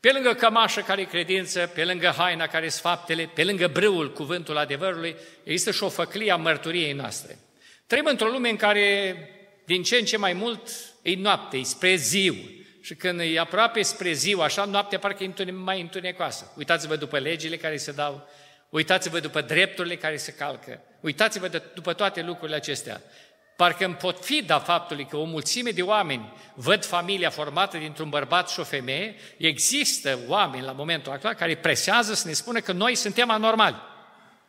Pe 0.00 0.12
lângă 0.12 0.34
cămașă 0.34 0.80
care 0.80 1.00
e 1.00 1.04
credință, 1.04 1.70
pe 1.74 1.84
lângă 1.84 2.14
haina 2.16 2.46
care 2.46 2.68
sunt 2.68 2.82
faptele, 2.82 3.30
pe 3.34 3.44
lângă 3.44 3.66
brâul, 3.66 4.12
cuvântul 4.12 4.56
adevărului, 4.56 5.16
există 5.44 5.70
și 5.70 5.82
o 5.82 5.88
făclie 5.88 6.32
a 6.32 6.36
mărturiei 6.36 6.92
noastre. 6.92 7.38
Trăim 7.86 8.06
într-o 8.06 8.28
lume 8.28 8.48
în 8.48 8.56
care 8.56 9.16
din 9.64 9.82
ce 9.82 9.96
în 9.96 10.04
ce 10.04 10.16
mai 10.16 10.32
mult 10.32 10.68
e 11.02 11.14
noapte, 11.16 11.56
e 11.56 11.62
spre 11.62 11.94
ziu. 11.94 12.34
Și 12.80 12.94
când 12.94 13.20
e 13.20 13.38
aproape 13.38 13.82
spre 13.82 14.12
ziu, 14.12 14.40
așa, 14.40 14.64
noaptea 14.64 14.98
parcă 14.98 15.24
e 15.24 15.50
mai 15.50 15.80
întunecoasă. 15.80 16.52
Uitați-vă 16.56 16.96
după 16.96 17.18
legile 17.18 17.56
care 17.56 17.76
se 17.76 17.92
dau, 17.92 18.28
Uitați-vă 18.74 19.20
după 19.20 19.40
drepturile 19.40 19.96
care 19.96 20.16
se 20.16 20.32
calcă. 20.32 20.80
Uitați-vă 21.00 21.48
de, 21.48 21.62
după 21.74 21.92
toate 21.92 22.22
lucrurile 22.22 22.56
acestea. 22.56 23.00
Parcă 23.56 23.84
îmi 23.84 23.94
pot 23.94 24.24
fi 24.24 24.42
da 24.42 24.58
faptului 24.58 25.06
că 25.06 25.16
o 25.16 25.24
mulțime 25.24 25.70
de 25.70 25.82
oameni 25.82 26.32
văd 26.54 26.84
familia 26.84 27.30
formată 27.30 27.76
dintr-un 27.76 28.08
bărbat 28.08 28.50
și 28.50 28.60
o 28.60 28.64
femeie, 28.64 29.16
există 29.36 30.18
oameni 30.26 30.64
la 30.64 30.72
momentul 30.72 31.12
actual 31.12 31.34
care 31.34 31.56
presează 31.56 32.14
să 32.14 32.26
ne 32.26 32.32
spună 32.32 32.60
că 32.60 32.72
noi 32.72 32.94
suntem 32.94 33.30
anormali. 33.30 33.76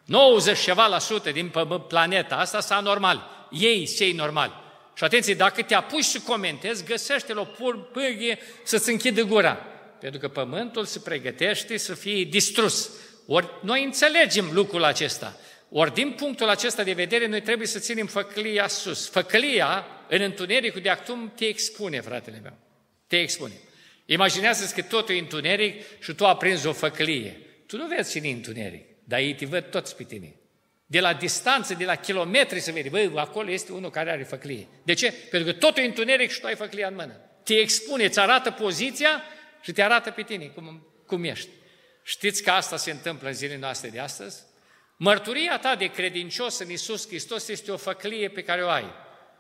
90 0.05 0.59
ceva 0.59 0.85
la 0.85 0.99
sută 0.99 1.31
din 1.31 1.51
planeta 1.87 2.35
asta 2.35 2.59
sunt 2.59 2.77
anormali. 2.77 3.21
Ei 3.51 3.89
cei 3.97 4.11
normali. 4.11 4.53
Și 4.93 5.03
atenție, 5.03 5.33
dacă 5.33 5.61
te 5.61 5.75
apuci 5.75 6.03
să 6.03 6.19
comentezi, 6.27 6.85
găsește-l 6.85 7.37
o 7.37 7.47
pârghie 7.91 8.39
să-ți 8.63 8.89
închidă 8.89 9.21
gura. 9.21 9.57
Pentru 9.99 10.19
că 10.19 10.27
pământul 10.27 10.85
se 10.85 10.99
pregătește 10.99 11.77
să 11.77 11.93
fie 11.93 12.23
distrus. 12.23 12.89
Ori 13.25 13.49
noi 13.61 13.83
înțelegem 13.83 14.49
lucrul 14.51 14.83
acesta. 14.83 15.37
Ori 15.69 15.93
din 15.93 16.11
punctul 16.11 16.49
acesta 16.49 16.83
de 16.83 16.93
vedere, 16.93 17.27
noi 17.27 17.41
trebuie 17.41 17.67
să 17.67 17.79
ținem 17.79 18.07
făclia 18.07 18.67
sus. 18.67 19.09
Făclia, 19.09 19.85
în 20.09 20.21
întunericul 20.21 20.81
de 20.81 20.89
acum, 20.89 21.31
te 21.35 21.45
expune, 21.45 22.01
fratele 22.01 22.39
meu. 22.43 22.57
Te 23.07 23.19
expune. 23.19 23.53
Imaginează-ți 24.05 24.73
că 24.73 24.81
totul 24.81 25.15
e 25.15 25.19
întuneric 25.19 25.83
și 25.99 26.13
tu 26.13 26.25
aprinzi 26.25 26.67
o 26.67 26.73
făclie. 26.73 27.39
Tu 27.67 27.77
nu 27.77 27.87
vezi 27.87 28.11
cine 28.11 28.27
e 28.27 28.31
întuneric, 28.31 28.85
dar 29.03 29.19
ei 29.19 29.35
te 29.35 29.45
văd 29.45 29.63
toți 29.63 29.95
pe 29.95 30.03
tine. 30.03 30.35
De 30.85 30.99
la 30.99 31.13
distanță, 31.13 31.73
de 31.73 31.85
la 31.85 31.95
kilometri 31.95 32.59
să 32.59 32.71
vezi, 32.71 32.89
băi, 32.89 33.11
acolo 33.15 33.51
este 33.51 33.71
unul 33.71 33.89
care 33.89 34.11
are 34.11 34.23
făclie. 34.23 34.67
De 34.83 34.93
ce? 34.93 35.13
Pentru 35.29 35.51
că 35.51 35.57
totul 35.57 35.83
e 35.83 35.85
întuneric 35.85 36.31
și 36.31 36.39
tu 36.39 36.47
ai 36.47 36.55
făclia 36.55 36.87
în 36.87 36.95
mână. 36.95 37.19
Te 37.43 37.53
expune, 37.53 38.03
îți 38.03 38.19
arată 38.19 38.51
poziția 38.51 39.23
și 39.61 39.71
te 39.71 39.81
arată 39.81 40.11
pe 40.11 40.21
tine 40.21 40.45
cum, 40.45 40.87
cum 41.05 41.23
ești. 41.23 41.49
Știți 42.07 42.43
că 42.43 42.51
asta 42.51 42.77
se 42.77 42.91
întâmplă 42.91 43.27
în 43.27 43.33
zilele 43.33 43.59
noastre 43.59 43.89
de 43.89 43.99
astăzi? 43.99 44.43
Mărturia 44.95 45.57
ta 45.59 45.75
de 45.75 45.85
credincios 45.85 46.59
în 46.59 46.69
Isus 46.69 47.07
Hristos 47.07 47.47
este 47.47 47.71
o 47.71 47.77
făclie 47.77 48.29
pe 48.29 48.43
care 48.43 48.63
o 48.63 48.69
ai. 48.69 48.85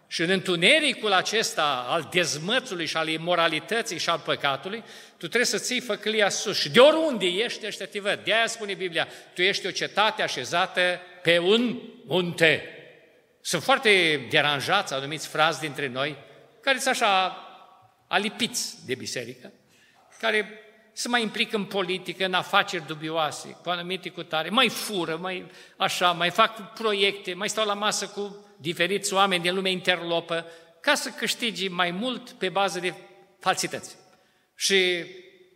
Și 0.07 0.21
în 0.21 0.29
întunericul 0.29 1.11
acesta 1.11 1.85
al 1.87 2.09
dezmățului 2.11 2.85
și 2.85 2.97
al 2.97 3.07
imoralității 3.07 3.97
și 3.97 4.09
al 4.09 4.19
păcatului, 4.19 4.83
tu 5.09 5.27
trebuie 5.27 5.45
să 5.45 5.57
ții 5.57 5.79
făclia 5.79 6.29
sus. 6.29 6.59
Și 6.59 6.69
de 6.69 6.79
oriunde 6.79 7.25
ești, 7.25 7.65
ăștia 7.65 7.85
te 7.85 7.99
văd. 7.99 8.19
De-aia 8.23 8.47
spune 8.47 8.73
Biblia, 8.73 9.07
tu 9.33 9.41
ești 9.41 9.67
o 9.67 9.71
cetate 9.71 10.21
așezată 10.21 11.01
pe 11.21 11.37
un 11.37 11.81
munte. 12.05 12.69
Sunt 13.41 13.63
foarte 13.63 14.25
deranjați, 14.29 14.93
anumiți 14.93 15.27
frazi 15.27 15.59
dintre 15.59 15.87
noi, 15.87 16.17
care 16.61 16.77
sunt 16.79 16.95
așa 16.95 17.37
alipiți 18.07 18.85
de 18.85 18.95
biserică, 18.95 19.51
care 20.19 20.64
se 20.97 21.07
mai 21.07 21.21
implică 21.21 21.55
în 21.55 21.65
politică, 21.65 22.25
în 22.25 22.33
afaceri 22.33 22.87
dubioase, 22.87 23.57
cu 23.63 23.69
anumite 23.69 24.09
cutare, 24.09 24.49
mai 24.49 24.69
fură, 24.69 25.17
mai 25.17 25.45
așa, 25.77 26.11
mai 26.11 26.29
fac 26.29 26.73
proiecte, 26.73 27.33
mai 27.33 27.49
stau 27.49 27.65
la 27.65 27.73
masă 27.73 28.07
cu 28.07 28.45
diferiți 28.57 29.13
oameni 29.13 29.41
din 29.41 29.55
lumea 29.55 29.71
interlopă, 29.71 30.45
ca 30.81 30.95
să 30.95 31.09
câștigi 31.09 31.67
mai 31.67 31.91
mult 31.91 32.29
pe 32.29 32.49
bază 32.49 32.79
de 32.79 32.93
falsități. 33.39 33.95
Și 34.55 35.05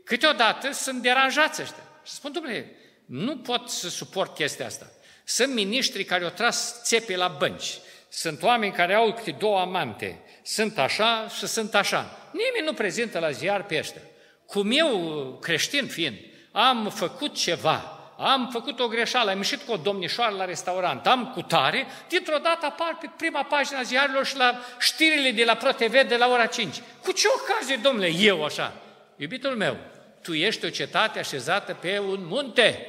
câteodată 0.03 0.71
sunt 0.71 1.01
deranjați 1.01 1.61
ăștia. 1.61 1.83
Și 2.03 2.13
spun, 2.13 2.31
domnule, 2.31 2.75
nu 3.05 3.37
pot 3.37 3.69
să 3.69 3.89
suport 3.89 4.35
chestia 4.35 4.65
asta. 4.65 4.91
Sunt 5.23 5.53
miniștri 5.53 6.03
care 6.03 6.23
au 6.23 6.29
tras 6.29 6.81
țepe 6.83 7.15
la 7.15 7.27
bănci, 7.27 7.77
sunt 8.09 8.43
oameni 8.43 8.73
care 8.73 8.93
au 8.93 9.13
câte 9.13 9.31
două 9.31 9.59
amante, 9.59 10.21
sunt 10.43 10.77
așa 10.77 11.27
și 11.37 11.47
sunt 11.47 11.75
așa. 11.75 12.29
Nimeni 12.31 12.65
nu 12.65 12.73
prezintă 12.73 13.19
la 13.19 13.31
ziar 13.31 13.65
pe 13.65 13.77
ăștia 13.77 14.01
cum 14.49 14.71
eu, 14.71 15.37
creștin 15.41 15.87
fiind, 15.87 16.17
am 16.51 16.89
făcut 16.95 17.35
ceva, 17.35 17.99
am 18.17 18.49
făcut 18.51 18.79
o 18.79 18.87
greșeală, 18.87 19.31
am 19.31 19.37
ieșit 19.37 19.61
cu 19.61 19.71
o 19.71 19.77
domnișoară 19.77 20.35
la 20.35 20.45
restaurant, 20.45 21.07
am 21.07 21.31
cu 21.33 21.41
tare, 21.41 21.87
dintr-o 22.07 22.37
dată 22.37 22.65
apar 22.65 22.97
pe 23.01 23.09
prima 23.17 23.43
pagina 23.43 23.81
ziarilor 23.81 24.25
și 24.25 24.37
la 24.37 24.59
știrile 24.79 25.31
de 25.31 25.43
la 25.43 25.55
ProTV 25.55 26.07
de 26.07 26.15
la 26.15 26.27
ora 26.27 26.45
5. 26.45 26.81
Cu 27.03 27.11
ce 27.11 27.27
ocazie, 27.35 27.75
domnule, 27.75 28.11
eu 28.19 28.43
așa? 28.43 28.73
Iubitul 29.15 29.55
meu, 29.55 29.77
tu 30.21 30.33
ești 30.33 30.65
o 30.65 30.69
cetate 30.69 31.19
așezată 31.19 31.73
pe 31.73 31.99
un 31.99 32.25
munte. 32.27 32.85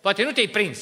Poate 0.00 0.22
nu 0.22 0.32
te-ai 0.32 0.46
prins, 0.46 0.78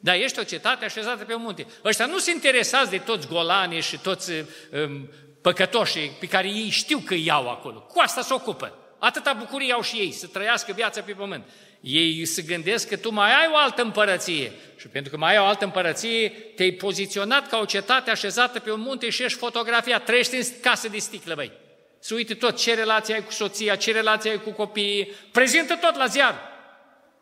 dar 0.00 0.14
ești 0.14 0.38
o 0.38 0.42
cetate 0.42 0.84
așezată 0.84 1.24
pe 1.24 1.34
un 1.34 1.42
munte. 1.42 1.66
Ăștia 1.84 2.06
nu 2.06 2.18
sunt 2.18 2.34
interesați 2.34 2.90
de 2.90 2.98
toți 2.98 3.26
golanii 3.26 3.80
și 3.80 3.98
toți 3.98 4.32
um, 4.32 5.10
păcătoșii 5.42 6.16
pe 6.20 6.26
care 6.26 6.48
ei 6.48 6.68
știu 6.68 6.98
că 6.98 7.14
iau 7.14 7.50
acolo. 7.50 7.80
Cu 7.80 8.00
asta 8.00 8.20
se 8.20 8.34
ocupă. 8.34 8.78
Atâta 8.98 9.32
bucurie 9.32 9.72
au 9.72 9.82
și 9.82 9.96
ei, 9.96 10.12
să 10.12 10.26
trăiască 10.26 10.72
viața 10.72 11.00
pe 11.00 11.12
pământ. 11.12 11.44
Ei 11.80 12.24
se 12.24 12.42
gândesc 12.42 12.88
că 12.88 12.96
tu 12.96 13.12
mai 13.12 13.30
ai 13.30 13.48
o 13.52 13.56
altă 13.56 13.82
împărăție. 13.82 14.52
Și 14.76 14.88
pentru 14.88 15.10
că 15.10 15.16
mai 15.16 15.32
ai 15.32 15.42
o 15.42 15.44
altă 15.44 15.64
împărăție, 15.64 16.28
te-ai 16.28 16.70
poziționat 16.70 17.48
ca 17.48 17.58
o 17.58 17.64
cetate 17.64 18.10
așezată 18.10 18.58
pe 18.58 18.72
un 18.72 18.80
munte 18.80 19.10
și 19.10 19.22
ești 19.22 19.38
fotografia, 19.38 19.98
trăiești 19.98 20.36
în 20.36 20.42
casă 20.60 20.88
de 20.88 20.98
sticlă, 20.98 21.34
băi. 21.34 21.52
Să 21.98 22.14
uite 22.14 22.34
tot 22.34 22.56
ce 22.56 22.74
relație 22.74 23.14
ai 23.14 23.24
cu 23.24 23.32
soția, 23.32 23.76
ce 23.76 23.92
relație 23.92 24.30
ai 24.30 24.42
cu 24.42 24.50
copiii, 24.50 25.12
prezintă 25.32 25.74
tot 25.74 25.96
la 25.96 26.06
ziar. 26.06 26.34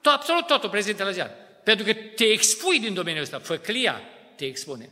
Tot, 0.01 0.12
absolut 0.12 0.47
totul 0.47 0.68
prezintă 0.68 1.05
la 1.05 1.11
ziar. 1.11 1.31
Pentru 1.64 1.85
că 1.85 1.93
te 1.93 2.25
expui 2.25 2.81
din 2.81 2.95
domeniul 2.95 3.23
ăsta, 3.23 3.39
făclia 3.39 4.01
te 4.37 4.45
expune. 4.45 4.91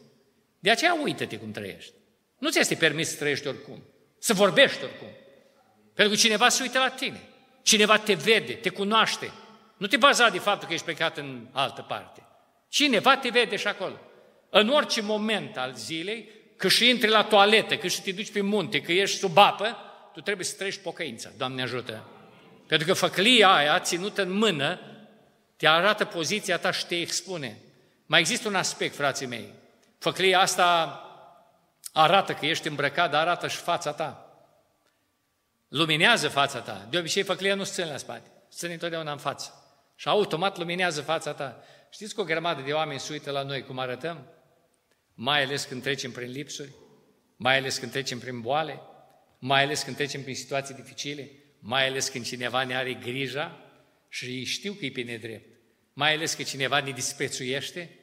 De 0.59 0.70
aceea 0.70 0.99
uită-te 1.03 1.37
cum 1.37 1.51
trăiești. 1.51 1.93
Nu 2.39 2.51
ți 2.51 2.59
este 2.59 2.74
permis 2.74 3.09
să 3.09 3.16
trăiești 3.16 3.47
oricum, 3.47 3.83
să 4.18 4.33
vorbești 4.33 4.85
oricum. 4.85 5.09
Pentru 6.01 6.18
că 6.18 6.24
cineva 6.24 6.48
se 6.48 6.62
uită 6.62 6.78
la 6.78 6.88
tine. 6.88 7.20
Cineva 7.62 7.98
te 7.98 8.14
vede, 8.14 8.53
te 8.53 8.68
cunoaște. 8.68 9.32
Nu 9.76 9.86
te 9.86 9.96
baza 9.96 10.28
de 10.28 10.38
faptul 10.38 10.68
că 10.68 10.72
ești 10.74 10.84
plecat 10.84 11.16
în 11.16 11.46
altă 11.53 11.82
parte. 11.82 12.22
Cineva 12.68 13.16
te 13.16 13.28
vede 13.28 13.57
și 13.57 13.66
acolo. 13.66 14.01
În 14.51 14.68
orice 14.68 15.01
moment 15.01 15.57
al 15.57 15.74
zilei, 15.74 16.28
că 16.57 16.68
și 16.68 16.88
intri 16.88 17.09
la 17.09 17.24
toaletă, 17.24 17.76
că 17.76 17.86
și 17.86 18.03
te 18.03 18.12
duci 18.12 18.32
pe 18.32 18.40
munte, 18.40 18.80
că 18.80 18.92
ești 18.92 19.18
sub 19.18 19.38
apă, 19.38 19.76
tu 20.12 20.20
trebuie 20.20 20.46
să 20.46 20.55
trăiești 20.57 20.80
pocăința. 20.80 21.30
Doamne 21.36 21.62
ajută! 21.62 22.09
Pentru 22.66 22.86
că 22.86 22.92
făclia 22.92 23.55
aia, 23.55 23.78
ținută 23.78 24.22
în 24.22 24.32
mână, 24.32 24.80
te 25.57 25.68
arată 25.68 26.05
poziția 26.05 26.59
ta 26.59 26.70
și 26.70 26.86
te 26.86 27.01
expune. 27.01 27.59
Mai 28.07 28.20
există 28.20 28.48
un 28.48 28.55
aspect, 28.55 28.94
frații 28.94 29.26
mei. 29.26 29.55
Făclia 29.98 30.40
asta 30.40 31.01
arată 31.92 32.32
că 32.32 32.46
ești 32.46 32.68
îmbrăcat, 32.68 33.11
dar 33.11 33.20
arată 33.20 33.48
și 33.48 33.57
fața 33.57 33.92
ta. 33.92 34.30
Luminează 35.71 36.29
fața 36.29 36.61
ta. 36.61 36.87
De 36.91 36.99
obicei, 36.99 37.23
făclia 37.23 37.55
nu 37.55 37.64
se 37.64 37.73
ține 37.73 37.87
la 37.87 37.97
spate, 37.97 38.31
se 38.49 38.57
ține 38.57 38.73
întotdeauna 38.73 39.12
în 39.12 39.18
față. 39.18 39.53
Și 39.97 40.09
automat 40.09 40.59
luminează 40.59 41.01
fața 41.01 41.33
ta. 41.33 41.64
Știți 41.91 42.14
că 42.14 42.21
o 42.21 42.25
grămadă 42.25 42.62
de 42.62 42.73
oameni 42.73 43.01
se 43.01 43.12
uită 43.12 43.31
la 43.31 43.43
noi 43.43 43.62
cum 43.62 43.79
arătăm? 43.79 44.27
Mai 45.14 45.43
ales 45.43 45.64
când 45.64 45.83
trecem 45.83 46.11
prin 46.11 46.31
lipsuri, 46.31 46.75
mai 47.37 47.59
ales 47.59 47.79
când 47.79 47.91
trecem 47.91 48.18
prin 48.18 48.41
boale, 48.41 48.81
mai 49.39 49.62
ales 49.62 49.83
când 49.83 49.97
trecem 49.97 50.23
prin 50.23 50.35
situații 50.35 50.75
dificile, 50.75 51.31
mai 51.59 51.89
ales 51.89 52.09
când 52.09 52.25
cineva 52.25 52.64
ne 52.64 52.77
are 52.77 52.95
grija 52.95 53.59
și 54.09 54.45
știu 54.45 54.73
că 54.73 54.85
e 54.85 54.91
pe 54.91 55.03
nedrept, 55.03 55.61
mai 55.93 56.14
ales 56.14 56.35
că 56.35 56.43
cineva 56.43 56.81
ne 56.81 56.91
disprețuiește, 56.91 57.99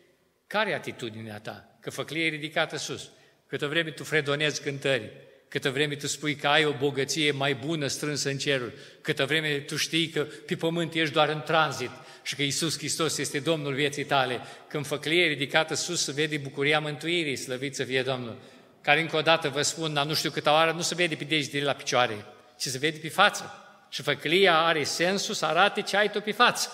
care 0.47 0.69
e 0.69 0.75
atitudinea 0.75 1.39
ta? 1.39 1.77
Că 1.81 1.89
făclie 1.89 2.25
e 2.25 2.29
ridicată 2.29 2.77
sus, 2.77 3.11
câtă 3.47 3.67
vreme 3.67 3.91
tu 3.91 4.03
fredonezi 4.03 4.61
cântări, 4.61 5.11
câtă 5.47 5.69
vreme 5.69 5.95
tu 5.95 6.07
spui 6.07 6.35
că 6.35 6.47
ai 6.47 6.65
o 6.65 6.71
bogăție 6.71 7.31
mai 7.31 7.55
bună 7.55 7.87
strânsă 7.87 8.29
în 8.29 8.37
cerul, 8.37 8.73
câtă 9.01 9.25
vreme 9.25 9.57
tu 9.57 9.75
știi 9.75 10.09
că 10.09 10.21
pe 10.21 10.55
pământ 10.55 10.93
ești 10.93 11.13
doar 11.13 11.29
în 11.29 11.41
tranzit 11.41 11.91
și 12.23 12.35
că 12.35 12.41
Isus 12.41 12.77
Hristos 12.77 13.17
este 13.17 13.39
Domnul 13.39 13.73
vieții 13.73 14.05
tale, 14.05 14.41
când 14.67 14.85
făclie 14.85 15.23
e 15.23 15.27
ridicată 15.27 15.73
sus, 15.73 16.03
se 16.03 16.11
vede 16.11 16.37
bucuria 16.37 16.79
mântuirii, 16.79 17.35
slăvit 17.35 17.75
să 17.75 17.83
fie 17.83 18.01
Domnul, 18.01 18.37
care 18.81 19.01
încă 19.01 19.17
o 19.17 19.21
dată 19.21 19.49
vă 19.49 19.61
spun, 19.61 19.93
dar 19.93 20.05
nu 20.05 20.13
știu 20.13 20.29
câtă 20.29 20.49
oară, 20.49 20.71
nu 20.71 20.81
se 20.81 20.95
vede 20.95 21.15
pe 21.15 21.23
degetele 21.23 21.63
la 21.63 21.73
picioare, 21.73 22.25
ci 22.59 22.63
se 22.63 22.77
vede 22.77 22.97
pe 22.97 23.09
față. 23.09 23.61
Și 23.89 24.01
făclia 24.01 24.57
are 24.57 24.83
sensul 24.83 25.33
să 25.33 25.45
arate 25.45 25.81
ce 25.81 25.97
ai 25.97 26.11
tu 26.11 26.21
pe 26.21 26.31
față. 26.31 26.71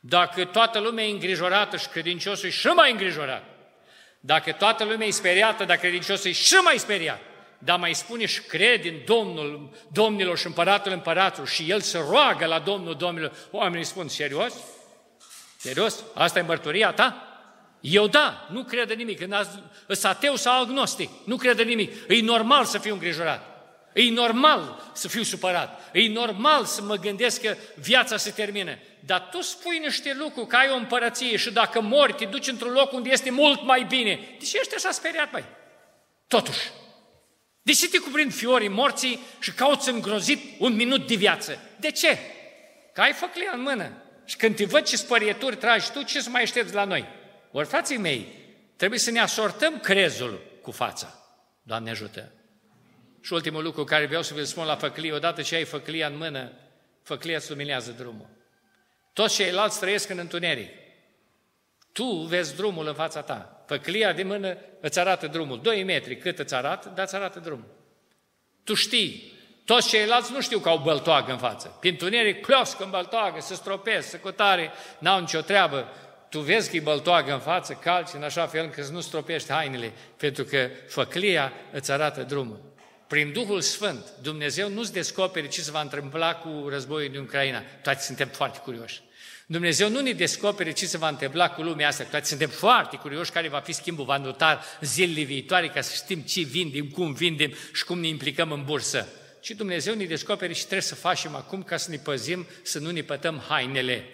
Dacă 0.00 0.44
toată 0.44 0.78
lumea 0.78 1.04
e 1.04 1.10
îngrijorată 1.10 1.76
și 1.76 1.88
credinciosul 1.88 2.48
e 2.48 2.50
și 2.50 2.66
mai 2.66 2.90
îngrijorat, 2.90 3.44
dacă 4.20 4.52
toată 4.52 4.84
lumea 4.84 5.06
e 5.06 5.10
speriată, 5.10 5.64
dar 5.64 5.76
credinciosul 5.76 6.30
e 6.30 6.32
și 6.32 6.54
mai 6.54 6.78
speriat, 6.78 7.20
dar 7.58 7.78
mai 7.78 7.94
spune 7.94 8.26
și 8.26 8.40
crede 8.40 8.88
în 8.88 9.00
Domnul 9.04 9.70
Domnilor 9.92 10.38
și 10.38 10.46
Împăratul 10.46 10.92
Împăratul 10.92 11.46
și 11.46 11.70
el 11.70 11.80
se 11.80 11.98
roagă 11.98 12.46
la 12.46 12.58
Domnul 12.58 12.94
Domnilor, 12.94 13.32
oamenii 13.50 13.84
spun, 13.84 14.08
serios? 14.08 14.54
Serios? 15.56 16.04
Asta 16.14 16.38
e 16.38 16.42
mărturia 16.42 16.92
ta? 16.92 17.22
Eu 17.80 18.06
da, 18.06 18.46
nu 18.50 18.64
cred 18.64 18.90
în 18.90 18.96
nimic. 18.96 19.18
Când 19.18 19.34
sunt 19.88 20.04
ateu 20.04 20.34
sau 20.34 20.62
agnostic, 20.62 21.10
nu 21.24 21.36
cred 21.36 21.58
în 21.58 21.66
nimic. 21.66 21.92
E 22.08 22.20
normal 22.20 22.64
să 22.64 22.78
fiu 22.78 22.92
îngrijorat. 22.92 23.58
E 23.92 24.10
normal 24.10 24.90
să 24.92 25.08
fiu 25.08 25.22
supărat. 25.22 25.90
E 25.92 26.08
normal 26.08 26.64
să 26.64 26.82
mă 26.82 26.96
gândesc 26.96 27.40
că 27.40 27.56
viața 27.74 28.16
se 28.16 28.30
termină. 28.30 28.78
Dar 29.00 29.28
tu 29.30 29.40
spui 29.40 29.78
niște 29.78 30.16
lucruri, 30.18 30.46
că 30.46 30.56
ai 30.56 30.70
o 30.70 30.76
împărăție 30.76 31.36
și 31.36 31.52
dacă 31.52 31.80
mori, 31.80 32.12
te 32.12 32.24
duci 32.24 32.48
într-un 32.48 32.72
loc 32.72 32.92
unde 32.92 33.10
este 33.10 33.30
mult 33.30 33.64
mai 33.64 33.84
bine. 33.88 34.36
De 34.38 34.44
ce 34.44 34.58
ești 34.58 34.74
așa 34.74 34.90
speriat, 34.90 35.32
mai? 35.32 35.44
Totuși, 36.26 36.70
de 37.68 37.74
ce 37.74 37.88
te 37.88 37.98
cuprind 37.98 38.32
fiorii 38.32 38.68
morții 38.68 39.20
și 39.38 39.52
cauți 39.52 39.88
îngrozit 39.88 40.60
un 40.60 40.74
minut 40.74 41.06
de 41.06 41.14
viață? 41.14 41.58
De 41.76 41.90
ce? 41.90 42.18
Că 42.92 43.00
ai 43.00 43.12
făclia 43.12 43.50
în 43.54 43.60
mână. 43.60 44.02
Și 44.24 44.36
când 44.36 44.56
te 44.56 44.64
văd 44.64 44.82
ce 44.82 44.96
spărieturi 44.96 45.56
tragi 45.56 45.90
tu, 45.90 46.02
ce 46.02 46.20
să 46.20 46.30
mai 46.30 46.42
aștepți 46.42 46.74
la 46.74 46.84
noi? 46.84 47.08
Ori, 47.52 47.66
frații 47.66 47.96
mei, 47.96 48.28
trebuie 48.76 48.98
să 48.98 49.10
ne 49.10 49.20
asortăm 49.20 49.78
crezul 49.78 50.40
cu 50.62 50.70
fața. 50.70 51.14
Doamne 51.62 51.90
ajută! 51.90 52.32
Și 53.20 53.32
ultimul 53.32 53.62
lucru 53.62 53.84
care 53.84 54.06
vreau 54.06 54.22
să 54.22 54.34
vă 54.34 54.42
spun 54.42 54.64
la 54.64 54.76
făclie, 54.76 55.12
odată 55.12 55.42
ce 55.42 55.54
ai 55.54 55.64
făclia 55.64 56.06
în 56.06 56.16
mână, 56.16 56.52
făclia 57.02 57.36
îți 57.36 57.50
luminează 57.50 57.90
drumul. 57.90 58.28
Toți 59.12 59.34
ceilalți 59.34 59.78
trăiesc 59.78 60.08
în 60.08 60.18
întuneric. 60.18 60.70
Tu 61.92 62.04
vezi 62.04 62.56
drumul 62.56 62.86
în 62.86 62.94
fața 62.94 63.22
ta. 63.22 63.57
Făclia 63.68 64.12
de 64.12 64.22
mână 64.22 64.56
îți 64.80 64.98
arată 64.98 65.26
drumul. 65.26 65.60
Doi 65.62 65.82
metri 65.82 66.16
cât 66.16 66.38
îți 66.38 66.54
arată, 66.54 66.92
dar 66.94 67.04
îți 67.04 67.14
arată 67.14 67.38
drumul. 67.38 67.68
Tu 68.64 68.74
știi. 68.74 69.32
Toți 69.64 69.88
ceilalți 69.88 70.32
nu 70.32 70.40
știu 70.40 70.58
că 70.58 70.68
au 70.68 70.78
băltoagă 70.78 71.32
în 71.32 71.38
față. 71.38 71.76
Prin 71.80 71.96
tuneric 71.96 72.44
cleoscă 72.44 72.84
în 72.84 72.90
băltoagă, 72.90 73.40
se 73.40 73.54
stropesc, 73.54 74.08
se 74.08 74.18
cutare, 74.18 74.70
n-au 74.98 75.20
nicio 75.20 75.40
treabă. 75.40 75.88
Tu 76.28 76.40
vezi 76.40 76.70
că 76.70 76.76
e 76.76 76.80
băltoagă 76.80 77.32
în 77.32 77.38
față, 77.38 77.72
calci 77.72 78.12
în 78.14 78.22
așa 78.22 78.46
fel 78.46 78.64
încât 78.64 78.84
să 78.84 78.92
nu 78.92 79.00
stropești 79.00 79.52
hainele, 79.52 79.92
pentru 80.16 80.44
că 80.44 80.68
făclia 80.86 81.52
îți 81.72 81.92
arată 81.92 82.22
drumul. 82.22 82.60
Prin 83.06 83.32
Duhul 83.32 83.60
Sfânt, 83.60 84.06
Dumnezeu 84.22 84.68
nu-ți 84.68 84.92
descoperi 84.92 85.48
ce 85.48 85.60
se 85.60 85.70
va 85.70 85.80
întâmpla 85.80 86.34
cu 86.34 86.68
războiul 86.68 87.10
din 87.10 87.20
Ucraina. 87.20 87.62
Toate 87.82 88.00
suntem 88.00 88.28
foarte 88.28 88.58
curioși. 88.58 89.02
Dumnezeu 89.50 89.88
nu 89.88 90.00
ne 90.00 90.12
descopere 90.12 90.72
ce 90.72 90.86
se 90.86 90.98
va 90.98 91.08
întâmpla 91.08 91.50
cu 91.50 91.62
lumea 91.62 91.88
asta. 91.88 92.04
Toate 92.04 92.26
suntem 92.26 92.48
foarte 92.48 92.96
curioși 92.96 93.30
care 93.30 93.48
va 93.48 93.60
fi 93.60 93.72
schimbul 93.72 94.04
valutar 94.04 94.64
zilele 94.80 95.22
viitoare 95.22 95.68
ca 95.68 95.80
să 95.80 95.92
știm 95.94 96.20
ce 96.20 96.40
vindem, 96.40 96.86
cum 96.86 97.12
vindem 97.12 97.52
și 97.72 97.84
cum 97.84 98.00
ne 98.00 98.06
implicăm 98.06 98.52
în 98.52 98.64
bursă. 98.64 99.08
Și 99.40 99.54
Dumnezeu 99.54 99.94
ne 99.94 100.04
descopere 100.04 100.52
și 100.52 100.60
trebuie 100.60 100.82
să 100.82 100.94
facem 100.94 101.34
acum 101.34 101.62
ca 101.62 101.76
să 101.76 101.90
ne 101.90 101.96
păzim, 101.96 102.46
să 102.62 102.78
nu 102.78 102.90
ne 102.90 103.02
pătăm 103.02 103.42
hainele. 103.48 104.04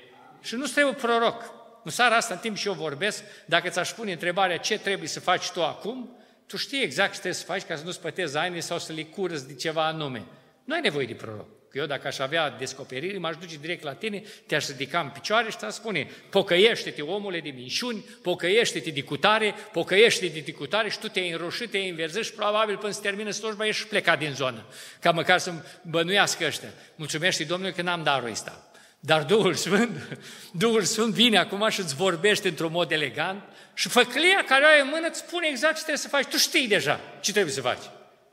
Și 0.42 0.54
nu 0.54 0.66
trebuie 0.66 0.94
proroc. 0.94 1.52
În 1.84 1.90
seara 1.90 2.16
asta, 2.16 2.34
în 2.34 2.40
timp 2.40 2.56
și 2.56 2.66
eu 2.66 2.72
vorbesc, 2.72 3.22
dacă 3.46 3.68
ți-aș 3.68 3.90
pune 3.90 4.12
întrebarea 4.12 4.56
ce 4.56 4.78
trebuie 4.78 5.08
să 5.08 5.20
faci 5.20 5.50
tu 5.50 5.62
acum, 5.62 6.16
tu 6.46 6.56
știi 6.56 6.82
exact 6.82 7.12
ce 7.12 7.20
trebuie 7.20 7.40
să 7.40 7.44
faci 7.44 7.62
ca 7.62 7.76
să 7.76 7.84
nu-ți 7.84 8.00
pătezi 8.00 8.36
hainele 8.36 8.60
sau 8.60 8.78
să 8.78 8.92
le 8.92 9.02
curăți 9.02 9.46
de 9.46 9.54
ceva 9.54 9.86
anume. 9.86 10.24
Nu 10.64 10.74
ai 10.74 10.80
nevoie 10.80 11.06
de 11.06 11.14
proroc. 11.14 11.48
Că 11.74 11.80
eu 11.80 11.86
dacă 11.86 12.06
aș 12.06 12.18
avea 12.18 12.50
descoperiri, 12.50 13.18
m-aș 13.18 13.36
duce 13.36 13.56
direct 13.60 13.82
la 13.82 13.92
tine, 13.92 14.22
te-aș 14.46 14.66
ridica 14.66 15.00
în 15.00 15.08
picioare 15.08 15.50
și 15.50 15.56
te-aș 15.56 15.72
spune, 15.72 16.10
pocăiește-te 16.30 17.02
omule 17.02 17.40
de 17.40 17.50
minciuni, 17.50 18.04
pocăiește-te 18.22 18.90
de 18.90 19.02
cutare, 19.02 19.54
pocăiește-te 19.72 20.40
de 20.40 20.52
cutare 20.52 20.90
și 20.90 20.98
tu 20.98 21.08
te-ai 21.08 21.30
înroșit, 21.30 21.70
te-ai 21.70 21.88
înverzit 21.88 22.24
și 22.24 22.32
probabil 22.32 22.76
până 22.76 22.92
se 22.92 23.00
termină 23.00 23.30
slujba 23.30 23.66
ești 23.66 23.86
plecat 23.86 24.18
din 24.18 24.34
zonă, 24.34 24.66
ca 25.00 25.10
măcar 25.10 25.38
să 25.38 25.52
bănuiască 25.82 26.44
ăștia. 26.46 26.68
Mulțumește 26.96 27.44
Domnului 27.44 27.74
că 27.74 27.82
n-am 27.82 28.02
darul 28.02 28.30
ăsta. 28.30 28.70
Dar 29.00 29.22
Duhul 29.22 29.54
Sfânt, 29.54 30.18
Duhul 30.62 30.82
Sfânt 30.82 31.14
vine 31.14 31.38
acum 31.38 31.68
și 31.68 31.80
îți 31.80 31.94
vorbește 31.94 32.48
într-un 32.48 32.72
mod 32.72 32.90
elegant 32.90 33.42
și 33.74 33.88
făclia 33.88 34.44
care 34.46 34.64
o 34.64 34.68
ai 34.68 34.80
în 34.80 34.88
mână 34.92 35.06
îți 35.08 35.18
spune 35.18 35.46
exact 35.50 35.74
ce 35.74 35.82
trebuie 35.82 36.02
să 36.02 36.08
faci. 36.08 36.24
Tu 36.24 36.36
știi 36.36 36.68
deja 36.68 37.00
ce 37.20 37.32
trebuie 37.32 37.54
să 37.54 37.60
faci 37.60 37.82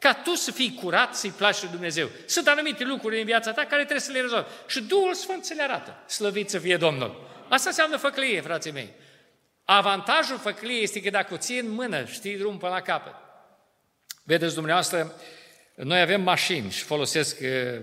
ca 0.02 0.14
tu 0.14 0.36
să 0.36 0.52
fii 0.52 0.74
curat, 0.82 1.16
să-i 1.16 1.30
placi 1.30 1.62
lui 1.62 1.72
Dumnezeu. 1.72 2.10
Sunt 2.26 2.48
anumite 2.48 2.84
lucruri 2.84 3.20
în 3.20 3.26
viața 3.26 3.52
ta 3.52 3.62
care 3.62 3.82
trebuie 3.82 4.00
să 4.00 4.12
le 4.12 4.22
rezolvi. 4.22 4.50
Și 4.68 4.82
Duhul 4.82 5.14
Sfânt 5.14 5.46
să 5.46 5.54
le 5.54 5.62
arată. 5.62 6.04
Slăvit 6.08 6.50
să 6.50 6.60
fie 6.60 6.78
Domnul. 6.78 7.30
Asta 7.50 7.70
înseamnă 7.70 7.98
făclie, 7.98 8.42
frații 8.42 8.72
mei. 8.72 8.90
Avantajul 9.64 10.38
făcliei 10.38 10.84
este 10.84 11.02
că 11.02 11.10
dacă 11.10 11.34
o 11.34 11.38
ții 11.38 11.60
în 11.60 11.70
mână, 11.70 12.06
știi 12.06 12.38
drum 12.38 12.58
până 12.58 12.72
la 12.72 12.82
capăt. 12.82 13.14
Vedeți 14.24 14.54
dumneavoastră, 14.54 15.14
noi 15.76 16.02
avem 16.02 16.22
mașini 16.22 16.72
și 16.72 16.84
folosesc 16.84 17.38
uh, 17.42 17.82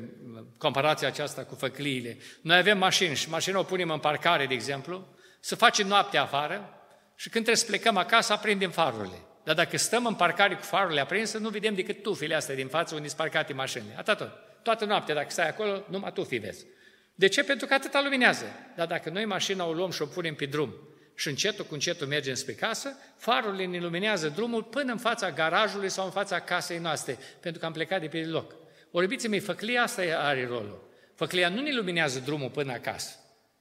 comparația 0.56 1.08
aceasta 1.08 1.44
cu 1.44 1.54
făcliile. 1.54 2.18
Noi 2.40 2.56
avem 2.56 2.78
mașini 2.78 3.14
și 3.14 3.28
mașina 3.28 3.58
o 3.58 3.62
punem 3.62 3.90
în 3.90 3.98
parcare, 3.98 4.46
de 4.46 4.54
exemplu, 4.54 5.08
să 5.40 5.56
facem 5.56 5.86
noaptea 5.86 6.22
afară 6.22 6.82
și 7.14 7.28
când 7.28 7.44
trebuie 7.44 7.64
să 7.64 7.70
plecăm 7.70 7.96
acasă, 7.96 8.32
aprindem 8.32 8.70
farurile. 8.70 9.22
Dar 9.48 9.56
dacă 9.56 9.76
stăm 9.76 10.06
în 10.06 10.14
parcare 10.14 10.54
cu 10.54 10.62
farurile 10.62 11.00
aprinse, 11.00 11.38
nu 11.38 11.48
vedem 11.48 11.74
decât 11.74 12.02
tufile 12.02 12.34
astea 12.34 12.54
din 12.54 12.68
față 12.68 12.94
unde 12.94 13.06
sunt 13.06 13.18
parcate 13.18 13.52
mașinile. 13.52 13.94
Atât 13.96 14.16
tot. 14.16 14.30
Toată 14.62 14.84
noaptea, 14.84 15.14
dacă 15.14 15.30
stai 15.30 15.48
acolo, 15.48 15.84
numai 15.90 16.12
tu 16.12 16.24
fi 16.24 16.36
vezi. 16.36 16.66
De 17.14 17.26
ce? 17.26 17.42
Pentru 17.42 17.66
că 17.66 17.74
atâta 17.74 18.00
luminează. 18.02 18.44
Dar 18.76 18.86
dacă 18.86 19.10
noi 19.10 19.24
mașina 19.24 19.66
o 19.66 19.72
luăm 19.72 19.90
și 19.90 20.02
o 20.02 20.06
punem 20.06 20.34
pe 20.34 20.46
drum 20.46 20.74
și 21.14 21.28
încetul 21.28 21.64
cu 21.64 21.74
încetul 21.74 22.06
mergem 22.06 22.34
spre 22.34 22.52
casă, 22.52 22.96
farurile 23.16 23.66
ne 23.66 23.78
luminează 23.78 24.28
drumul 24.28 24.62
până 24.62 24.92
în 24.92 24.98
fața 24.98 25.30
garajului 25.30 25.88
sau 25.88 26.04
în 26.04 26.10
fața 26.10 26.40
casei 26.40 26.78
noastre, 26.78 27.18
pentru 27.40 27.60
că 27.60 27.66
am 27.66 27.72
plecat 27.72 28.00
de 28.00 28.06
pe 28.06 28.24
loc. 28.24 28.54
Ori, 28.90 29.04
iubiții 29.04 29.28
mei, 29.28 29.40
făclia 29.40 29.82
asta 29.82 30.02
are 30.02 30.46
rolul. 30.46 30.90
Făclia 31.14 31.48
nu 31.48 31.60
ne 31.60 31.74
luminează 31.74 32.18
drumul 32.18 32.50
până 32.50 32.72
acasă, 32.72 33.16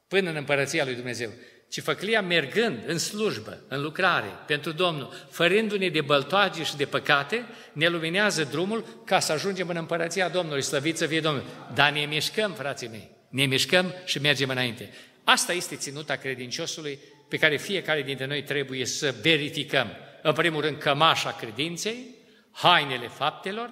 până 0.07 0.29
în 0.29 0.35
împărăția 0.35 0.83
lui 0.83 0.95
Dumnezeu, 0.95 1.29
ci 1.69 1.81
făclia 1.81 2.21
mergând 2.21 2.83
în 2.85 2.97
slujbă, 2.97 3.61
în 3.67 3.81
lucrare, 3.81 4.27
pentru 4.47 4.71
Domnul, 4.71 5.27
fărându-ne 5.29 5.89
de 5.89 6.01
băltoage 6.01 6.63
și 6.63 6.75
de 6.75 6.85
păcate, 6.85 7.45
ne 7.73 7.87
luminează 7.87 8.43
drumul 8.43 9.01
ca 9.05 9.19
să 9.19 9.31
ajungem 9.31 9.67
în 9.67 9.75
împărăția 9.75 10.29
Domnului, 10.29 10.61
slăvit 10.61 10.97
să 10.97 11.05
fie 11.05 11.19
Domnul. 11.19 11.43
Dar 11.73 11.91
ne 11.91 12.05
mișcăm, 12.05 12.51
frații 12.51 12.87
mei, 12.87 13.09
ne 13.29 13.45
mișcăm 13.45 13.93
și 14.05 14.19
mergem 14.19 14.49
înainte. 14.49 14.93
Asta 15.23 15.53
este 15.53 15.75
ținuta 15.75 16.15
credinciosului 16.15 16.99
pe 17.27 17.37
care 17.37 17.57
fiecare 17.57 18.01
dintre 18.01 18.25
noi 18.25 18.43
trebuie 18.43 18.85
să 18.85 19.15
verificăm. 19.21 19.87
În 20.21 20.33
primul 20.33 20.61
rând, 20.61 20.77
cămașa 20.77 21.31
credinței, 21.31 22.15
hainele 22.51 23.07
faptelor, 23.07 23.69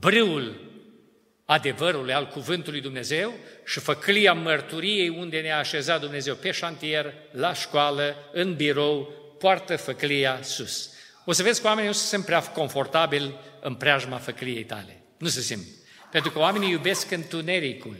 brâul 0.00 0.68
adevărului, 1.44 2.12
al 2.12 2.26
cuvântului 2.26 2.80
Dumnezeu 2.80 3.32
și 3.70 3.80
făclia 3.80 4.32
mărturiei 4.32 5.08
unde 5.08 5.40
ne-a 5.40 5.58
așezat 5.58 6.00
Dumnezeu 6.00 6.34
pe 6.34 6.50
șantier, 6.50 7.12
la 7.30 7.54
școală, 7.54 8.16
în 8.32 8.54
birou, 8.54 9.12
poartă 9.38 9.76
făclia 9.76 10.38
sus. 10.42 10.90
O 11.24 11.32
să 11.32 11.42
vezi 11.42 11.60
că 11.60 11.66
oamenii 11.66 11.88
nu 11.88 11.94
se 11.94 12.06
simt 12.06 12.24
prea 12.24 12.40
confortabil 12.40 13.34
în 13.60 13.74
preajma 13.74 14.16
făcliei 14.16 14.64
tale. 14.64 15.02
Nu 15.18 15.28
se 15.28 15.40
simt. 15.40 15.64
Pentru 16.10 16.30
că 16.30 16.38
oamenii 16.38 16.70
iubesc 16.70 17.10
întunericul. 17.10 17.96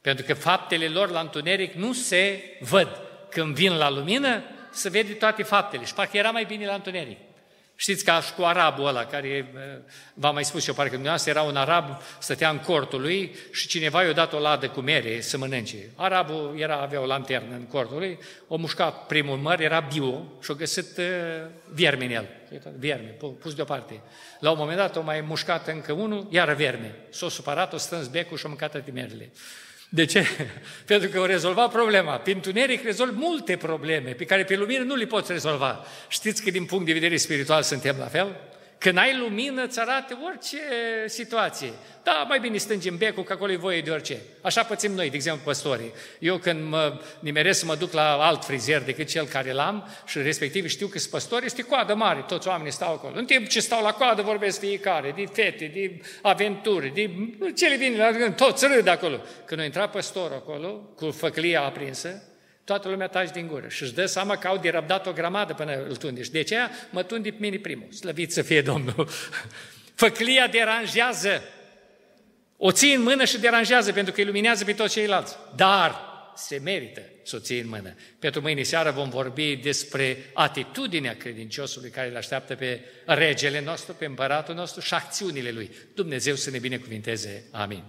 Pentru 0.00 0.24
că 0.24 0.34
faptele 0.34 0.88
lor 0.88 1.10
la 1.10 1.20
întuneric 1.20 1.72
nu 1.72 1.92
se 1.92 2.42
văd. 2.60 2.88
Când 3.30 3.54
vin 3.54 3.76
la 3.76 3.90
lumină, 3.90 4.42
se 4.72 4.88
vede 4.88 5.12
toate 5.12 5.42
faptele. 5.42 5.84
Și 5.84 5.94
parcă 5.94 6.16
era 6.16 6.30
mai 6.30 6.44
bine 6.44 6.66
la 6.66 6.74
întuneric. 6.74 7.18
Știți 7.80 8.04
ca 8.04 8.20
și 8.20 8.32
cu 8.32 8.42
arabul 8.42 8.86
ăla, 8.86 9.04
care, 9.04 9.52
v-am 10.14 10.34
mai 10.34 10.44
spus 10.44 10.66
eu, 10.66 10.74
parcă 10.74 10.90
dumneavoastră 10.90 11.30
era 11.30 11.42
un 11.42 11.56
arab, 11.56 11.84
stătea 12.18 12.50
în 12.50 12.58
cortul 12.58 13.00
lui 13.00 13.36
și 13.52 13.66
cineva 13.66 14.02
i-a 14.02 14.12
dat 14.12 14.32
o 14.32 14.38
ladă 14.38 14.68
cu 14.68 14.80
mere 14.80 15.20
să 15.20 15.38
mănânce. 15.38 15.76
Arabul 15.94 16.54
era, 16.56 16.80
avea 16.80 17.00
o 17.00 17.06
lanternă 17.06 17.54
în 17.54 17.66
cortul 17.66 17.98
lui, 17.98 18.18
o 18.48 18.56
mușca 18.56 18.90
primul 18.90 19.36
măr, 19.36 19.60
era 19.60 19.80
bio 19.80 20.24
și-a 20.42 20.54
găsit 20.54 20.96
uh, 20.96 21.04
vierme 21.72 22.04
în 22.04 22.10
el. 22.10 22.28
Vierme, 22.78 23.16
pus 23.40 23.54
deoparte. 23.54 24.00
La 24.40 24.50
un 24.50 24.58
moment 24.58 24.78
dat 24.78 24.96
o 24.96 25.02
mai 25.02 25.20
mușcat 25.20 25.68
încă 25.68 25.92
unul, 25.92 26.26
iară 26.30 26.54
vierme. 26.54 26.94
S-a 27.10 27.28
supărat, 27.28 27.72
o 27.72 27.76
strâns 27.76 28.06
becul 28.06 28.36
și 28.36 28.46
a 28.46 28.48
mâncat 28.48 28.70
toate 28.70 28.90
merele. 28.90 29.30
De 29.88 30.04
ce? 30.04 30.26
Pentru 30.86 31.08
că 31.08 31.20
o 31.20 31.26
rezolva 31.26 31.68
problema. 31.68 32.16
Prin 32.16 32.34
întuneric 32.34 32.84
rezolv 32.84 33.16
multe 33.16 33.56
probleme 33.56 34.10
pe 34.10 34.24
care 34.24 34.44
pe 34.44 34.56
lumină 34.56 34.82
nu 34.82 34.94
le 34.94 35.06
poți 35.06 35.32
rezolva. 35.32 35.84
Știți 36.08 36.42
că 36.42 36.50
din 36.50 36.64
punct 36.64 36.86
de 36.86 36.92
vedere 36.92 37.16
spiritual 37.16 37.62
suntem 37.62 37.96
la 37.98 38.06
fel? 38.06 38.36
Când 38.78 38.98
ai 38.98 39.16
lumină, 39.16 39.64
îți 39.64 39.80
arată 39.80 40.18
orice 40.26 40.58
situație. 41.06 41.72
Da, 42.02 42.24
mai 42.28 42.40
bine 42.40 42.56
stângem 42.56 42.96
becul, 42.96 43.22
că 43.22 43.32
acolo 43.32 43.52
e 43.52 43.56
voie 43.56 43.80
de 43.80 43.90
orice. 43.90 44.18
Așa 44.40 44.62
pățim 44.62 44.92
noi, 44.92 45.10
de 45.10 45.16
exemplu, 45.16 45.42
păstorii. 45.44 45.92
Eu 46.18 46.36
când 46.36 46.68
mă 46.68 47.00
nimeresc 47.20 47.58
să 47.58 47.64
mă 47.66 47.74
duc 47.74 47.92
la 47.92 48.12
alt 48.12 48.44
frizer 48.44 48.82
decât 48.82 49.08
cel 49.08 49.26
care 49.26 49.52
l-am 49.52 49.88
și 50.06 50.18
respectiv 50.18 50.66
știu 50.66 50.86
că 50.86 50.98
sunt 50.98 51.10
păstori, 51.10 51.44
este 51.44 51.62
coadă 51.62 51.94
mare, 51.94 52.24
toți 52.26 52.48
oamenii 52.48 52.72
stau 52.72 52.92
acolo. 52.92 53.12
În 53.16 53.24
timp 53.24 53.48
ce 53.48 53.60
stau 53.60 53.82
la 53.82 53.92
coadă 53.92 54.22
vorbesc 54.22 54.58
fiecare, 54.58 55.12
de 55.16 55.24
fete, 55.32 55.70
de 55.74 56.00
aventuri, 56.22 56.94
de 56.94 57.10
ce 57.54 57.68
le 57.68 57.76
vine 57.76 57.96
la 57.96 58.10
gând, 58.10 58.36
toți 58.36 58.66
râd 58.66 58.86
acolo. 58.88 59.20
Când 59.44 59.60
a 59.60 59.64
intrat 59.64 59.90
păstorul 59.90 60.36
acolo, 60.36 60.68
cu 60.96 61.10
făclia 61.10 61.62
aprinsă, 61.62 62.22
toată 62.68 62.88
lumea 62.88 63.06
taci 63.06 63.30
din 63.30 63.46
gură 63.46 63.68
și 63.68 63.82
își 63.82 63.94
dă 63.94 64.06
seama 64.06 64.36
că 64.36 64.48
au 64.48 64.56
de 64.58 64.70
răbdat 64.70 65.06
o 65.06 65.12
grămadă 65.12 65.54
până 65.54 65.84
îl 65.88 65.96
tunde. 65.96 66.22
Și 66.22 66.30
de 66.30 66.38
aceea 66.38 66.70
mă 66.90 67.02
tunde 67.02 67.30
pe 67.30 67.36
mine 67.38 67.56
primul. 67.56 67.92
Slăvit 67.92 68.32
să 68.32 68.42
fie 68.42 68.62
Domnul. 68.62 69.08
Făclia 70.04 70.46
deranjează. 70.46 71.42
O 72.56 72.72
ții 72.72 72.94
în 72.94 73.02
mână 73.02 73.24
și 73.24 73.38
deranjează 73.38 73.92
pentru 73.92 74.12
că 74.12 74.20
iluminează 74.20 74.64
pe 74.64 74.72
toți 74.72 74.92
ceilalți. 74.92 75.36
Dar 75.56 76.00
se 76.36 76.60
merită 76.64 77.02
să 77.22 77.36
o 77.36 77.38
ții 77.38 77.60
în 77.60 77.68
mână. 77.68 77.94
Pentru 78.18 78.40
mâine 78.40 78.62
seară 78.62 78.90
vom 78.90 79.08
vorbi 79.08 79.56
despre 79.56 80.30
atitudinea 80.32 81.16
credinciosului 81.16 81.90
care 81.90 82.08
îl 82.08 82.16
așteaptă 82.16 82.54
pe 82.54 82.80
regele 83.04 83.60
nostru, 83.60 83.94
pe 83.94 84.04
împăratul 84.04 84.54
nostru 84.54 84.80
și 84.80 84.94
acțiunile 84.94 85.50
lui. 85.50 85.70
Dumnezeu 85.94 86.34
să 86.34 86.50
ne 86.50 86.58
binecuvinteze. 86.58 87.44
Amin. 87.50 87.84